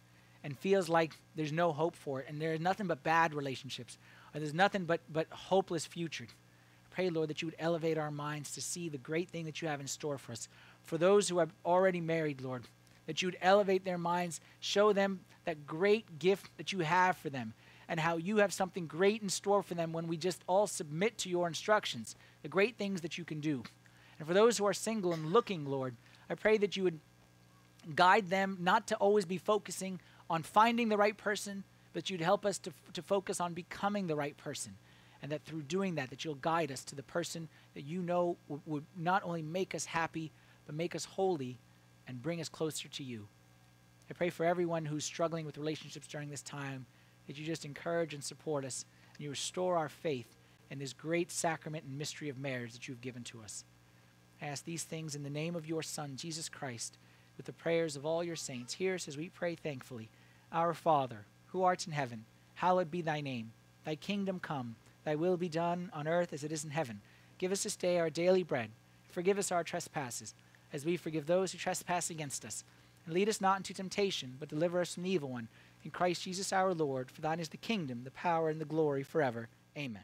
and 0.43 0.57
feels 0.57 0.89
like 0.89 1.17
there's 1.35 1.51
no 1.51 1.71
hope 1.71 1.95
for 1.95 2.21
it 2.21 2.25
and 2.27 2.41
there's 2.41 2.59
nothing 2.59 2.87
but 2.87 3.03
bad 3.03 3.33
relationships 3.33 3.97
or 4.33 4.39
there's 4.39 4.53
nothing 4.53 4.85
but, 4.85 5.01
but 5.11 5.27
hopeless 5.29 5.85
future. 5.85 6.25
I 6.25 6.95
pray, 6.95 7.09
Lord, 7.09 7.29
that 7.29 7.41
you 7.41 7.47
would 7.47 7.55
elevate 7.59 7.97
our 7.97 8.11
minds 8.11 8.53
to 8.53 8.61
see 8.61 8.89
the 8.89 8.97
great 8.97 9.29
thing 9.29 9.45
that 9.45 9.61
you 9.61 9.67
have 9.67 9.79
in 9.79 9.87
store 9.87 10.17
for 10.17 10.31
us 10.31 10.47
for 10.87 10.97
those 10.97 11.27
who 11.27 11.37
are 11.37 11.49
already 11.65 11.99
married, 11.99 12.41
Lord, 12.41 12.63
that 13.05 13.21
you 13.21 13.27
would 13.27 13.37
elevate 13.41 13.83
their 13.83 13.97
minds, 13.97 14.39
show 14.61 14.93
them 14.93 15.19
that 15.43 15.67
great 15.67 16.17
gift 16.17 16.49
that 16.57 16.71
you 16.71 16.79
have 16.79 17.17
for 17.17 17.29
them, 17.29 17.53
and 17.89 17.99
how 17.99 18.15
you 18.15 18.37
have 18.37 18.53
something 18.53 18.87
great 18.87 19.21
in 19.21 19.29
store 19.29 19.61
for 19.61 19.75
them 19.75 19.91
when 19.91 20.07
we 20.07 20.17
just 20.17 20.41
all 20.47 20.65
submit 20.65 21.17
to 21.19 21.29
your 21.29 21.45
instructions, 21.45 22.15
the 22.41 22.47
great 22.47 22.77
things 22.77 23.01
that 23.01 23.17
you 23.17 23.25
can 23.25 23.41
do. 23.41 23.63
And 24.17 24.27
for 24.27 24.33
those 24.33 24.57
who 24.57 24.65
are 24.65 24.73
single 24.73 25.13
and 25.13 25.31
looking, 25.31 25.65
Lord, 25.65 25.95
I 26.29 26.35
pray 26.35 26.57
that 26.57 26.77
you 26.77 26.83
would 26.83 26.99
guide 27.93 28.29
them 28.29 28.57
not 28.59 28.87
to 28.87 28.95
always 28.95 29.25
be 29.25 29.37
focusing 29.37 29.99
on 30.29 30.41
finding 30.41 30.87
the 30.87 30.97
right 30.97 31.17
person, 31.17 31.65
but 31.93 32.09
you'd 32.09 32.21
help 32.21 32.45
us 32.45 32.57
to, 32.59 32.73
to 32.93 33.01
focus 33.01 33.41
on 33.41 33.53
becoming 33.53 34.07
the 34.07 34.15
right 34.15 34.37
person. 34.37 34.75
And 35.21 35.31
that 35.31 35.43
through 35.43 35.63
doing 35.63 35.95
that, 35.95 36.11
that 36.11 36.23
you'll 36.23 36.35
guide 36.35 36.71
us 36.71 36.83
to 36.85 36.95
the 36.95 37.03
person 37.03 37.49
that 37.73 37.85
you 37.85 38.01
know 38.01 38.37
would 38.65 38.85
not 38.95 39.23
only 39.23 39.41
make 39.41 39.73
us 39.75 39.85
happy, 39.85 40.31
but 40.67 40.75
make 40.75 40.93
us 40.93 41.05
holy 41.05 41.57
and 42.07 42.21
bring 42.21 42.39
us 42.39 42.49
closer 42.49 42.87
to 42.89 43.03
you. 43.03 43.27
I 44.09 44.13
pray 44.13 44.29
for 44.29 44.45
everyone 44.45 44.85
who's 44.85 45.03
struggling 45.03 45.45
with 45.45 45.57
relationships 45.57 46.07
during 46.07 46.29
this 46.29 46.43
time 46.43 46.85
that 47.25 47.37
you 47.37 47.45
just 47.45 47.65
encourage 47.65 48.13
and 48.13 48.23
support 48.23 48.63
us 48.63 48.85
and 49.15 49.23
you 49.23 49.31
restore 49.31 49.77
our 49.77 49.89
faith 49.89 50.35
in 50.69 50.77
this 50.77 50.93
great 50.93 51.31
sacrament 51.31 51.85
and 51.85 51.97
mystery 51.97 52.29
of 52.29 52.37
marriage 52.37 52.73
that 52.73 52.87
you've 52.87 53.01
given 53.01 53.23
to 53.23 53.41
us. 53.41 53.63
I 54.41 54.45
ask 54.45 54.63
these 54.63 54.83
things 54.83 55.15
in 55.15 55.23
the 55.23 55.29
name 55.29 55.55
of 55.55 55.67
your 55.67 55.81
Son, 55.81 56.15
Jesus 56.15 56.47
Christ, 56.49 56.97
with 57.37 57.45
the 57.45 57.53
prayers 57.53 57.95
of 57.95 58.05
all 58.05 58.23
your 58.23 58.35
saints. 58.35 58.75
Hear 58.75 58.95
us 58.95 59.07
as 59.07 59.17
we 59.17 59.29
pray 59.29 59.55
thankfully. 59.55 60.09
Our 60.51 60.73
Father, 60.73 61.25
who 61.47 61.63
art 61.63 61.87
in 61.87 61.93
heaven, 61.93 62.25
hallowed 62.55 62.91
be 62.91 63.01
thy 63.01 63.21
name. 63.21 63.51
Thy 63.83 63.95
kingdom 63.95 64.39
come, 64.39 64.75
thy 65.05 65.15
will 65.15 65.37
be 65.37 65.49
done 65.49 65.89
on 65.93 66.07
earth 66.07 66.33
as 66.33 66.43
it 66.43 66.51
is 66.51 66.63
in 66.63 66.71
heaven. 66.71 67.01
Give 67.37 67.51
us 67.51 67.63
this 67.63 67.75
day 67.75 67.99
our 67.99 68.09
daily 68.09 68.43
bread. 68.43 68.69
Forgive 69.09 69.37
us 69.37 69.51
our 69.51 69.63
trespasses, 69.63 70.33
as 70.73 70.85
we 70.85 70.97
forgive 70.97 71.25
those 71.25 71.51
who 71.51 71.57
trespass 71.57 72.09
against 72.09 72.45
us. 72.45 72.63
And 73.05 73.13
lead 73.13 73.29
us 73.29 73.41
not 73.41 73.57
into 73.57 73.73
temptation, 73.73 74.35
but 74.39 74.49
deliver 74.49 74.81
us 74.81 74.93
from 74.93 75.03
the 75.03 75.11
evil 75.11 75.29
one. 75.29 75.47
In 75.83 75.91
Christ 75.91 76.23
Jesus 76.23 76.51
our 76.51 76.73
Lord, 76.73 77.09
for 77.09 77.21
thine 77.21 77.39
is 77.39 77.49
the 77.49 77.57
kingdom, 77.57 78.03
the 78.03 78.11
power, 78.11 78.49
and 78.49 78.59
the 78.59 78.65
glory 78.65 79.03
forever. 79.03 79.47
Amen. 79.77 80.03